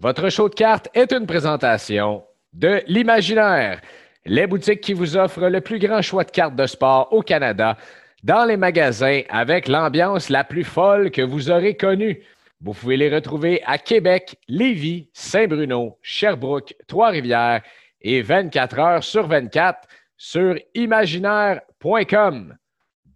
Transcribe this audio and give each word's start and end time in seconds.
Votre 0.00 0.28
show 0.28 0.48
de 0.48 0.54
cartes 0.54 0.88
est 0.94 1.12
une 1.12 1.26
présentation 1.26 2.22
de 2.52 2.82
l'Imaginaire, 2.86 3.80
les 4.24 4.46
boutiques 4.46 4.80
qui 4.80 4.92
vous 4.92 5.16
offrent 5.16 5.48
le 5.48 5.60
plus 5.60 5.80
grand 5.80 6.02
choix 6.02 6.22
de 6.22 6.30
cartes 6.30 6.54
de 6.54 6.66
sport 6.66 7.12
au 7.12 7.20
Canada, 7.20 7.76
dans 8.22 8.44
les 8.44 8.56
magasins 8.56 9.22
avec 9.28 9.66
l'ambiance 9.66 10.28
la 10.28 10.44
plus 10.44 10.62
folle 10.62 11.10
que 11.10 11.22
vous 11.22 11.50
aurez 11.50 11.76
connue. 11.76 12.22
Vous 12.60 12.74
pouvez 12.74 12.96
les 12.96 13.12
retrouver 13.12 13.60
à 13.66 13.76
Québec, 13.76 14.36
Lévis, 14.46 15.08
Saint-Bruno, 15.14 15.98
Sherbrooke, 16.00 16.76
Trois-Rivières 16.86 17.62
et 18.00 18.22
24 18.22 18.78
heures 18.78 19.04
sur 19.04 19.26
24 19.26 19.88
sur 20.16 20.54
imaginaire.com. 20.74 22.56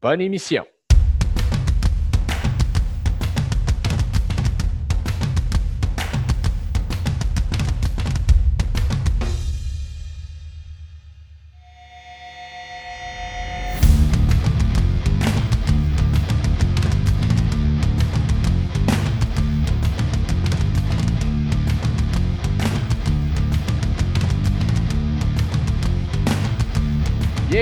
Bonne 0.01 0.21
émission. 0.21 0.67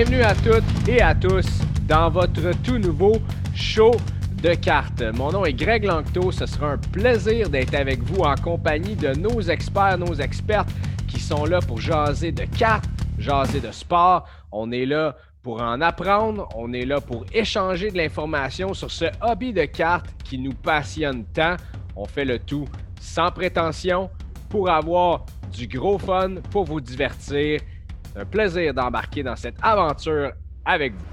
Bienvenue 0.03 0.23
à 0.23 0.33
toutes 0.33 0.87
et 0.89 0.99
à 0.99 1.13
tous 1.13 1.45
dans 1.87 2.09
votre 2.09 2.59
tout 2.63 2.79
nouveau 2.79 3.17
show 3.53 3.91
de 4.41 4.55
cartes. 4.55 5.03
Mon 5.13 5.31
nom 5.31 5.45
est 5.45 5.53
Greg 5.53 5.83
Lanctot. 5.83 6.31
Ce 6.31 6.47
sera 6.47 6.71
un 6.71 6.77
plaisir 6.79 7.51
d'être 7.51 7.75
avec 7.75 8.01
vous 8.01 8.23
en 8.23 8.33
compagnie 8.33 8.95
de 8.95 9.13
nos 9.13 9.41
experts, 9.41 9.99
nos 9.99 10.15
expertes 10.15 10.69
qui 11.07 11.19
sont 11.19 11.45
là 11.45 11.59
pour 11.59 11.79
jaser 11.79 12.31
de 12.31 12.45
cartes, 12.45 12.85
jaser 13.19 13.59
de 13.59 13.71
sport. 13.71 14.27
On 14.51 14.71
est 14.71 14.87
là 14.87 15.15
pour 15.43 15.61
en 15.61 15.79
apprendre. 15.81 16.49
On 16.55 16.73
est 16.73 16.85
là 16.85 16.99
pour 16.99 17.23
échanger 17.31 17.91
de 17.91 17.97
l'information 17.97 18.73
sur 18.73 18.89
ce 18.89 19.05
hobby 19.21 19.53
de 19.53 19.65
cartes 19.65 20.09
qui 20.23 20.39
nous 20.39 20.55
passionne 20.55 21.25
tant. 21.25 21.57
On 21.95 22.05
fait 22.05 22.25
le 22.25 22.39
tout 22.39 22.67
sans 22.99 23.29
prétention 23.29 24.09
pour 24.49 24.67
avoir 24.71 25.27
du 25.53 25.67
gros 25.67 25.99
fun, 25.99 26.37
pour 26.49 26.65
vous 26.65 26.81
divertir 26.81 27.61
un 28.15 28.25
plaisir 28.25 28.73
d'embarquer 28.73 29.23
dans 29.23 29.35
cette 29.35 29.55
aventure 29.61 30.33
avec 30.65 30.93
vous. 30.93 31.05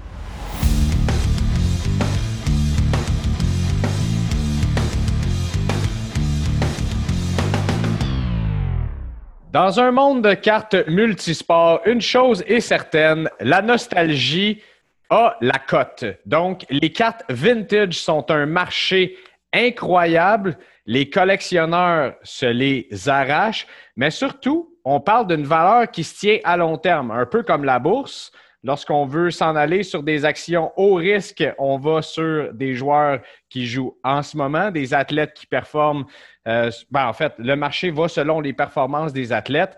Dans 9.51 9.79
un 9.79 9.91
monde 9.91 10.23
de 10.23 10.35
cartes 10.35 10.75
multisports, 10.87 11.81
une 11.85 12.01
chose 12.01 12.43
est 12.45 12.59
certaine, 12.59 13.27
la 13.39 13.63
nostalgie 13.63 14.61
a 15.09 15.35
la 15.41 15.57
cote. 15.57 16.05
Donc, 16.27 16.65
les 16.69 16.91
cartes 16.91 17.23
vintage 17.29 17.93
sont 17.93 18.29
un 18.29 18.45
marché 18.45 19.17
incroyable. 19.51 20.55
Les 20.85 21.09
collectionneurs 21.09 22.13
se 22.21 22.45
les 22.45 22.87
arrachent, 23.07 23.65
mais 23.95 24.11
surtout, 24.11 24.68
on 24.85 24.99
parle 24.99 25.27
d'une 25.27 25.43
valeur 25.43 25.89
qui 25.89 26.03
se 26.03 26.19
tient 26.19 26.39
à 26.43 26.57
long 26.57 26.77
terme, 26.77 27.11
un 27.11 27.25
peu 27.25 27.43
comme 27.43 27.63
la 27.63 27.79
bourse. 27.79 28.31
Lorsqu'on 28.61 29.05
veut 29.05 29.31
s'en 29.31 29.55
aller 29.55 29.83
sur 29.83 30.03
des 30.03 30.25
actions 30.25 30.73
haut 30.75 30.95
risque, 30.95 31.45
on 31.57 31.77
va 31.77 32.01
sur 32.01 32.53
des 32.53 32.73
joueurs 32.73 33.21
qui 33.49 33.65
jouent 33.65 33.97
en 34.03 34.21
ce 34.21 34.35
moment, 34.35 34.69
des 34.69 34.93
athlètes 34.93 35.33
qui 35.33 35.45
performent. 35.45 36.05
Euh, 36.45 36.69
ben, 36.91 37.07
en 37.07 37.13
fait, 37.13 37.33
le 37.37 37.55
marché 37.55 37.89
va 37.89 38.09
selon 38.09 38.41
les 38.41 38.51
performances 38.51 39.13
des 39.13 39.31
athlètes, 39.31 39.77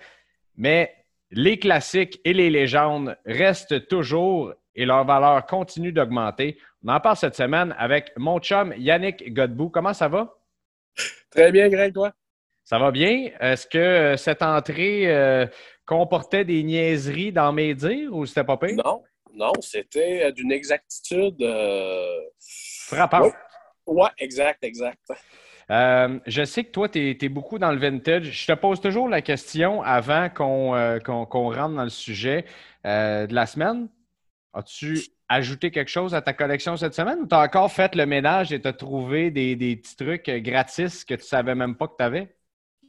mais 0.58 0.96
les 1.30 1.60
classiques 1.60 2.20
et 2.26 2.34
les 2.34 2.50
légendes 2.50 3.16
restent 3.26 3.88
toujours 3.88 4.54
et 4.74 4.86
leur 4.86 5.06
valeur 5.06 5.46
continue 5.46 5.92
d'augmenter. 5.92 6.58
On 6.84 6.90
en 6.90 7.00
parle 7.00 7.18
cette 7.18 7.36
semaine 7.36 7.76
avec 7.78 8.12
mon 8.18 8.40
chum 8.40 8.74
Yannick 8.78 9.32
Godbout. 9.34 9.70
Comment 9.70 9.94
ça 9.94 10.08
va? 10.08 10.38
Très 11.30 11.52
bien, 11.52 11.70
Greg, 11.70 11.94
toi? 11.94 12.12
Ça 12.72 12.80
va 12.80 12.90
bien? 12.90 13.32
Est-ce 13.42 13.68
que 13.68 13.78
euh, 13.78 14.16
cette 14.16 14.42
entrée 14.42 15.14
euh, 15.14 15.46
comportait 15.86 16.46
des 16.46 16.64
niaiseries 16.64 17.34
dans 17.34 17.52
mes 17.52 17.76
dires 17.76 18.16
ou 18.16 18.26
c'était 18.26 18.46
pas 18.46 18.56
pire? 18.56 18.78
Non, 18.78 19.04
non, 19.34 19.52
c'était 19.60 20.24
euh, 20.24 20.32
d'une 20.32 20.54
exactitude 20.54 21.46
frappante. 22.40 23.34
Oui, 23.88 24.02
ouais, 24.02 24.10
exact, 24.20 24.64
exact. 24.64 25.02
je 25.70 26.44
sais 26.46 26.64
que 26.64 26.72
toi, 26.72 26.88
tu 26.88 27.18
es, 27.22 27.28
beaucoup 27.28 27.60
dans 27.60 27.74
le 27.74 27.78
vintage. 27.78 28.32
Je 28.32 28.48
te 28.48 28.58
pose 28.58 28.80
toujours 28.80 29.10
la 29.10 29.22
question 29.22 29.84
avant 29.84 30.30
qu'on 30.30 30.72
rentre 30.72 31.76
dans 31.76 31.84
le 31.84 31.90
sujet 31.90 32.46
de 32.86 33.36
la 33.36 33.48
semaine. 33.48 33.90
As-tu 34.54 34.98
ajouté 35.28 35.72
quelque 35.72 35.92
chose 35.92 36.16
à 36.16 36.22
ta 36.22 36.32
collection 36.32 36.78
cette 36.78 36.94
semaine 36.94 37.20
ou 37.20 37.28
tu 37.28 37.36
as 37.36 37.42
encore 37.42 37.70
fait 37.70 37.96
le 37.96 38.06
ménage 38.06 38.54
et 38.54 38.62
tu 38.62 38.68
as 38.70 38.74
trouvé 38.74 39.30
des, 39.30 39.58
des, 39.58 39.76
petits 39.76 39.98
trucs 39.98 40.30
gratis 40.30 41.04
que 41.04 41.16
tu 41.16 41.26
savais 41.26 41.54
même 41.54 41.76
pas 41.76 41.90
que 41.90 41.96
tu 41.98 42.04
avais? 42.06 42.34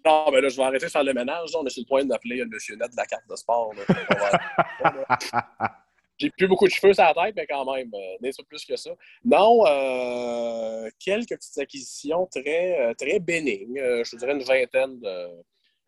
Non, 0.04 0.30
mais 0.32 0.40
là, 0.40 0.48
je 0.48 0.56
vais 0.56 0.62
arrêter 0.62 0.86
de 0.86 0.90
faire 0.90 1.04
le 1.04 1.12
ménage. 1.12 1.50
On 1.54 1.64
est 1.64 1.70
sur 1.70 1.82
le 1.82 1.88
point 1.88 2.04
d'appeler 2.04 2.36
le 2.36 2.46
monsieur 2.46 2.76
net 2.76 2.90
de 2.90 2.96
la 2.96 3.06
carte 3.06 3.28
de 3.28 3.36
sport. 3.36 3.72
J'ai 6.18 6.30
plus 6.30 6.46
beaucoup 6.46 6.66
de 6.66 6.72
cheveux 6.72 6.92
sur 6.92 7.02
la 7.02 7.14
tête, 7.14 7.34
mais 7.36 7.46
quand 7.46 7.64
même, 7.72 7.90
euh, 7.94 8.30
plus 8.48 8.64
que 8.64 8.76
ça? 8.76 8.90
Non, 9.24 9.64
euh, 9.66 10.88
quelques 10.98 11.36
petites 11.36 11.58
acquisitions 11.58 12.26
très, 12.26 12.80
euh, 12.80 12.94
très 12.94 13.18
bénignes. 13.18 13.78
Euh, 13.78 14.04
je 14.04 14.12
te 14.12 14.16
dirais 14.16 14.32
une 14.32 14.42
vingtaine 14.42 15.00
de, 15.00 15.28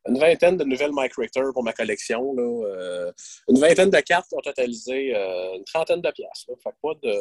une 0.09 0.19
vingtaine 0.19 0.57
de 0.57 0.65
nouvelles 0.65 0.93
Mike 0.93 1.15
Richter 1.17 1.43
pour 1.53 1.63
ma 1.63 1.73
collection. 1.73 2.35
Là. 2.35 3.13
une 3.49 3.59
vingtaine 3.59 3.91
de 3.91 4.01
cartes 4.01 4.29
qui 4.29 4.35
ont 4.35 4.41
totalisé 4.41 5.15
une 5.55 5.65
trentaine 5.65 6.01
de. 6.01 6.09
Fait 6.09 6.71
pas 6.83 6.95
de, 7.03 7.15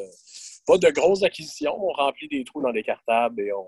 pas 0.65 0.77
de 0.77 0.89
grosses 0.89 1.23
acquisitions. 1.23 1.77
On 1.79 1.93
remplit 1.93 2.27
des 2.27 2.43
trous 2.43 2.61
dans 2.61 2.71
les 2.71 2.83
cartables 2.83 3.41
et 3.41 3.53
on, 3.53 3.67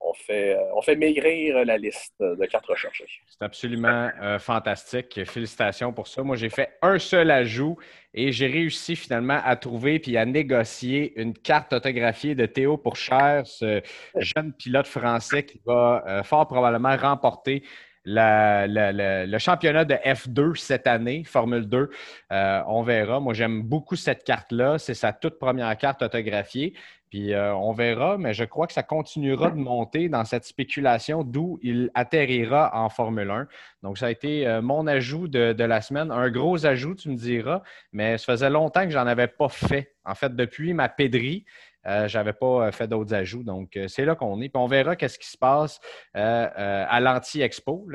on 0.00 0.14
fait, 0.14 0.56
euh, 0.56 0.74
on 0.74 0.82
fait 0.82 0.96
maigrir 0.96 1.64
la 1.64 1.76
liste 1.76 2.14
de 2.20 2.46
cartes 2.46 2.66
recherchées. 2.66 3.06
C'est 3.26 3.44
absolument 3.44 4.10
euh, 4.22 4.38
fantastique. 4.38 5.20
Félicitations 5.24 5.92
pour 5.92 6.08
ça. 6.08 6.22
Moi, 6.22 6.36
j'ai 6.36 6.48
fait 6.48 6.70
un 6.82 6.98
seul 6.98 7.30
ajout 7.30 7.76
et 8.14 8.32
j'ai 8.32 8.46
réussi 8.46 8.96
finalement 8.96 9.40
à 9.44 9.56
trouver 9.56 9.98
puis 9.98 10.16
à 10.16 10.24
négocier 10.24 11.12
une 11.20 11.34
carte 11.34 11.72
autographiée 11.72 12.34
de 12.34 12.46
Théo 12.46 12.76
Pourchère, 12.76 13.46
ce 13.46 13.82
jeune 14.16 14.52
pilote 14.54 14.86
français 14.86 15.44
qui 15.44 15.60
va 15.64 16.02
euh, 16.06 16.22
fort 16.22 16.46
probablement 16.46 16.96
remporter 16.96 17.62
le 18.06 19.38
championnat 19.38 19.84
de 19.84 19.94
F2 19.94 20.56
cette 20.56 20.86
année, 20.86 21.22
Formule 21.22 21.68
2. 21.68 21.90
on 22.30 22.82
verra. 22.82 23.20
Moi, 23.20 23.34
j'aime 23.34 23.62
beaucoup 23.62 23.94
cette 23.94 24.24
carte-là. 24.24 24.78
C'est 24.78 24.94
sa 24.94 25.12
toute 25.12 25.38
première 25.38 25.76
carte 25.76 26.00
autographiée. 26.00 26.72
Puis 27.10 27.34
euh, 27.34 27.52
on 27.56 27.72
verra, 27.72 28.18
mais 28.18 28.32
je 28.34 28.44
crois 28.44 28.68
que 28.68 28.72
ça 28.72 28.84
continuera 28.84 29.50
de 29.50 29.58
monter 29.58 30.08
dans 30.08 30.24
cette 30.24 30.44
spéculation 30.44 31.24
d'où 31.24 31.58
il 31.60 31.90
atterrira 31.94 32.70
en 32.72 32.88
Formule 32.88 33.30
1. 33.30 33.48
Donc, 33.82 33.98
ça 33.98 34.06
a 34.06 34.10
été 34.10 34.46
euh, 34.46 34.62
mon 34.62 34.86
ajout 34.86 35.26
de, 35.26 35.64
la 35.64 35.80
semaine. 35.80 36.12
Un 36.12 36.30
gros 36.30 36.64
ajout, 36.64 36.94
tu 36.94 37.10
me 37.10 37.16
diras, 37.16 37.62
mais 37.92 38.16
ça 38.16 38.32
faisait 38.32 38.50
longtemps 38.50 38.84
que 38.84 38.90
je 38.90 38.98
n'en 38.98 39.08
avais 39.08 39.26
pas 39.26 39.48
fait. 39.48 39.92
En 40.04 40.14
fait, 40.14 40.34
depuis 40.36 40.72
ma 40.72 40.88
pédrie, 40.88 41.44
euh, 41.86 42.06
je 42.06 42.16
n'avais 42.16 42.32
pas 42.32 42.70
fait 42.70 42.86
d'autres 42.86 43.12
ajouts. 43.12 43.42
Donc, 43.42 43.76
c'est 43.88 44.04
là 44.04 44.14
qu'on 44.14 44.40
est. 44.40 44.48
Puis 44.48 44.62
on 44.62 44.68
verra 44.68 44.94
qu'est-ce 44.94 45.18
qui 45.18 45.28
se 45.28 45.38
passe 45.38 45.80
à 46.14 47.00
l'Anti-Expo. 47.00 47.88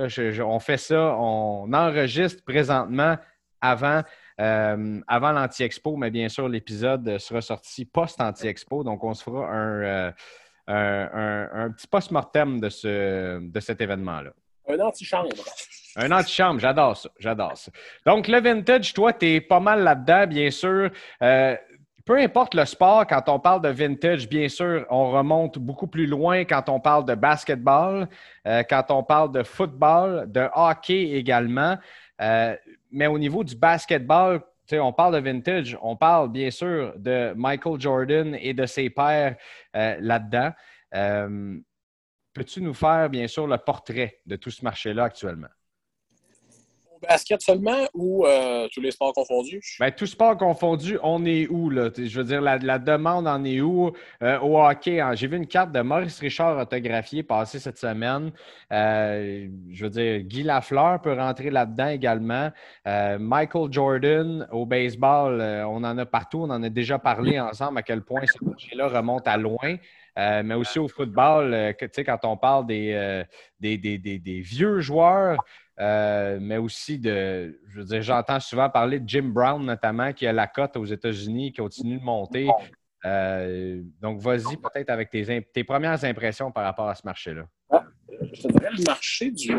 On 0.43 0.59
fait 0.59 0.77
ça, 0.77 1.15
on 1.17 1.71
enregistre 1.71 2.43
présentement 2.43 3.15
avant 3.61 4.01
euh, 4.39 4.99
avant 5.07 5.31
l'Anti-Expo, 5.31 5.95
mais 5.95 6.11
bien 6.11 6.27
sûr, 6.27 6.49
l'épisode 6.49 7.17
sera 7.19 7.41
sorti 7.41 7.85
post-Anti-Expo. 7.85 8.83
Donc, 8.83 9.03
on 9.03 9.13
se 9.13 9.23
fera 9.23 9.47
un, 9.49 9.83
euh, 9.83 10.11
un, 10.69 11.71
petit 11.71 11.87
post-mortem 11.87 12.59
de, 12.59 12.69
ce, 12.69 13.39
de 13.39 13.59
cet 13.59 13.79
événement-là. 13.79 14.31
Un 14.67 14.79
antichambre. 14.79 15.29
Un 15.95 16.11
antichambre, 16.11 16.59
j'adore 16.59 16.97
ça, 16.97 17.09
j'adore 17.19 17.55
ça. 17.55 17.71
Donc, 18.05 18.27
le 18.27 18.41
vintage, 18.41 18.93
toi, 18.93 19.13
tu 19.13 19.25
es 19.27 19.41
pas 19.41 19.61
mal 19.61 19.83
là-dedans, 19.83 20.27
bien 20.27 20.51
sûr. 20.51 20.89
Euh, 21.21 21.55
peu 22.05 22.19
importe 22.19 22.55
le 22.55 22.65
sport, 22.65 23.07
quand 23.07 23.29
on 23.29 23.39
parle 23.39 23.61
de 23.61 23.69
vintage, 23.69 24.27
bien 24.27 24.49
sûr, 24.49 24.85
on 24.89 25.11
remonte 25.11 25.57
beaucoup 25.57 25.87
plus 25.87 26.07
loin 26.07 26.43
quand 26.43 26.67
on 26.67 26.79
parle 26.79 27.05
de 27.05 27.15
basketball, 27.15 28.07
quand 28.45 28.85
on 28.89 29.01
parle 29.01 29.31
de 29.31 29.41
football, 29.41 30.31
de 30.31 30.47
hockey 30.53 31.13
également. 31.13 31.77
Euh, 32.21 32.55
mais 32.95 33.07
au 33.07 33.19
niveau 33.19 33.43
du 33.43 33.55
basketball, 33.55 34.41
on 34.71 34.93
parle 34.93 35.15
de 35.15 35.19
vintage, 35.19 35.77
on 35.81 35.97
parle 35.97 36.31
bien 36.31 36.49
sûr 36.49 36.93
de 36.97 37.33
Michael 37.35 37.79
Jordan 37.79 38.37
et 38.39 38.53
de 38.53 38.65
ses 38.65 38.89
pairs 38.89 39.35
euh, 39.75 39.97
là-dedans. 39.99 40.51
Euh, 40.95 41.59
peux-tu 42.33 42.61
nous 42.61 42.73
faire, 42.73 43.09
bien 43.09 43.27
sûr, 43.27 43.47
le 43.47 43.57
portrait 43.57 44.21
de 44.25 44.37
tout 44.37 44.49
ce 44.49 44.63
marché-là 44.63 45.03
actuellement? 45.03 45.49
Au 46.95 46.99
basket 47.05 47.41
seulement 47.41 47.87
ou 47.93 48.25
euh, 48.25 48.69
tous 48.73 48.79
les 48.79 48.91
sports 48.91 49.11
confondus? 49.11 49.61
Ben, 49.81 49.91
tous 49.91 50.05
sports 50.05 50.37
confondus, 50.37 50.97
on 51.03 51.25
est 51.25 51.45
où? 51.47 51.69
Là? 51.69 51.89
Je 51.97 52.17
veux 52.17 52.23
dire, 52.23 52.39
la, 52.39 52.79
demande 52.79 53.27
en 53.27 53.43
est 53.43 53.59
où? 53.59 53.91
Euh, 54.23 54.39
au 54.39 54.61
hockey, 54.61 55.01
hein, 55.01 55.13
j'ai 55.13 55.27
vu 55.27 55.35
une 55.35 55.47
carte 55.47 55.73
de 55.73 55.81
Maurice 55.81 56.19
Richard 56.19 56.57
autographiée 56.57 57.21
passer 57.21 57.59
cette 57.59 57.77
semaine. 57.77 58.31
Euh, 58.71 59.49
je 59.71 59.83
veux 59.83 59.89
dire, 59.89 60.21
Guy 60.21 60.43
Lafleur 60.43 61.01
peut 61.01 61.13
rentrer 61.13 61.49
là-dedans 61.49 61.89
également. 61.89 62.51
Michael 62.85 63.71
Jordan 63.71 64.47
au 64.51 64.65
baseball, 64.65 65.41
on 65.67 65.83
en 65.83 65.97
a 65.97 66.05
partout. 66.05 66.43
On 66.43 66.49
en 66.49 66.63
a 66.63 66.69
déjà 66.69 66.97
parlé 66.97 67.39
ensemble 67.39 67.79
à 67.79 67.83
quel 67.83 68.03
point 68.03 68.21
ce 68.25 68.37
projet-là 68.37 68.87
remonte 68.87 69.27
à 69.27 69.35
loin. 69.35 69.75
mais 70.15 70.53
aussi 70.53 70.79
au 70.79 70.87
football, 70.87 71.75
quand 71.77 72.19
on 72.23 72.37
parle 72.37 72.67
des, 72.67 73.25
des, 73.59 73.77
des 73.77 74.39
vieux 74.39 74.79
joueurs, 74.79 75.37
euh, 75.79 76.37
mais 76.41 76.57
aussi 76.57 76.99
de, 76.99 77.59
je 77.67 77.79
veux 77.79 77.85
dire, 77.85 78.01
j'entends 78.01 78.39
souvent 78.39 78.69
parler 78.69 78.99
de 78.99 79.09
Jim 79.09 79.29
Brown 79.33 79.63
notamment, 79.63 80.13
qui 80.13 80.25
a 80.25 80.31
la 80.31 80.47
cote 80.47 80.77
aux 80.77 80.85
États-Unis, 80.85 81.51
qui 81.51 81.61
continue 81.61 81.99
de 81.99 82.03
monter. 82.03 82.47
Euh, 83.03 83.81
donc, 84.01 84.19
vas-y 84.19 84.57
peut-être 84.57 84.89
avec 84.89 85.09
tes, 85.09 85.43
tes, 85.53 85.63
premières 85.63 86.03
impressions 86.05 86.51
par 86.51 86.63
rapport 86.63 86.87
à 86.87 86.95
ce 86.95 87.05
marché-là. 87.05 87.45
Ah, 87.69 87.83
je 88.09 88.41
te 88.41 88.47
dirais, 88.47 88.69
le 88.71 88.83
marché 88.85 89.31
du 89.31 89.53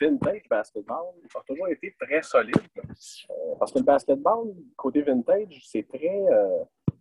vintage 0.00 0.42
basketball 0.50 1.06
a 1.34 1.40
toujours 1.46 1.68
été 1.68 1.94
très 1.98 2.22
solide. 2.22 2.56
Euh, 2.76 3.54
parce 3.58 3.72
que 3.72 3.78
le 3.78 3.84
basketball, 3.84 4.52
côté 4.76 5.02
vintage, 5.02 5.62
c'est 5.64 5.86
très, 5.88 6.22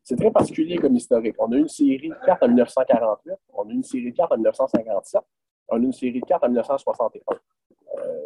c'est 0.04 0.16
très 0.16 0.32
particulier 0.32 0.78
comme 0.78 0.96
historique. 0.96 1.36
On 1.40 1.52
a 1.52 1.58
une 1.58 1.68
série 1.68 2.10
de 2.10 2.26
cartes 2.26 2.44
en 2.44 2.48
1948, 2.48 3.34
on 3.54 3.68
a 3.68 3.74
une 3.74 3.84
série 3.84 4.12
de 4.12 4.16
cartes 4.16 4.32
en 4.32 4.38
1957, 4.38 5.22
on 5.68 5.76
a 5.76 5.80
une 5.80 5.92
série 5.92 6.22
de 6.22 6.26
cartes 6.26 6.44
en 6.44 6.48
1961 6.48 7.20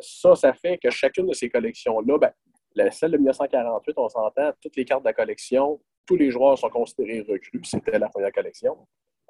ça, 0.01 0.35
ça 0.35 0.53
fait 0.53 0.77
que 0.77 0.89
chacune 0.89 1.27
de 1.27 1.33
ces 1.33 1.49
collections-là, 1.49 2.17
ben, 2.17 2.91
celle 2.91 3.11
de 3.11 3.17
1948, 3.17 3.93
on 3.97 4.09
s'entend, 4.09 4.51
toutes 4.61 4.75
les 4.75 4.85
cartes 4.85 5.03
de 5.03 5.09
la 5.09 5.13
collection, 5.13 5.79
tous 6.05 6.15
les 6.15 6.29
joueurs 6.29 6.57
sont 6.57 6.69
considérés 6.69 7.21
recrues. 7.21 7.61
C'était 7.63 7.97
la 7.97 8.09
première 8.09 8.31
collection. 8.31 8.77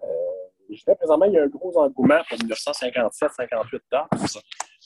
Euh, 0.04 0.08
je 0.70 0.84
dirais 0.84 0.96
présentement, 0.96 1.26
il 1.26 1.34
y 1.34 1.38
a 1.38 1.44
un 1.44 1.48
gros 1.48 1.78
engouement 1.78 2.22
pour 2.28 2.38
1957-58 2.40 3.80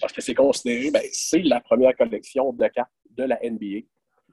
parce 0.02 0.14
que 0.14 0.22
c'est 0.22 0.36
considéré, 0.36 0.92
ben, 0.92 1.02
c'est 1.12 1.42
la 1.42 1.60
première 1.62 1.96
collection 1.96 2.54
de 2.54 2.68
cartes 2.68 2.92
de 3.12 3.24
la 3.24 3.40
NBA. 3.44 3.88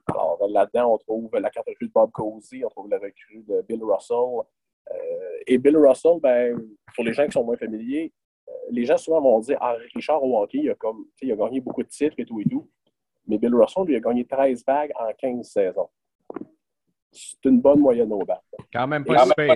Alors 0.09 0.47
là-dedans, 0.49 0.93
on 0.93 0.97
trouve 0.97 1.29
la 1.33 1.49
carte 1.49 1.67
recrue 1.67 1.87
de 1.87 1.91
Bob 1.91 2.11
Cousy, 2.11 2.63
on 2.63 2.69
trouve 2.69 2.89
la 2.89 2.97
recrue 2.97 3.43
de 3.47 3.61
Bill 3.67 3.83
Russell. 3.83 4.45
Euh, 4.91 5.39
et 5.47 5.57
Bill 5.57 5.77
Russell, 5.77 6.19
ben, 6.21 6.57
pour 6.95 7.03
les 7.03 7.13
gens 7.13 7.25
qui 7.25 7.33
sont 7.33 7.43
moins 7.43 7.57
familiers, 7.57 8.13
les 8.71 8.85
gens 8.85 8.97
souvent 8.97 9.21
vont 9.21 9.39
dire 9.39 9.57
Ah, 9.61 9.75
Richard 9.93 10.23
au 10.23 10.41
hockey, 10.41 10.59
il 10.59 10.69
a, 10.69 10.75
comme, 10.75 11.05
il 11.21 11.31
a 11.31 11.35
gagné 11.35 11.59
beaucoup 11.59 11.83
de 11.83 11.87
titres 11.87 12.15
et 12.17 12.25
tout 12.25 12.39
et 12.39 12.45
tout. 12.45 12.67
Mais 13.27 13.37
Bill 13.37 13.53
Russell, 13.55 13.85
lui, 13.85 13.95
a 13.95 13.99
gagné 13.99 14.25
13 14.25 14.63
bagues 14.63 14.91
en 14.95 15.11
15 15.13 15.45
saisons. 15.45 15.89
C'est 17.11 17.45
une 17.45 17.61
bonne 17.61 17.79
moyenne 17.79 18.11
au 18.13 18.19
bat. 18.19 18.41
Quand 18.71 18.87
même 18.87 19.03
pas 19.03 19.25
super. 19.25 19.55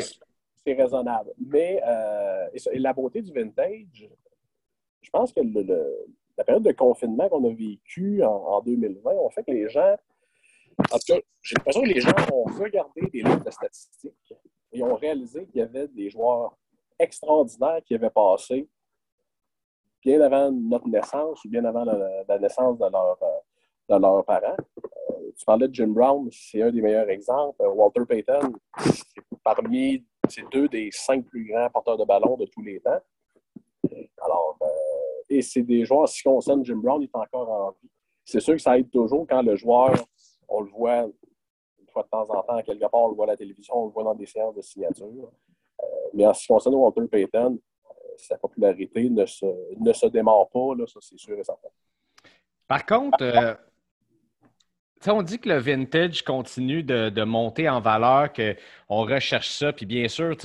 C'est 0.63 0.73
raisonnable. 0.73 1.31
Mais 1.39 1.81
euh, 1.85 2.47
et, 2.71 2.79
la 2.79 2.93
beauté 2.93 3.21
du 3.21 3.31
vintage, 3.31 4.09
je 5.01 5.09
pense 5.09 5.33
que 5.33 5.41
la 6.37 6.43
période 6.43 6.63
de 6.63 6.71
confinement 6.71 7.27
qu'on 7.29 7.43
a 7.49 7.53
vécue 7.53 8.23
en, 8.23 8.61
2020 8.61 9.11
a 9.11 9.29
fait 9.31 9.43
que 9.43 9.51
les 9.51 9.69
gens, 9.69 9.95
en 10.77 10.97
tout 10.97 11.13
cas, 11.13 11.19
j'ai 11.41 11.55
l'impression 11.55 11.81
que 11.81 11.87
les 11.87 12.01
gens 12.01 12.11
ont 12.31 12.43
regardé 12.43 13.01
des 13.11 13.23
livres 13.23 13.43
de 13.43 13.49
statistiques 13.49 14.33
et 14.71 14.83
ont 14.83 14.95
réalisé 14.95 15.45
qu'il 15.47 15.57
y 15.57 15.63
avait 15.63 15.87
des 15.87 16.09
joueurs 16.09 16.55
extraordinaires 16.99 17.81
qui 17.83 17.95
avaient 17.95 18.11
passé 18.11 18.67
bien 20.01 20.21
avant 20.21 20.51
notre 20.51 20.87
naissance 20.87 21.43
ou 21.45 21.49
bien 21.49 21.63
avant 21.65 21.83
la, 21.83 22.39
naissance 22.39 22.79
euh, 22.81 22.89
de 23.89 24.01
leurs 24.01 24.25
parents. 24.25 24.57
Euh, 24.77 25.31
tu 25.37 25.45
parlais 25.45 25.67
de 25.67 25.73
Jim 25.73 25.87
Brown, 25.89 26.27
c'est 26.31 26.61
un 26.61 26.71
des 26.71 26.81
meilleurs 26.81 27.09
exemples. 27.09 27.63
Walter 27.65 28.05
Payton, 28.07 28.53
c'est 28.79 29.21
parmi 29.43 30.05
ces 30.27 30.43
deux 30.51 30.67
des 30.67 30.89
cinq 30.91 31.25
plus 31.25 31.47
grands 31.47 31.69
porteurs 31.69 31.97
de 31.97 32.05
ballon 32.05 32.37
de 32.37 32.45
tous 32.45 32.61
les 32.61 32.79
temps. 32.79 32.99
Alors, 34.23 34.57
euh, 34.61 34.67
et 35.29 35.41
c'est 35.41 35.63
des 35.63 35.85
joueurs, 35.85 36.07
si 36.07 36.27
on 36.27 36.35
concerne 36.35 36.65
Jim 36.65 36.77
Brown, 36.77 37.01
il 37.01 37.05
est 37.05 37.15
encore 37.15 37.49
en 37.49 37.71
vie. 37.71 37.89
C'est 38.25 38.39
sûr 38.39 38.53
que 38.53 38.61
ça 38.61 38.77
aide 38.77 38.89
toujours 38.89 39.25
quand 39.27 39.41
le 39.41 39.55
joueur, 39.55 39.93
on 40.47 40.61
le 40.61 40.69
voit 40.69 41.03
une 41.79 41.87
fois 41.91 42.03
de 42.03 42.09
temps 42.09 42.29
en 42.29 42.43
temps, 42.43 42.61
quelque 42.61 42.81
part, 42.81 43.01
on 43.01 43.09
le 43.09 43.15
voit 43.15 43.25
à 43.25 43.29
la 43.29 43.37
télévision, 43.37 43.75
on 43.75 43.85
le 43.87 43.91
voit 43.91 44.03
dans 44.03 44.15
des 44.15 44.25
séances 44.25 44.55
de 44.55 44.61
signature. 44.61 45.31
mais 46.13 46.25
en 46.25 46.33
ce 46.33 46.41
qui 46.41 46.47
concerne 46.47 46.75
Walter 46.75 47.07
Payton, 47.07 47.59
sa 48.17 48.37
popularité 48.37 49.09
ne 49.09 49.25
se, 49.25 49.45
ne 49.79 49.93
se 49.93 50.07
démarre 50.07 50.49
pas, 50.49 50.75
là, 50.77 50.85
ça 50.87 50.99
c'est 51.01 51.17
sûr 51.17 51.37
et 51.37 51.43
certain. 51.43 51.69
Par 52.67 52.85
contre, 52.85 53.57
on 55.07 55.21
dit 55.23 55.39
que 55.39 55.49
le 55.49 55.57
vintage 55.57 56.23
continue 56.23 56.83
de, 56.83 57.23
monter 57.23 57.67
en 57.69 57.79
valeur, 57.79 58.31
qu'on 58.33 59.03
recherche 59.05 59.49
ça, 59.49 59.73
puis 59.73 59.85
bien 59.85 60.07
sûr, 60.07 60.35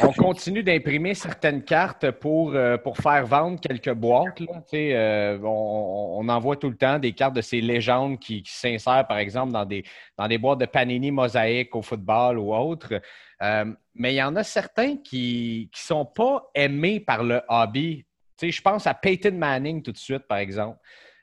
on 0.00 0.12
continue 0.12 0.62
d'imprimer 0.62 1.14
certaines 1.14 1.62
cartes 1.62 2.10
pour, 2.12 2.54
euh, 2.54 2.76
faire 3.00 3.26
vendre 3.26 3.60
quelques 3.60 3.92
boîtes. 3.92 4.40
Euh, 4.72 5.38
on, 5.42 6.28
envoie 6.28 6.56
tout 6.56 6.70
le 6.70 6.76
temps 6.76 6.98
des 6.98 7.12
cartes 7.12 7.34
de 7.34 7.42
ces 7.42 7.60
légendes 7.60 8.18
qui, 8.18 8.42
s'insèrent, 8.46 9.06
par 9.06 9.18
exemple, 9.18 9.52
dans 9.52 9.64
des, 9.64 9.84
dans 10.16 10.28
des 10.28 10.38
boîtes 10.38 10.60
de 10.60 10.66
Panini 10.66 11.10
mosaïque 11.10 11.74
au 11.74 11.82
football 11.82 12.38
ou 12.38 12.54
autre. 12.54 12.94
Euh, 13.42 13.64
mais 13.94 14.14
il 14.14 14.16
y 14.16 14.22
en 14.22 14.36
a 14.36 14.44
certains 14.44 14.96
qui 14.96 15.68
ne 15.72 15.78
sont 15.78 16.06
pas 16.06 16.48
aimés 16.54 17.00
par 17.00 17.24
le 17.24 17.42
hobby. 17.48 18.06
je 18.40 18.60
pense 18.62 18.86
à 18.86 18.94
Peyton 18.94 19.34
Manning 19.34 19.82
tout 19.82 19.92
de 19.92 19.98
suite, 19.98 20.26
par 20.28 20.38
exemple. 20.38 20.78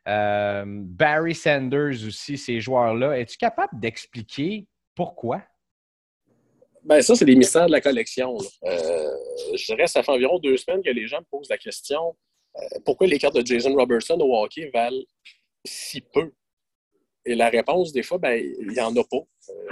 Euh, 0.09 0.63
Barry 0.67 1.35
Sanders 1.35 2.05
aussi, 2.05 2.37
ces 2.37 2.59
joueurs-là. 2.59 3.17
Es-tu 3.19 3.37
capable 3.37 3.79
d'expliquer 3.79 4.67
pourquoi? 4.95 5.43
Ben, 6.83 7.01
ça, 7.01 7.15
c'est 7.15 7.25
des 7.25 7.35
mystères 7.35 7.67
de 7.67 7.71
la 7.71 7.81
collection. 7.81 8.37
Euh, 8.63 9.11
je 9.55 9.65
dirais 9.65 9.87
ça 9.87 10.01
fait 10.01 10.11
environ 10.11 10.39
deux 10.39 10.57
semaines 10.57 10.81
que 10.81 10.89
les 10.89 11.07
gens 11.07 11.19
me 11.19 11.25
posent 11.29 11.49
la 11.49 11.57
question 11.57 12.15
pourquoi 12.85 13.07
les 13.07 13.19
cartes 13.19 13.35
de 13.35 13.45
Jason 13.45 13.73
Robertson 13.73 14.17
au 14.19 14.35
hockey 14.41 14.69
valent 14.73 15.03
si 15.65 16.01
peu? 16.01 16.31
Et 17.25 17.35
la 17.35 17.49
réponse, 17.49 17.91
des 17.91 18.03
fois, 18.03 18.17
ben, 18.17 18.41
il 18.59 18.69
n'y 18.69 18.79
en 18.79 18.95
a 18.95 19.03
pas. 19.03 19.21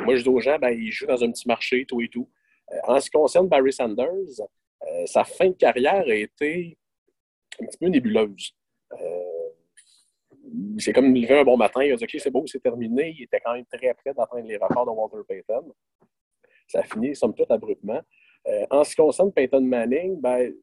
moi, 0.04 0.16
je 0.16 0.24
dis 0.24 0.30
aux 0.30 0.40
gens, 0.40 0.60
ben, 0.60 0.69
ils 0.69 0.92
jouent 0.92 1.07
dans 1.07 1.24
un 1.24 1.31
petit 1.31 1.48
marché, 1.48 1.86
tout 1.86 2.01
et 2.01 2.10
tout. 2.10 2.30
Euh, 2.72 2.78
en 2.83 3.00
ce 3.00 3.06
qui 3.06 3.12
concerne 3.12 3.48
Barry 3.48 3.72
Sanders, 3.72 4.42
euh, 4.83 5.06
sa 5.06 5.24
fin 5.24 5.48
de 5.48 5.56
carrière 5.56 6.04
a 6.06 6.13
été 6.13 6.78
un 7.62 7.66
petit 7.66 7.78
peu 7.78 7.88
nébuleuse. 7.88 8.51
C'est 10.79 10.91
euh, 10.91 10.94
comme 10.94 11.15
il 11.15 11.23
levé 11.23 11.39
un 11.39 11.44
bon 11.44 11.57
matin, 11.57 11.83
il 11.83 11.94
a 11.94 11.95
dit 11.95 12.03
OK, 12.03 12.15
c'est 12.19 12.31
beau, 12.31 12.44
c'est 12.45 12.61
terminé. 12.61 13.13
Il 13.17 13.23
était 13.23 13.39
quand 13.39 13.53
même 13.53 13.65
très 13.65 13.94
près 13.94 14.13
d'atteindre 14.13 14.47
les 14.47 14.57
records 14.57 14.85
de 14.85 14.91
Walter 14.91 15.17
Payton. 15.27 15.73
Ça 16.67 16.79
a 16.79 16.83
fini, 16.83 17.15
somme 17.15 17.33
toute, 17.33 17.49
abruptement. 17.51 18.01
en 18.69 18.83
ce 18.83 18.91
qui 18.91 18.95
concerne 18.97 19.31
Payton 19.31 19.61
Manning, 19.61 20.19
ben, 20.19 20.53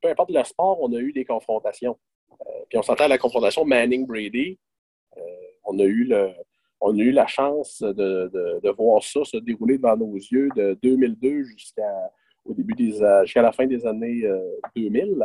peu 0.00 0.08
importe 0.08 0.30
le 0.30 0.42
sport, 0.44 0.80
on 0.80 0.92
a 0.92 0.98
eu 0.98 1.12
des 1.12 1.24
confrontations. 1.24 1.98
puis 2.68 2.78
on 2.78 2.82
s'entend 2.82 3.04
à 3.04 3.08
la 3.08 3.18
confrontation 3.18 3.64
Manning-Brady. 3.64 4.58
on 5.64 5.78
a 5.78 5.84
eu 5.84 6.04
le, 6.04 6.30
on 6.80 6.96
a 6.96 7.02
eu 7.02 7.10
la 7.10 7.26
chance 7.26 7.80
de, 7.80 8.70
voir 8.76 9.02
ça 9.02 9.24
se 9.24 9.36
dérouler 9.38 9.78
devant 9.78 9.96
nos 9.96 10.14
yeux 10.14 10.48
de 10.56 10.78
2002 10.82 11.44
jusqu'à 11.44 12.10
au 12.44 12.54
début 12.54 12.74
des 12.74 13.00
euh, 13.00 13.24
jusqu'à 13.24 13.42
la 13.42 13.52
fin 13.52 13.66
des 13.66 13.86
années 13.86 14.22
2000. 14.74 15.24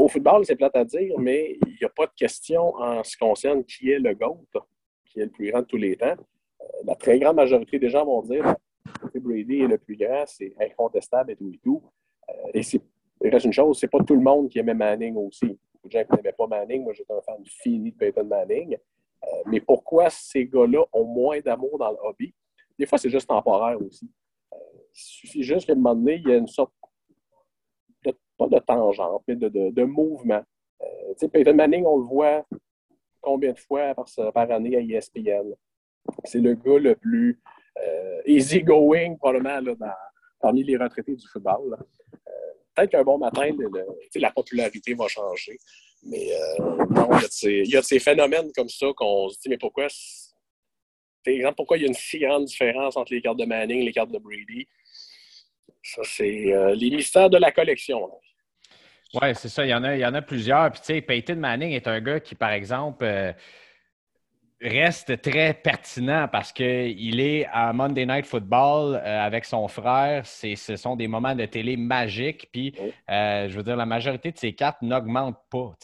Euh, 0.00 0.02
euh, 0.02 0.04
au 0.04 0.08
football, 0.08 0.44
c'est 0.44 0.56
plate 0.56 0.76
à 0.76 0.84
dire, 0.84 1.18
mais 1.18 1.58
il 1.66 1.76
n'y 1.80 1.86
a 1.86 1.88
pas 1.88 2.06
de 2.06 2.12
question 2.16 2.74
en 2.76 3.02
ce 3.04 3.12
qui 3.12 3.18
concerne 3.18 3.64
qui 3.64 3.90
est 3.90 3.98
le 3.98 4.14
GOAT, 4.14 4.46
qui 5.06 5.20
est 5.20 5.24
le 5.24 5.30
plus 5.30 5.50
grand 5.50 5.60
de 5.60 5.66
tous 5.66 5.76
les 5.76 5.96
temps. 5.96 6.16
la 6.84 6.94
très 6.94 7.18
grande 7.18 7.36
majorité 7.36 7.78
des 7.78 7.90
gens 7.90 8.04
vont 8.04 8.22
dire 8.22 8.54
que 9.12 9.18
Brady 9.18 9.60
est 9.60 9.68
le 9.68 9.78
plus 9.78 9.96
grand, 9.96 10.24
c'est 10.26 10.54
incontestable 10.60 11.32
et 11.32 11.36
tout 11.36 11.50
et 11.52 11.60
tout. 11.62 11.82
et 12.54 12.62
il 13.22 13.30
reste 13.30 13.46
une 13.46 13.52
chose, 13.52 13.78
c'est 13.78 13.90
pas 13.90 14.02
tout 14.02 14.14
le 14.14 14.22
monde 14.22 14.48
qui 14.48 14.58
aimait 14.58 14.74
Manning 14.74 15.16
aussi. 15.16 15.46
Beaucoup 15.46 15.88
de 15.88 15.92
gens 15.92 16.04
qui 16.04 16.16
n'aimaient 16.16 16.32
pas 16.32 16.46
Manning. 16.46 16.82
Moi, 16.82 16.92
j'étais 16.94 17.12
un 17.12 17.20
fan 17.20 17.42
fini 17.44 17.92
de 17.92 17.96
Peyton 17.96 18.24
Manning. 18.24 18.76
Euh, 19.22 19.26
mais 19.46 19.60
pourquoi 19.60 20.08
ces 20.08 20.46
gars-là 20.46 20.84
ont 20.92 21.04
moins 21.04 21.40
d'amour 21.40 21.78
dans 21.78 21.90
le 21.90 21.98
hobby? 22.02 22.34
Des 22.78 22.86
fois, 22.86 22.96
c'est 22.96 23.10
juste 23.10 23.28
temporaire 23.28 23.78
aussi. 23.80 24.10
Euh, 24.52 24.56
il 24.94 25.00
suffit 25.00 25.42
juste 25.42 25.66
qu'à 25.66 25.72
un 25.72 25.76
moment 25.76 25.94
donné, 25.94 26.14
il 26.16 26.28
y 26.28 26.32
a 26.32 26.36
une 26.36 26.46
sorte, 26.46 26.72
de, 26.72 26.79
pas 28.48 28.58
de 28.58 28.64
tangente, 28.64 29.22
mais 29.28 29.36
de, 29.36 29.48
de, 29.48 29.84
mouvement. 29.84 30.42
Euh, 30.82 31.28
Peyton 31.28 31.54
Manning, 31.54 31.84
on 31.84 31.98
le 31.98 32.04
voit 32.04 32.46
combien 33.20 33.52
de 33.52 33.58
fois 33.58 33.94
par, 33.94 34.50
année 34.50 34.76
à 34.76 34.80
ESPN. 34.80 35.54
C'est 36.24 36.40
le 36.40 36.54
gars 36.54 36.78
le 36.78 36.96
plus 36.96 37.40
easy-going, 38.26 39.16
probablement, 39.16 39.60
là, 39.60 39.96
parmi 40.40 40.62
les 40.64 40.76
retraités 40.76 41.14
du 41.14 41.26
football. 41.26 41.76
Peut-être 42.74 42.90
qu'un 42.90 43.02
bon 43.02 43.18
matin, 43.18 43.50
la 44.14 44.30
popularité 44.30 44.94
va 44.94 45.08
changer. 45.08 45.58
Mais 46.02 46.32
euh, 46.32 46.78
il 47.42 47.68
y, 47.68 47.76
a 47.76 47.82
ces 47.82 47.98
phénomènes 47.98 48.50
comme 48.54 48.68
ça 48.68 48.86
qu'on 48.96 49.28
se 49.28 49.38
dit, 49.40 49.48
mais 49.50 49.58
pourquoi, 49.58 49.86
exemple, 51.26 51.56
pourquoi 51.56 51.76
il 51.76 51.82
y 51.82 51.84
a 51.84 51.88
une 51.88 51.94
si 51.94 52.18
grande 52.18 52.46
différence 52.46 52.96
entre 52.96 53.12
les 53.12 53.20
cartes 53.20 53.38
de 53.38 53.44
Manning 53.44 53.80
et 53.80 53.84
les 53.84 53.92
cartes 53.92 54.10
de 54.10 54.18
Brady? 54.18 54.66
Ça, 55.82 56.02
c'est 56.04 56.52
euh, 56.52 56.74
les 56.74 56.90
mystères 56.90 57.28
de 57.28 57.38
la 57.38 57.52
collection. 57.52 58.10
Oui, 59.14 59.34
c'est 59.34 59.48
ça. 59.48 59.64
Il 59.64 59.70
y, 59.70 59.74
en 59.74 59.82
a, 59.82 59.96
il 59.96 60.00
y 60.00 60.06
en 60.06 60.14
a 60.14 60.22
plusieurs. 60.22 60.70
Puis, 60.70 60.80
tu 60.80 60.86
sais, 60.86 61.00
Peyton 61.00 61.36
Manning 61.36 61.72
est 61.72 61.88
un 61.88 62.00
gars 62.00 62.20
qui, 62.20 62.34
par 62.36 62.50
exemple, 62.50 63.04
euh, 63.04 63.32
reste 64.62 65.22
très 65.22 65.54
pertinent 65.54 66.28
parce 66.30 66.52
qu'il 66.52 67.20
est 67.20 67.46
à 67.50 67.72
Monday 67.72 68.04
Night 68.04 68.26
Football 68.26 68.94
euh, 68.94 69.26
avec 69.26 69.44
son 69.44 69.68
frère. 69.68 70.26
Ce 70.26 70.54
sont 70.76 70.96
des 70.96 71.08
moments 71.08 71.34
de 71.34 71.46
télé 71.46 71.76
magiques. 71.76 72.48
Puis, 72.52 72.74
euh, 73.10 73.48
je 73.48 73.56
veux 73.56 73.62
dire, 73.62 73.76
la 73.76 73.86
majorité 73.86 74.32
de 74.32 74.38
ces 74.38 74.52
cartes 74.52 74.82
n'augmentent 74.82 75.42
pas. 75.50 75.74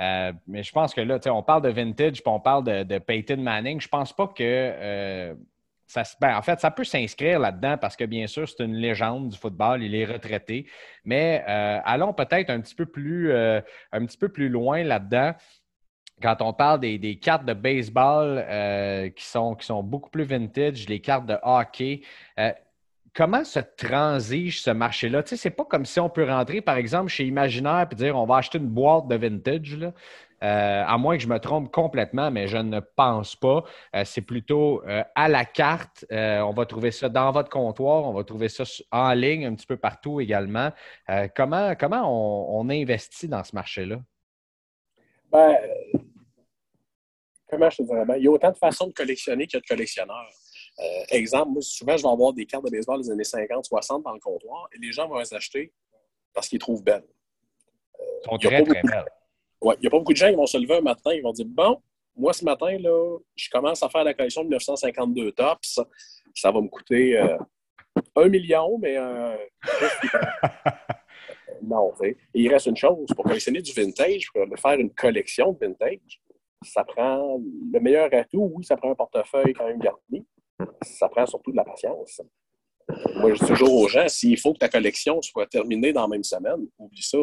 Euh, 0.00 0.32
mais 0.46 0.62
je 0.62 0.72
pense 0.72 0.94
que 0.94 1.00
là, 1.00 1.18
on 1.26 1.42
parle 1.42 1.62
de 1.62 1.70
vintage 1.70 2.22
puis 2.22 2.22
on 2.26 2.40
parle 2.40 2.64
de, 2.64 2.98
Peyton 2.98 3.38
Manning. 3.38 3.80
Je 3.80 3.88
pense 3.88 4.12
pas 4.12 4.26
que. 4.28 5.34
Ben, 6.20 6.36
en 6.36 6.42
fait, 6.42 6.60
ça 6.60 6.70
peut 6.70 6.84
s'inscrire 6.84 7.38
là-dedans 7.38 7.76
parce 7.78 7.96
que 7.96 8.04
bien 8.04 8.26
sûr, 8.26 8.48
c'est 8.48 8.64
une 8.64 8.76
légende 8.76 9.28
du 9.28 9.36
football, 9.36 9.82
il 9.82 9.94
est 9.94 10.04
retraité. 10.04 10.66
Mais 11.04 11.42
allons 11.84 12.12
peut-être 12.12 12.50
un 12.50 12.60
petit 12.60 12.74
peu 12.74 12.86
plus, 12.86 13.32
un 13.32 14.06
petit 14.06 14.18
peu 14.18 14.28
plus 14.28 14.48
loin 14.48 14.84
là-dedans 14.84 15.34
quand 16.20 16.42
on 16.42 16.52
parle 16.52 16.80
des, 16.80 17.18
cartes 17.18 17.44
de 17.44 17.54
baseball 17.54 18.44
euh, 18.48 19.08
qui, 19.10 19.24
sont, 19.24 19.54
qui 19.54 19.66
sont 19.66 19.82
beaucoup 19.82 20.10
plus 20.10 20.24
vintage, 20.24 20.88
les 20.88 21.00
cartes 21.00 21.26
de 21.26 21.36
hockey, 21.42 22.02
euh, 22.38 22.52
comment 23.14 23.44
se 23.44 23.60
transige 23.60 24.62
ce 24.62 24.70
marché-là? 24.70 25.22
Tu 25.22 25.30
sais, 25.30 25.36
c'est 25.36 25.50
pas 25.50 25.64
comme 25.64 25.84
si 25.84 25.98
on 26.00 26.10
peut 26.10 26.24
rentrer, 26.24 26.60
par 26.60 26.76
exemple, 26.76 27.08
chez 27.08 27.24
Imaginaire 27.24 27.86
et 27.90 27.94
dire 27.94 28.16
on 28.16 28.26
va 28.26 28.36
acheter 28.36 28.58
une 28.58 28.68
boîte 28.68 29.08
de 29.08 29.16
vintage. 29.16 29.76
Là. 29.76 29.92
Euh, 30.42 30.82
à 30.86 30.96
moins 30.98 31.16
que 31.16 31.22
je 31.22 31.28
me 31.28 31.38
trompe 31.38 31.70
complètement, 31.70 32.30
mais 32.30 32.48
je 32.48 32.56
ne 32.56 32.80
pense 32.80 33.36
pas. 33.36 33.64
c'est 34.04 34.22
plutôt 34.22 34.82
à 35.14 35.28
la 35.28 35.44
carte. 35.44 36.04
on 36.10 36.52
va 36.52 36.66
trouver 36.66 36.90
ça 36.90 37.08
dans 37.08 37.30
votre 37.30 37.50
comptoir, 37.50 38.04
on 38.04 38.12
va 38.12 38.24
trouver 38.24 38.48
ça 38.48 38.64
en 38.90 39.12
ligne 39.12 39.46
un 39.46 39.54
petit 39.54 39.66
peu 39.66 39.76
partout 39.76 40.20
également. 40.20 40.70
comment 41.36 41.74
comment 41.74 42.02
on, 42.06 42.60
on 42.60 42.70
investit 42.70 43.28
dans 43.28 43.44
ce 43.44 43.54
marché-là? 43.54 44.00
Ben, 45.30 45.56
comment 47.48 47.70
je 47.70 47.78
te 47.78 47.82
dirais? 47.82 48.04
Bien, 48.04 48.16
il 48.16 48.24
y 48.24 48.28
a 48.28 48.30
autant 48.30 48.50
de 48.50 48.56
façons 48.56 48.86
de 48.86 48.92
collectionner 48.92 49.46
qu'il 49.46 49.56
y 49.56 49.58
a 49.58 49.60
de 49.60 49.66
collectionneurs. 49.66 50.30
Euh, 50.78 51.04
exemple, 51.10 51.50
moi, 51.50 51.62
souvent, 51.62 51.96
je 51.96 52.02
vais 52.02 52.08
avoir 52.08 52.32
des 52.32 52.46
cartes 52.46 52.64
de 52.64 52.70
baseball 52.70 53.02
des 53.02 53.10
années 53.10 53.24
50, 53.24 53.64
60 53.64 54.02
dans 54.02 54.12
le 54.12 54.20
comptoir 54.20 54.68
et 54.72 54.78
les 54.78 54.92
gens 54.92 55.08
vont 55.08 55.18
les 55.18 55.34
acheter 55.34 55.72
parce 56.32 56.48
qu'ils 56.48 56.58
trouvent 56.58 56.82
belles. 56.82 57.04
Euh, 57.98 58.04
Ils 58.22 58.30
sont 58.30 58.38
très, 58.38 58.62
très 58.62 58.82
belles. 58.82 59.04
Ouais, 59.60 59.74
il 59.78 59.82
n'y 59.82 59.86
a 59.86 59.90
pas 59.90 59.98
beaucoup 59.98 60.12
de 60.12 60.18
gens 60.18 60.30
qui 60.30 60.36
vont 60.36 60.46
se 60.46 60.58
lever 60.58 60.76
un 60.76 60.80
matin 60.80 61.10
et 61.10 61.20
vont 61.20 61.32
dire 61.32 61.46
Bon, 61.46 61.80
moi, 62.16 62.32
ce 62.32 62.44
matin, 62.44 62.76
là, 62.78 63.18
je 63.36 63.48
commence 63.50 63.82
à 63.82 63.88
faire 63.88 64.04
la 64.04 64.14
collection 64.14 64.42
de 64.42 64.48
1952 64.48 65.32
tops. 65.32 65.80
Ça 66.34 66.50
va 66.50 66.60
me 66.60 66.68
coûter 66.68 67.18
euh, 67.18 67.36
un 68.16 68.28
million, 68.28 68.78
mais 68.78 68.96
non. 71.62 71.92
Et 72.02 72.16
il 72.34 72.48
reste 72.48 72.66
une 72.66 72.76
chose 72.76 73.06
pour 73.14 73.24
collectionner 73.24 73.62
du 73.62 73.72
vintage, 73.72 74.30
pour 74.32 74.44
faire 74.58 74.78
une 74.78 74.90
collection 74.90 75.52
de 75.52 75.66
vintage 75.66 76.20
ça 76.62 76.84
prend 76.84 77.40
le 77.72 77.80
meilleur 77.80 78.12
atout, 78.12 78.52
oui, 78.54 78.64
ça 78.64 78.76
prend 78.76 78.90
un 78.90 78.94
portefeuille 78.94 79.54
quand 79.54 79.66
même 79.66 79.78
garni. 79.78 80.26
Ça 80.82 81.08
prend 81.08 81.26
surtout 81.26 81.52
de 81.52 81.56
la 81.56 81.64
patience. 81.64 82.20
Moi, 83.16 83.34
je 83.34 83.40
dis 83.40 83.46
toujours 83.46 83.74
aux 83.74 83.88
gens, 83.88 84.08
s'il 84.08 84.38
faut 84.38 84.52
que 84.52 84.58
ta 84.58 84.68
collection 84.68 85.22
soit 85.22 85.46
terminée 85.46 85.92
dans 85.92 86.02
la 86.02 86.08
même 86.08 86.24
semaine, 86.24 86.66
oublie 86.78 87.02
ça. 87.02 87.18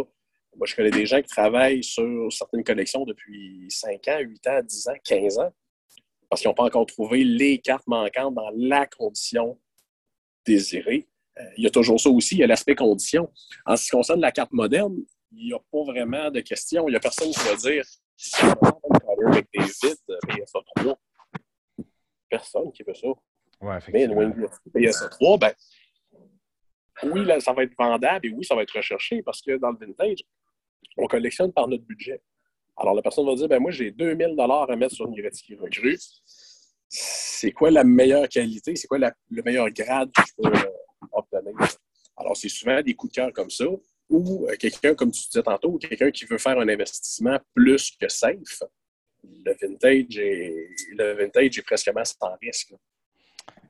Moi, 0.55 0.65
je 0.65 0.75
connais 0.75 0.91
des 0.91 1.05
gens 1.05 1.21
qui 1.21 1.27
travaillent 1.27 1.83
sur 1.83 2.31
certaines 2.31 2.63
collections 2.63 3.05
depuis 3.05 3.67
5 3.69 4.07
ans, 4.07 4.19
8 4.19 4.47
ans, 4.47 4.61
10 4.63 4.87
ans, 4.87 4.95
15 5.03 5.39
ans, 5.39 5.53
parce 6.29 6.41
qu'ils 6.41 6.49
n'ont 6.49 6.55
pas 6.55 6.63
encore 6.63 6.85
trouvé 6.85 7.23
les 7.23 7.59
cartes 7.59 7.87
manquantes 7.87 8.33
dans 8.33 8.49
la 8.55 8.87
condition 8.87 9.59
désirée. 10.45 11.07
Euh, 11.39 11.43
il 11.57 11.63
y 11.63 11.67
a 11.67 11.69
toujours 11.69 11.99
ça 11.99 12.09
aussi, 12.09 12.35
il 12.35 12.39
y 12.39 12.43
a 12.43 12.47
l'aspect 12.47 12.75
condition. 12.75 13.31
En 13.65 13.77
ce 13.77 13.85
qui 13.85 13.91
concerne 13.91 14.21
la 14.21 14.31
carte 14.31 14.51
moderne, 14.51 14.95
il 15.31 15.47
n'y 15.47 15.53
a 15.53 15.59
pas 15.71 15.83
vraiment 15.83 16.31
de 16.31 16.39
question. 16.39 16.87
Il 16.87 16.91
n'y 16.91 16.97
a 16.97 16.99
personne 16.99 17.29
qui 17.29 17.39
va 17.39 17.55
dire 17.55 17.83
avec 19.27 19.47
des 19.53 19.63
vides 19.63 20.17
PSA 20.27 20.59
3. 20.75 20.99
Personne 22.29 22.71
qui 22.71 22.83
veut 22.83 22.95
ça. 22.95 23.07
Ouais. 23.61 23.79
Mais 23.93 24.07
PSA 24.73 25.09
3, 25.09 25.37
ben, 25.37 25.53
oui, 27.03 27.25
là, 27.25 27.39
ça 27.39 27.53
va 27.53 27.63
être 27.63 27.75
vendable 27.77 28.25
et 28.25 28.29
oui, 28.29 28.43
ça 28.43 28.55
va 28.55 28.63
être 28.63 28.75
recherché 28.75 29.21
parce 29.21 29.41
que 29.41 29.57
dans 29.57 29.71
le 29.71 29.77
vintage, 29.77 30.19
on 30.95 31.07
collectionne 31.07 31.51
par 31.51 31.67
notre 31.67 31.83
budget. 31.83 32.21
Alors, 32.77 32.93
la 32.93 33.01
personne 33.01 33.25
va 33.25 33.35
dire, 33.35 33.47
ben 33.47 33.59
moi, 33.59 33.71
j'ai 33.71 33.91
2000 33.91 34.35
à 34.39 34.75
mettre 34.75 34.93
sur 34.93 35.07
une 35.07 35.15
Gretzky 35.15 35.55
recrue. 35.55 35.97
C'est 36.87 37.51
quoi 37.51 37.71
la 37.71 37.83
meilleure 37.83 38.29
qualité? 38.29 38.75
C'est 38.75 38.87
quoi 38.87 38.99
le 38.99 39.43
meilleur 39.43 39.69
grade 39.71 40.11
que 40.11 40.21
je 40.21 40.33
peux 40.37 40.55
euh, 40.55 40.71
obtenir? 41.11 41.53
Alors, 42.15 42.37
c'est 42.37 42.49
souvent 42.49 42.81
des 42.81 42.93
coups 42.93 43.13
de 43.13 43.15
cœur 43.15 43.33
comme 43.33 43.49
ça 43.49 43.65
ou 44.09 44.47
euh, 44.47 44.55
quelqu'un, 44.57 44.95
comme 44.95 45.11
tu 45.11 45.27
disais 45.27 45.43
tantôt, 45.43 45.77
quelqu'un 45.77 46.11
qui 46.11 46.25
veut 46.25 46.37
faire 46.37 46.57
un 46.59 46.69
investissement 46.69 47.37
plus 47.53 47.91
que 47.99 48.07
safe, 48.07 48.63
le 49.23 49.53
vintage 49.59 50.17
est, 50.17 50.69
le 50.97 51.13
vintage 51.13 51.57
est 51.57 51.63
presque 51.63 51.91
sans 52.03 52.35
risque. 52.41 52.73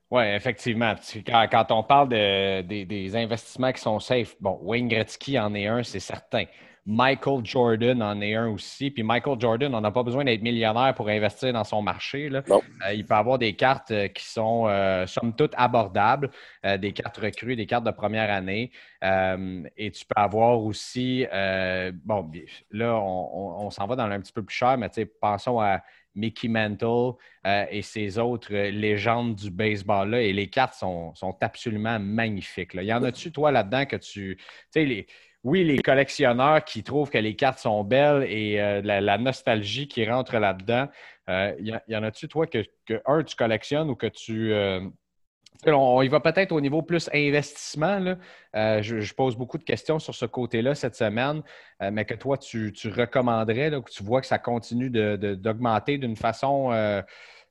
Oui, 0.09 0.24
effectivement. 0.24 0.95
Quand, 1.25 1.67
on 1.71 1.83
parle 1.83 2.09
de, 2.09 2.62
des, 2.62 3.15
investissements 3.15 3.74
qui 3.74 3.81
sont 3.81 4.00
safe, 4.00 4.36
bon, 4.39 4.57
Wayne 4.62 4.88
Gretzky 4.88 5.38
en 5.38 5.53
est 5.53 5.67
un, 5.67 5.83
c'est 5.83 6.00
certain. 6.00 6.45
Michael 6.89 7.44
Jordan 7.44 8.01
en 8.01 8.22
est 8.22 8.34
un 8.34 8.48
aussi. 8.48 8.89
Puis 8.89 9.03
Michael 9.03 9.38
Jordan, 9.41 9.75
on 9.75 9.82
n'a 9.82 9.91
pas 9.91 10.03
besoin 10.03 10.24
d'être 10.24 10.41
millionnaire 10.41 10.94
pour 10.96 11.10
investir 11.10 11.51
dans 11.51 11.65
son 11.65 11.82
marché. 11.82 12.29
Là. 12.29 12.41
Euh, 12.50 12.94
il 12.94 13.06
peut 13.06 13.13
avoir 13.13 13.38
des 13.38 13.53
cartes 13.53 13.91
euh, 13.91 14.08
qui 14.08 14.24
sont, 14.24 14.67
euh, 14.70 15.06
somme 15.06 15.36
toute, 15.36 15.51
abordables, 15.58 16.32
des 16.79 16.94
cartes 16.94 17.17
recrues, 17.17 17.58
des 17.58 17.65
cartes 17.65 17.84
de 17.84 17.91
première 17.91 18.32
année. 18.32 18.72
et 19.03 19.91
tu 19.91 20.06
peux 20.06 20.22
avoir 20.22 20.62
aussi, 20.62 21.25
bon, 22.06 22.32
là, 22.72 22.96
on, 22.96 23.70
s'en 23.70 23.86
va 23.86 23.96
dans 23.96 24.03
un 24.10 24.20
petit 24.22 24.34
peu 24.34 24.44
plus 24.44 24.56
cher, 24.56 24.77
mais 24.77 24.89
pensons 25.22 25.60
à 25.60 25.82
Mickey 26.15 26.48
Mantle 26.48 27.15
et 27.46 27.82
ses 27.82 28.17
autres 28.17 28.53
légendes 28.53 29.36
du 29.36 29.51
baseball-là. 29.51 30.22
Et 30.22 30.34
les 30.34 30.48
cartes 30.48 30.74
sont, 30.74 31.13
sont 31.15 31.38
absolument 31.41 32.00
magnifiques. 32.00 32.74
Là. 32.74 32.84
Y 32.84 32.94
en 32.94 33.03
a-tu, 33.03 33.32
toi, 33.32 33.51
là-dedans, 33.51 33.86
que 33.86 33.98
tu. 33.98 34.38
Tu 34.38 34.44
sais, 34.72 34.86
les 34.86 35.08
oui, 35.47 35.63
les 35.63 35.77
collectionneurs 35.77 36.65
qui 36.65 36.83
trouvent 36.83 37.09
que 37.09 37.17
les 37.17 37.33
cartes 37.33 37.59
sont 37.59 37.81
belles 37.85 38.23
et 38.29 38.59
euh, 38.59 38.81
la, 38.83 39.17
nostalgie 39.17 39.87
qui 39.87 40.05
rentre 40.05 40.37
là-dedans. 40.37 40.89
Il 41.29 41.33
euh, 41.33 41.79
y, 41.87 41.95
en 41.95 42.03
a-tu, 42.03 42.27
toi, 42.27 42.47
que, 42.47 42.65
un, 43.05 43.23
tu 43.23 43.35
collectionnes 43.37 43.89
ou 43.89 43.95
que 43.95 44.07
tu. 44.07 44.51
Euh, 44.51 44.81
on, 45.65 46.01
y 46.01 46.09
va 46.09 46.19
peut-être 46.19 46.51
au 46.51 46.59
niveau 46.59 46.81
plus 46.81 47.09
investissement. 47.13 48.17
Je, 48.53 49.13
pose 49.13 49.37
beaucoup 49.37 49.57
de 49.57 49.63
questions 49.63 49.99
sur 49.99 50.13
ce 50.13 50.25
côté-là 50.25 50.75
cette 50.75 50.95
semaine, 50.95 51.41
mais 51.79 52.03
que 52.03 52.13
toi, 52.13 52.37
tu, 52.37 52.73
recommanderais, 52.85 53.71
que 53.71 53.89
tu 53.89 54.03
vois 54.03 54.19
que 54.19 54.27
ça 54.27 54.39
continue 54.39 54.89
d'augmenter 54.89 55.97
d'une 55.97 56.17
façon, 56.17 56.71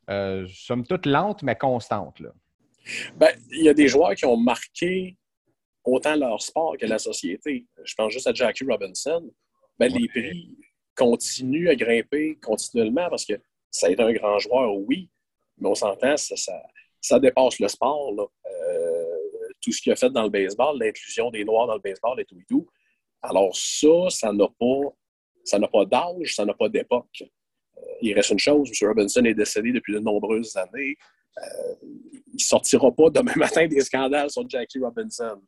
somme 0.06 0.86
toute, 0.86 1.06
lente, 1.06 1.42
mais 1.42 1.56
constante. 1.56 2.22
Ben, 3.16 3.30
il 3.50 3.64
y 3.64 3.68
a 3.68 3.74
des 3.74 3.88
joueurs 3.88 4.14
qui 4.14 4.26
ont 4.26 4.36
marqué 4.36 5.16
autant 5.87 6.16
leur 6.16 6.43
sport 6.43 6.76
que 6.76 6.85
la 6.87 6.99
société. 6.99 7.64
Je 7.83 7.95
pense 7.95 8.12
juste 8.12 8.26
à 8.26 8.35
Jackie 8.35 8.64
Robinson. 8.64 9.31
Ben, 9.78 9.93
Les 9.93 10.09
prix 10.09 10.57
continuent 10.95 11.69
à 11.69 11.76
grimper 11.76 12.38
continuellement 12.43 13.09
parce 13.09 13.25
que 13.25 13.35
ça 13.71 13.90
est 13.90 14.00
un 14.00 14.12
grand 14.12 14.38
joueur, 14.38 14.75
oui, 14.75 15.11
mais 15.59 15.69
on 15.69 15.75
s'entend, 15.75 16.16
ça, 16.16 16.35
ça, 17.00 17.19
dépasse 17.21 17.61
le 17.61 17.69
sport. 17.69 18.12
Euh, 18.19 19.05
tout 19.61 19.73
ce 19.73 19.81
qu'il 19.81 19.93
a 19.93 19.97
fait 19.97 20.11
dans 20.11 20.25
le 20.25 20.31
baseball, 20.31 20.78
l'inclusion 20.78 21.31
des 21.31 21.45
Noirs 21.45 21.66
dans 21.66 21.75
le 21.75 21.81
baseball 21.81 22.21
et 22.21 22.25
tout 22.25 22.38
et 22.38 22.45
tout. 22.49 22.66
Alors 23.23 23.55
ça, 23.55 24.09
ça 24.11 24.33
n'a 24.33 24.49
pas, 24.49 24.95
ça 25.45 25.59
n'a 25.59 25.69
pas 25.69 25.85
d'âge, 25.85 26.35
ça 26.35 26.45
n'a 26.45 26.55
pas 26.55 26.69
d'époque. 26.69 27.23
Euh, 27.23 27.81
il 28.00 28.14
reste 28.14 28.31
une 28.31 28.38
chose, 28.38 28.71
M. 28.71 28.88
Robinson 28.88 29.25
est 29.25 29.35
décédé 29.35 29.73
depuis 29.73 29.93
de 29.95 29.99
nombreuses 29.99 30.57
années. 30.57 30.97
Il 31.43 32.35
ne 32.35 32.38
sortira 32.38 32.90
pas 32.93 33.11
demain 33.11 33.33
matin 33.37 33.66
des 33.66 33.81
scandales 33.81 34.31
sur 34.31 34.49
Jackie 34.49 34.78
Robinson. 34.78 35.40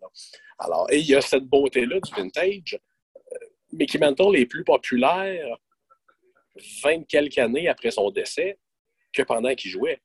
Alors, 0.58 0.90
et 0.90 0.98
il 0.98 1.06
y 1.06 1.14
a 1.14 1.20
cette 1.20 1.44
beauté-là 1.44 2.00
du 2.00 2.14
vintage. 2.14 2.78
Euh, 3.16 3.36
Mickey 3.72 3.98
Mantle 3.98 4.36
est 4.36 4.46
plus 4.46 4.64
populaire 4.64 5.58
20 6.82 7.04
quelques 7.06 7.38
années 7.38 7.68
après 7.68 7.90
son 7.90 8.10
décès 8.10 8.58
que 9.12 9.22
pendant 9.22 9.54
qu'il 9.54 9.70
jouait. 9.70 10.00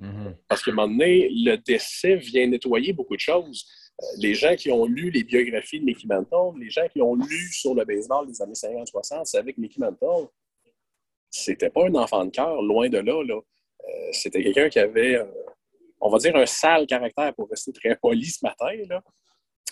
Mm-hmm. 0.00 0.36
Parce 0.48 0.62
qu'à 0.62 0.70
un 0.72 0.74
moment 0.74 0.88
donné, 0.88 1.28
le 1.30 1.56
décès 1.56 2.16
vient 2.16 2.46
nettoyer 2.46 2.92
beaucoup 2.92 3.16
de 3.16 3.20
choses. 3.20 3.66
Euh, 4.02 4.06
les 4.18 4.34
gens 4.34 4.54
qui 4.56 4.70
ont 4.70 4.84
lu 4.84 5.10
les 5.10 5.24
biographies 5.24 5.80
de 5.80 5.84
Mickey 5.84 6.06
Mantle, 6.06 6.58
les 6.58 6.70
gens 6.70 6.86
qui 6.88 7.00
ont 7.00 7.14
lu 7.14 7.52
sur 7.52 7.74
le 7.74 7.84
baseball 7.84 8.26
des 8.26 8.42
années 8.42 8.52
50-60, 8.52 9.24
savaient 9.24 9.52
que 9.52 9.60
Mickey 9.60 9.80
Mantle, 9.80 10.28
c'était 11.30 11.70
pas 11.70 11.86
un 11.86 11.94
enfant 11.94 12.24
de 12.24 12.30
cœur, 12.30 12.60
loin 12.62 12.88
de 12.88 12.98
là. 12.98 13.22
là. 13.24 13.40
Euh, 13.88 14.08
c'était 14.12 14.42
quelqu'un 14.42 14.68
qui 14.68 14.78
avait, 14.78 15.16
euh, 15.16 15.24
on 16.00 16.08
va 16.08 16.18
dire, 16.18 16.34
un 16.36 16.46
sale 16.46 16.86
caractère 16.86 17.34
pour 17.34 17.48
rester 17.48 17.72
très 17.72 17.96
poli 17.96 18.26
ce 18.26 18.44
matin. 18.44 18.72
Là. 18.88 19.02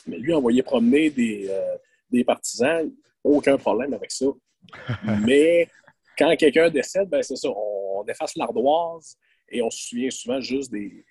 Mais 0.07 0.19
lui, 0.19 0.33
envoyer 0.33 0.63
promener 0.63 1.11
des, 1.11 1.47
euh, 1.49 1.77
des 2.11 2.25
partisans, 2.25 2.91
aucun 3.23 3.57
problème 3.57 3.95
avec 3.95 4.11
ça. 4.11 4.27
Mais 5.27 5.69
quand 6.17 6.35
quelqu'un 6.37 6.71
décède, 6.71 7.09
ben 7.09 7.23
c'est 7.23 7.37
ça, 7.37 7.49
on, 7.49 8.05
efface 8.07 8.37
l'ardoise 8.37 9.17
et 9.49 9.63
on 9.63 9.71
se 9.71 9.89
souvient 9.89 10.11
souvent 10.11 10.39
juste 10.41 10.71
des, 10.71 11.05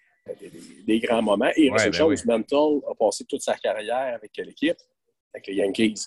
des, 0.86 1.00
grands 1.00 1.24
moments. 1.24 1.50
Et 1.56 1.72
ouais, 1.72 1.86
ben 1.86 1.92
chose, 1.92 2.24
Mantle 2.26 2.82
a 2.88 2.94
passé 2.94 3.26
toute 3.26 3.42
sa 3.42 3.56
carrière 3.56 4.14
avec 4.16 4.32
quelle 4.32 4.50
équipe? 4.50 4.78
Avec 5.34 5.48
les 5.48 5.56
Yankees. 5.56 6.06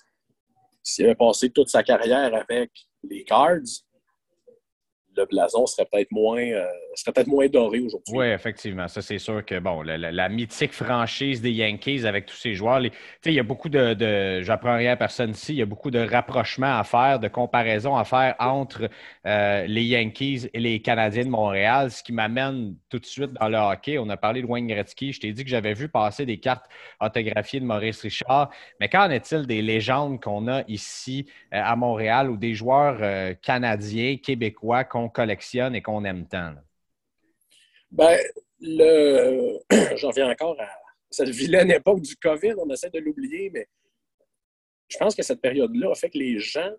s'il 0.81 1.05
avait 1.05 1.15
passé 1.15 1.49
toute 1.49 1.67
sa 1.67 1.83
carrière 1.83 2.33
avec 2.33 2.71
les 3.03 3.25
Cards, 3.25 3.83
le 5.17 5.25
blason 5.25 5.65
serait 5.65 5.87
peut-être 5.91 6.11
moins, 6.11 6.39
euh, 6.39 6.65
serait 6.95 7.11
peut-être 7.11 7.27
moins 7.27 7.47
doré 7.47 7.79
aujourd'hui. 7.79 8.15
Oui, 8.15 8.27
effectivement. 8.27 8.87
Ça, 8.87 9.01
c'est 9.01 9.17
sûr 9.17 9.43
que 9.43 9.59
bon, 9.59 9.81
la, 9.81 10.29
mythique 10.29 10.73
franchise 10.73 11.41
des 11.41 11.51
Yankees 11.51 12.05
avec 12.05 12.25
tous 12.25 12.35
ces 12.35 12.53
joueurs, 12.53 12.81
il 12.81 13.33
y 13.33 13.39
a 13.39 13.43
beaucoup 13.43 13.69
de, 13.69 13.93
de 13.93 14.41
j'apprends 14.43 14.77
rien 14.77 14.93
à 14.93 14.95
personne 14.95 15.31
ici, 15.31 15.53
il 15.53 15.57
y 15.57 15.61
a 15.61 15.65
beaucoup 15.65 15.91
de 15.91 15.99
rapprochements 15.99 16.77
à 16.77 16.83
faire, 16.83 17.19
de 17.19 17.27
comparaisons 17.27 17.95
à 17.95 18.03
faire 18.03 18.35
entre 18.39 18.89
euh, 19.25 19.65
les 19.65 19.83
Yankees 19.83 20.49
et 20.53 20.59
les 20.59 20.81
Canadiens 20.81 21.25
de 21.25 21.29
Montréal, 21.29 21.91
ce 21.91 22.03
qui 22.03 22.13
m'amène 22.13 22.75
tout 22.89 22.99
de 22.99 23.05
suite 23.05 23.33
dans 23.33 23.47
le 23.47 23.57
hockey. 23.57 23.97
On 23.97 24.09
a 24.09 24.17
parlé 24.17 24.41
de 24.41 24.47
Wayne 24.47 24.67
Gretzky. 24.67 25.11
Je 25.13 25.19
t'ai 25.19 25.33
dit 25.33 25.43
que 25.43 25.49
j'avais 25.49 25.73
vu 25.73 25.89
passer 25.89 26.25
des 26.25 26.39
cartes 26.39 26.65
autographiées 27.01 27.59
de 27.59 27.65
Maurice 27.65 28.01
Richard. 28.01 28.51
Mais 28.79 28.89
qu'en 28.89 29.09
est-il 29.09 29.47
des 29.47 29.61
légendes 29.61 30.21
qu'on 30.21 30.47
a 30.47 30.63
ici 30.67 31.27
euh, 31.53 31.61
à 31.63 31.75
Montréal 31.75 32.29
ou 32.29 32.37
des 32.37 32.53
joueurs 32.53 32.97
canadiens, 33.41 34.17
québécois 34.17 34.83
qu'on 34.83 35.06
collectionne 35.09 35.75
et 35.75 35.81
qu'on 35.81 36.03
aime 36.05 36.27
tant? 36.27 36.55
Ben, 37.91 38.17
le... 38.59 39.59
j'en 39.95 40.09
viens 40.09 40.29
encore 40.29 40.59
à 40.59 40.69
cette 41.09 41.29
vilaine 41.29 41.71
époque 41.71 42.01
du 42.01 42.15
COVID. 42.15 42.55
On 42.57 42.69
essaie 42.69 42.89
de 42.89 42.99
l'oublier, 42.99 43.49
mais 43.49 43.67
je 44.87 44.97
pense 44.97 45.15
que 45.15 45.23
cette 45.23 45.41
période-là 45.41 45.91
a 45.91 45.95
fait 45.95 46.09
que 46.09 46.17
les 46.17 46.39
gens 46.39 46.71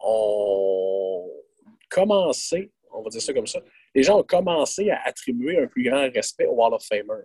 ont 0.00 1.30
commencé, 1.90 2.72
on 2.90 3.02
va 3.02 3.10
dire 3.10 3.22
ça 3.22 3.32
comme 3.32 3.46
ça, 3.46 3.60
les 3.94 4.02
gens 4.02 4.20
ont 4.20 4.24
commencé 4.24 4.90
à 4.90 5.00
attribuer 5.04 5.58
un 5.58 5.66
plus 5.66 5.84
grand 5.84 6.10
respect 6.10 6.46
au 6.46 6.54
Wall 6.54 6.74
of 6.74 6.84
Famer. 6.84 7.24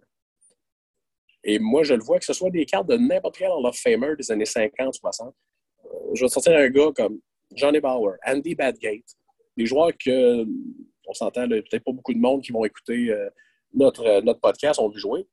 Et 1.44 1.60
moi, 1.60 1.84
je 1.84 1.94
le 1.94 2.04
vois, 2.04 2.20
que 2.20 2.26
ce 2.26 2.34
soit 2.34 2.50
des 2.50 2.66
cartes 2.66 2.88
de 2.88 2.98
n'importe 2.98 3.38
quel 3.38 3.50
Hall 3.50 3.66
of 3.66 3.78
Famer 3.78 4.16
des 4.18 4.32
années 4.32 4.46
50, 4.46 4.94
60. 4.94 5.34
Euh, 5.86 5.90
je 6.14 6.26
vais 6.26 6.30
sortir 6.30 6.58
un 6.58 6.68
gars 6.70 6.92
comme 6.96 7.22
Johnny 7.56 7.80
Bauer, 7.80 8.18
Andy 8.26 8.54
Badgate, 8.54 9.16
des 9.58 9.66
joueurs 9.66 9.92
que, 9.98 10.46
on 11.08 11.14
s'entend, 11.14 11.48
peut-être 11.48 11.84
pas 11.84 11.92
beaucoup 11.92 12.14
de 12.14 12.20
monde 12.20 12.44
qui 12.44 12.52
vont 12.52 12.64
écouter 12.64 13.10
euh, 13.10 13.30
notre, 13.74 14.06
euh, 14.06 14.22
notre 14.22 14.40
podcast 14.40 14.80
ont 14.80 14.90
vu 14.90 15.00
jouer, 15.00 15.28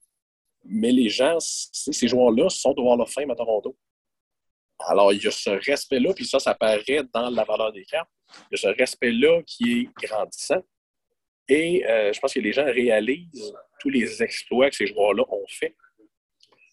mais 0.64 0.92
les 0.92 1.08
gens, 1.10 1.36
ces 1.40 2.08
joueurs-là 2.08 2.48
sont 2.48 2.74
Hall 2.78 3.00
of 3.00 3.12
Fame 3.12 3.30
à 3.30 3.34
Toronto. 3.34 3.76
Alors, 4.78 5.12
il 5.12 5.22
y 5.22 5.26
a 5.26 5.30
ce 5.30 5.50
respect-là, 5.50 6.14
puis 6.14 6.24
ça, 6.24 6.38
ça 6.38 6.54
paraît 6.54 7.02
dans 7.12 7.30
la 7.30 7.44
valeur 7.44 7.72
des 7.72 7.84
cartes. 7.84 8.08
Il 8.50 8.52
y 8.52 8.54
a 8.54 8.72
ce 8.72 8.78
respect-là 8.78 9.42
qui 9.46 9.80
est 9.80 10.06
grandissant. 10.06 10.62
Et 11.48 11.86
euh, 11.86 12.12
je 12.12 12.20
pense 12.20 12.32
que 12.32 12.40
les 12.40 12.52
gens 12.52 12.64
réalisent 12.64 13.54
tous 13.80 13.90
les 13.90 14.22
exploits 14.22 14.70
que 14.70 14.76
ces 14.76 14.86
joueurs-là 14.86 15.22
ont 15.28 15.46
fait. 15.48 15.76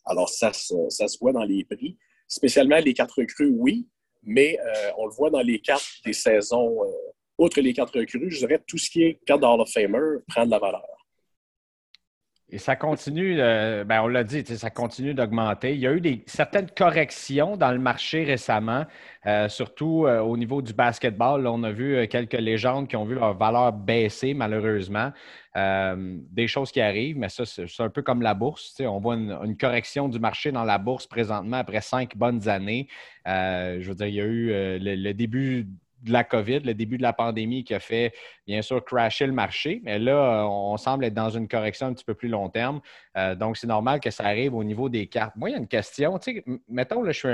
Alors, 0.05 0.29
ça, 0.29 0.51
ça, 0.53 1.07
se 1.07 1.17
voit 1.19 1.33
dans 1.33 1.43
les 1.43 1.65
prix. 1.65 1.97
Spécialement 2.27 2.77
les 2.77 2.93
cartes 2.93 3.11
recrues, 3.11 3.53
oui, 3.55 3.87
mais 4.23 4.57
on 4.97 5.05
le 5.05 5.11
voit 5.11 5.29
dans 5.29 5.41
les 5.41 5.59
cartes 5.59 5.85
des 6.05 6.13
saisons 6.13 6.79
outre 7.41 7.61
les 7.61 7.73
quatre 7.73 7.97
recrues, 7.97 8.31
je 8.31 8.39
dirais 8.39 8.61
tout 8.65 8.77
ce 8.77 8.89
qui 8.89 9.03
est 9.03 9.19
carte 9.25 9.43
Hall 9.43 9.61
of 9.61 9.71
Famer 9.71 10.19
prend 10.27 10.45
de 10.45 10.51
la 10.51 10.59
valeur. 10.59 10.85
Et 12.53 12.57
ça 12.57 12.75
continue, 12.75 13.37
euh, 13.39 13.85
ben 13.85 14.01
on 14.01 14.09
l'a 14.09 14.25
dit, 14.25 14.43
ça 14.45 14.69
continue 14.69 15.13
d'augmenter. 15.13 15.73
Il 15.73 15.79
y 15.79 15.87
a 15.87 15.93
eu 15.93 16.01
des, 16.01 16.21
certaines 16.25 16.69
corrections 16.69 17.55
dans 17.55 17.71
le 17.71 17.79
marché 17.79 18.25
récemment, 18.25 18.85
euh, 19.25 19.47
surtout 19.47 20.05
euh, 20.05 20.19
au 20.19 20.35
niveau 20.35 20.61
du 20.61 20.73
basketball. 20.73 21.47
on 21.47 21.63
a 21.63 21.71
vu 21.71 22.05
quelques 22.09 22.33
légendes 22.33 22.89
qui 22.89 22.97
ont 22.97 23.05
vu 23.05 23.15
leur 23.15 23.37
valeur 23.37 23.71
baisser, 23.71 24.33
malheureusement. 24.33 25.13
des 25.55 26.47
choses 26.47 26.71
qui 26.73 26.81
arrivent, 26.81 27.17
mais 27.17 27.29
ça, 27.29 27.45
c'est 27.45 27.65
un 27.79 27.89
peu 27.89 28.01
comme 28.01 28.21
la 28.21 28.33
bourse. 28.33 28.75
On 28.81 28.99
voit 28.99 29.15
une, 29.15 29.55
correction 29.57 30.09
du 30.09 30.19
marché 30.19 30.51
dans 30.51 30.65
la 30.65 30.77
bourse 30.77 31.07
présentement 31.07 31.57
après 31.57 31.81
cinq 31.81 32.17
bonnes 32.17 32.49
années. 32.49 32.89
je 33.25 33.87
veux 33.87 33.95
dire, 33.95 34.07
il 34.07 34.15
y 34.15 34.21
a 34.21 34.25
eu 34.25 34.79
le 34.79 35.13
début 35.13 35.67
de 36.01 36.11
la 36.11 36.23
COVID, 36.23 36.59
le 36.59 36.73
début 36.73 36.97
de 36.97 37.03
la 37.03 37.13
pandémie 37.13 37.63
qui 37.63 37.73
a 37.73 37.79
fait, 37.79 38.13
bien 38.47 38.61
sûr, 38.61 38.83
crasher 38.83 39.27
le 39.27 39.33
marché. 39.33 39.81
Mais 39.83 39.99
là, 39.99 40.45
on 40.47 40.77
semble 40.77 41.05
être 41.05 41.13
dans 41.13 41.29
une 41.29 41.47
correction 41.47 41.87
un 41.87 41.93
petit 41.93 42.05
peu 42.05 42.13
plus 42.13 42.29
long 42.29 42.49
terme. 42.49 42.81
Euh, 43.17 43.35
donc, 43.35 43.57
c'est 43.57 43.67
normal 43.67 43.99
que 43.99 44.09
ça 44.11 44.25
arrive 44.25 44.53
au 44.55 44.63
niveau 44.63 44.89
des 44.89 45.07
cartes. 45.07 45.35
Moi, 45.35 45.49
il 45.49 45.53
y 45.53 45.55
a 45.55 45.59
une 45.59 45.67
question. 45.67 46.17
Tu 46.19 46.35
sais, 46.35 46.45
mettons, 46.67 47.03
là, 47.03 47.11
je 47.11 47.19
suis 47.19 47.27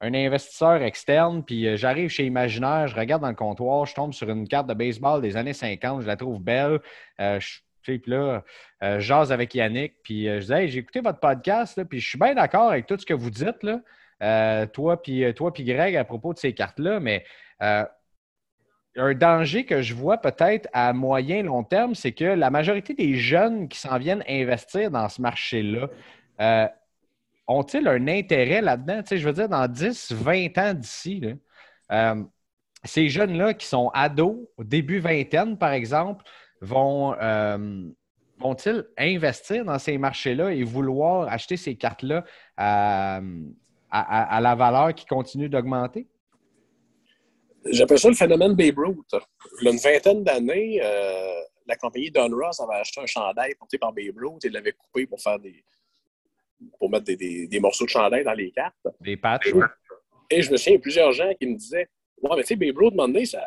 un, 0.00 0.14
investisseur 0.14 0.82
externe, 0.82 1.44
puis 1.44 1.66
euh, 1.66 1.76
j'arrive 1.76 2.08
chez 2.08 2.24
Imaginaire, 2.24 2.86
je 2.86 2.94
regarde 2.94 3.22
dans 3.22 3.28
le 3.28 3.34
comptoir, 3.34 3.86
je 3.86 3.94
tombe 3.94 4.12
sur 4.12 4.28
une 4.28 4.46
carte 4.46 4.68
de 4.68 4.74
baseball 4.74 5.20
des 5.20 5.36
années 5.36 5.52
50, 5.52 6.02
je 6.02 6.06
la 6.06 6.16
trouve 6.16 6.40
belle. 6.40 6.80
Euh, 7.20 7.40
puis 7.82 8.02
là, 8.06 8.44
euh, 8.82 9.00
jase 9.00 9.32
avec 9.32 9.54
Yannick, 9.54 9.94
puis 10.02 10.26
je 10.26 10.44
dis 10.46 10.52
Hey, 10.52 10.68
j'ai 10.68 10.80
écouté 10.80 11.00
votre 11.00 11.20
podcast, 11.20 11.82
puis 11.84 12.00
je 12.00 12.08
suis 12.08 12.18
bien 12.18 12.34
d'accord 12.34 12.70
avec 12.70 12.86
tout 12.86 12.98
ce 12.98 13.06
que 13.06 13.14
vous 13.14 13.30
dites, 13.30 13.62
là, 13.62 14.66
toi, 14.66 15.02
puis 15.02 15.32
toi, 15.34 15.52
puis 15.52 15.64
Greg, 15.64 15.96
à 15.96 16.04
propos 16.04 16.34
de 16.34 16.38
ces 16.38 16.52
cartes-là, 16.52 17.00
mais 17.00 17.24
un 18.98 19.14
danger 19.14 19.64
que 19.64 19.82
je 19.82 19.94
vois 19.94 20.18
peut-être 20.18 20.68
à 20.72 20.92
moyen 20.92 21.42
long 21.42 21.62
terme, 21.64 21.94
c'est 21.94 22.12
que 22.12 22.24
la 22.24 22.50
majorité 22.50 22.94
des 22.94 23.14
jeunes 23.14 23.68
qui 23.68 23.78
s'en 23.78 23.98
viennent 23.98 24.24
investir 24.28 24.90
dans 24.90 25.08
ce 25.08 25.20
marché-là 25.22 25.88
euh, 26.40 26.68
ont-ils 27.46 27.86
un 27.88 28.08
intérêt 28.08 28.60
là-dedans? 28.60 29.02
je 29.10 29.24
veux 29.24 29.32
dire, 29.32 29.48
dans 29.48 29.66
10, 29.66 30.12
20 30.12 30.58
ans 30.58 30.74
d'ici, 30.74 31.22
euh, 31.92 32.22
ces 32.84 33.08
jeunes-là 33.08 33.54
qui 33.54 33.66
sont 33.66 33.90
ados, 33.94 34.36
au 34.56 34.64
début 34.64 34.98
vingtaine, 34.98 35.56
par 35.56 35.72
exemple, 35.72 36.24
vont, 36.60 37.14
euh, 37.20 37.88
vont-ils 38.38 38.84
investir 38.98 39.64
dans 39.64 39.78
ces 39.78 39.98
marchés-là 39.98 40.52
et 40.52 40.64
vouloir 40.64 41.28
acheter 41.28 41.56
ces 41.56 41.76
cartes-là 41.76 42.24
à 42.56 43.20
la 44.40 44.54
valeur 44.54 44.94
qui 44.94 45.06
continue 45.06 45.48
d'augmenter? 45.48 46.06
J'appelle 47.70 47.98
ça 47.98 48.08
le 48.08 48.14
phénomène 48.14 48.54
Babe 48.54 48.78
Ruth. 48.78 49.22
Il 49.60 49.64
y 49.64 49.68
a 49.68 49.72
une 49.72 49.78
vingtaine 49.78 50.24
d'années, 50.24 50.80
euh, 50.82 51.40
la 51.66 51.76
compagnie 51.76 52.10
Don 52.10 52.30
Ross 52.30 52.60
avait 52.60 52.80
acheté 52.80 53.00
un 53.00 53.06
chandail 53.06 53.54
porté 53.54 53.78
par 53.78 53.92
Babe 53.92 54.16
Ruth 54.16 54.44
et 54.44 54.48
l'avait 54.48 54.72
coupé 54.72 55.06
pour 55.06 55.20
faire 55.20 55.38
des 55.38 55.64
pour 56.78 56.90
mettre 56.90 57.04
des, 57.04 57.60
morceaux 57.60 57.84
de 57.84 57.90
chandail 57.90 58.24
dans 58.24 58.32
les 58.32 58.50
cartes. 58.50 58.74
Des 59.00 59.16
patchs. 59.16 59.52
Et, 60.28 60.42
je 60.42 60.50
me 60.50 60.56
souviens, 60.56 60.72
il 60.72 60.76
y 60.76 60.78
a 60.78 60.80
plusieurs 60.80 61.12
gens 61.12 61.32
qui 61.38 61.46
me 61.46 61.56
disaient 61.56 61.88
Ouais, 62.20 62.36
mais 62.36 62.42
tu 62.42 62.48
sais, 62.48 62.56
Babe 62.56 62.76
Ruth, 62.76 62.96
donné, 62.96 63.24
ça, 63.26 63.46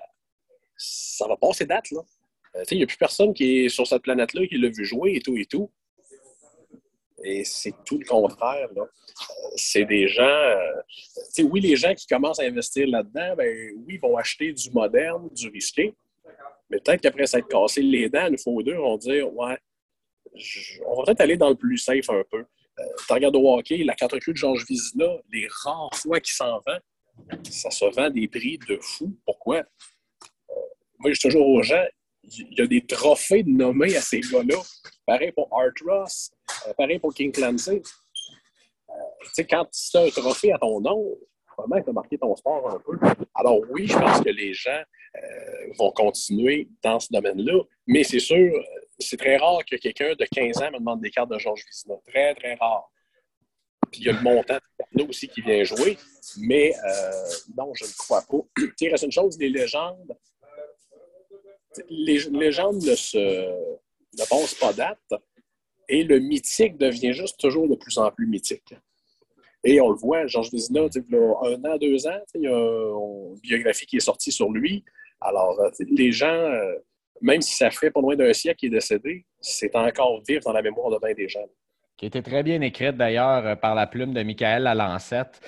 ça 0.77 1.27
va 1.27 1.35
passer 1.35 1.65
date, 1.65 1.91
là. 1.91 2.01
Euh, 2.55 2.63
il 2.71 2.77
n'y 2.77 2.83
a 2.83 2.87
plus 2.87 2.97
personne 2.97 3.33
qui 3.33 3.65
est 3.65 3.69
sur 3.69 3.87
cette 3.87 4.01
planète-là 4.01 4.47
qui 4.47 4.57
l'a 4.57 4.69
vu 4.69 4.85
jouer 4.85 5.15
et 5.15 5.21
tout 5.21 5.37
et 5.37 5.45
tout. 5.45 5.71
Et 7.23 7.43
c'est 7.43 7.73
tout 7.85 7.97
le 7.97 8.05
contraire. 8.05 8.69
Euh, 8.77 8.85
c'est 9.55 9.85
des 9.85 10.07
gens, 10.07 10.23
euh, 10.23 11.43
oui, 11.43 11.61
les 11.61 11.75
gens 11.75 11.93
qui 11.93 12.07
commencent 12.07 12.39
à 12.39 12.43
investir 12.43 12.87
là-dedans, 12.87 13.35
ben, 13.35 13.71
oui, 13.85 13.97
vont 13.97 14.17
acheter 14.17 14.53
du 14.53 14.71
moderne, 14.71 15.29
du 15.31 15.49
risqué. 15.49 15.93
Mais 16.69 16.79
peut-être 16.79 17.01
qu'après 17.01 17.25
s'être 17.25 17.47
cassé 17.47 17.81
les 17.81 18.09
dents 18.09 18.27
une 18.27 18.37
fois 18.37 18.53
ou 18.53 18.63
deux, 18.63 18.77
on 18.77 18.93
va 18.93 18.97
dire, 18.97 19.33
ouais, 19.33 19.57
on 20.85 20.95
va 20.95 21.03
peut-être 21.03 21.21
aller 21.21 21.37
dans 21.37 21.49
le 21.49 21.55
plus 21.55 21.77
safe 21.77 22.09
un 22.09 22.23
peu. 22.29 22.45
Euh, 22.79 22.83
tu 23.05 23.13
regardes 23.13 23.35
au 23.35 23.53
hockey, 23.53 23.83
la 23.83 23.95
4 23.95 24.17
de 24.17 24.35
Georges 24.35 24.65
Vizina, 24.65 25.17
les 25.31 25.47
rares 25.63 25.93
fois 25.93 26.19
qu'il 26.19 26.33
s'en 26.33 26.59
vend, 26.65 26.77
ça 27.49 27.69
se 27.69 27.85
vend 27.85 28.09
des 28.09 28.27
prix 28.27 28.57
de 28.57 28.77
fou. 28.81 29.15
Pourquoi? 29.25 29.63
moi, 31.01 31.11
je 31.11 31.15
dis 31.15 31.19
toujours 31.19 31.47
aux 31.47 31.63
gens, 31.63 31.83
il 32.23 32.53
y 32.57 32.61
a 32.61 32.67
des 32.67 32.85
trophées 32.85 33.43
nommés 33.43 33.95
à 33.95 34.01
ces 34.01 34.19
gars-là. 34.19 34.57
Pareil 35.05 35.31
pour 35.31 35.49
Art 35.51 35.71
Ross, 35.85 36.31
euh, 36.67 36.73
pareil 36.73 36.99
pour 36.99 37.13
King 37.13 37.31
Clancy. 37.31 37.71
Euh, 38.89 38.93
tu 39.23 39.29
sais, 39.33 39.45
quand 39.45 39.65
tu 39.71 39.97
as 39.97 40.01
un 40.01 40.09
trophée 40.09 40.51
à 40.51 40.57
ton 40.57 40.79
nom, 40.79 41.17
que 41.57 41.83
tu 41.83 41.89
as 41.89 41.93
marqué 41.93 42.17
ton 42.17 42.35
sport 42.35 42.71
un 42.71 42.79
peu? 42.79 42.97
Alors 43.35 43.59
oui, 43.69 43.87
je 43.87 43.97
pense 43.97 44.21
que 44.21 44.29
les 44.29 44.53
gens 44.53 44.81
euh, 45.15 45.73
vont 45.77 45.91
continuer 45.91 46.69
dans 46.83 46.99
ce 46.99 47.07
domaine-là, 47.11 47.61
mais 47.87 48.03
c'est 48.03 48.19
sûr, 48.19 48.51
c'est 48.99 49.17
très 49.17 49.37
rare 49.37 49.59
que 49.69 49.75
quelqu'un 49.75 50.13
de 50.13 50.25
15 50.25 50.57
ans 50.61 50.71
me 50.71 50.79
demande 50.79 51.01
des 51.01 51.11
cartes 51.11 51.29
de 51.29 51.37
Georges 51.37 51.63
Vizina. 51.67 51.95
Très, 52.07 52.33
très 52.35 52.55
rare. 52.55 52.89
Puis 53.91 54.01
il 54.01 54.07
y 54.07 54.09
a 54.09 54.13
le 54.13 54.21
montant 54.21 54.57
de 54.93 55.03
aussi 55.03 55.27
qui 55.27 55.41
vient 55.41 55.63
jouer, 55.63 55.97
mais 56.39 56.73
non, 57.57 57.73
je 57.73 57.83
ne 57.83 57.97
crois 57.97 58.21
pas. 58.21 58.37
il 58.79 58.89
reste 58.89 59.03
une 59.03 59.11
chose, 59.11 59.37
les 59.37 59.49
légendes, 59.49 60.15
les 61.89 62.19
légendes 62.31 62.83
ne, 62.83 62.95
se, 62.95 63.17
ne 63.17 64.29
passent 64.29 64.55
pas 64.55 64.73
date 64.73 65.21
et 65.87 66.03
le 66.03 66.19
mythique 66.19 66.77
devient 66.77 67.13
juste 67.13 67.39
toujours 67.39 67.67
de 67.67 67.75
plus 67.75 67.97
en 67.97 68.09
plus 68.11 68.27
mythique. 68.27 68.73
Et 69.63 69.79
on 69.79 69.89
le 69.89 69.95
voit, 69.95 70.25
Georges 70.25 70.51
Vézina, 70.51 70.81
un 70.81 71.65
an, 71.65 71.77
deux 71.77 72.07
ans, 72.07 72.19
il 72.33 72.41
y 72.41 72.47
a 72.47 72.51
une 72.51 73.39
biographie 73.41 73.85
qui 73.85 73.97
est 73.97 74.01
sortie 74.01 74.31
sur 74.31 74.49
lui. 74.49 74.83
Alors, 75.19 75.59
euh, 75.59 75.69
les 75.91 76.11
gens, 76.11 76.27
euh, 76.27 76.75
même 77.21 77.41
si 77.41 77.55
ça 77.55 77.69
fait 77.69 77.91
pas 77.91 78.01
loin 78.01 78.15
d'un 78.15 78.33
siècle 78.33 78.59
qu'il 78.59 78.73
est 78.73 78.77
décédé, 78.77 79.25
c'est 79.39 79.75
encore 79.75 80.23
vif 80.27 80.39
dans 80.39 80.53
la 80.53 80.63
mémoire 80.63 80.89
de 80.89 80.97
bien 80.97 81.13
des 81.13 81.29
gens. 81.29 81.47
Qui 82.01 82.07
était 82.07 82.23
très 82.23 82.43
bien 82.43 82.59
écrite 82.61 82.97
d'ailleurs 82.97 83.45
euh, 83.45 83.55
par 83.55 83.75
la 83.75 83.87
plume 83.87 84.13
de 84.13 84.23
Michael 84.23 84.63
Lalancette. 84.63 85.39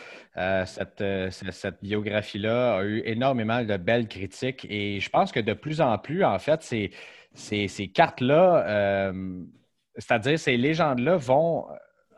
cette, 0.65 1.03
cette 1.31 1.81
biographie-là 1.81 2.77
a 2.77 2.83
eu 2.83 3.01
énormément 3.05 3.63
de 3.63 3.77
belles 3.77 4.07
critiques 4.07 4.65
et 4.69 4.99
je 4.99 5.09
pense 5.09 5.31
que 5.31 5.39
de 5.39 5.53
plus 5.53 5.81
en 5.81 5.97
plus, 5.97 6.23
en 6.23 6.39
fait, 6.39 6.63
ces, 6.63 6.91
ces 7.33 7.87
cartes-là 7.87 9.11
c'est-à-dire, 9.95 10.39
ces 10.39 10.57
légendes-là 10.57 11.17
vont 11.17 11.65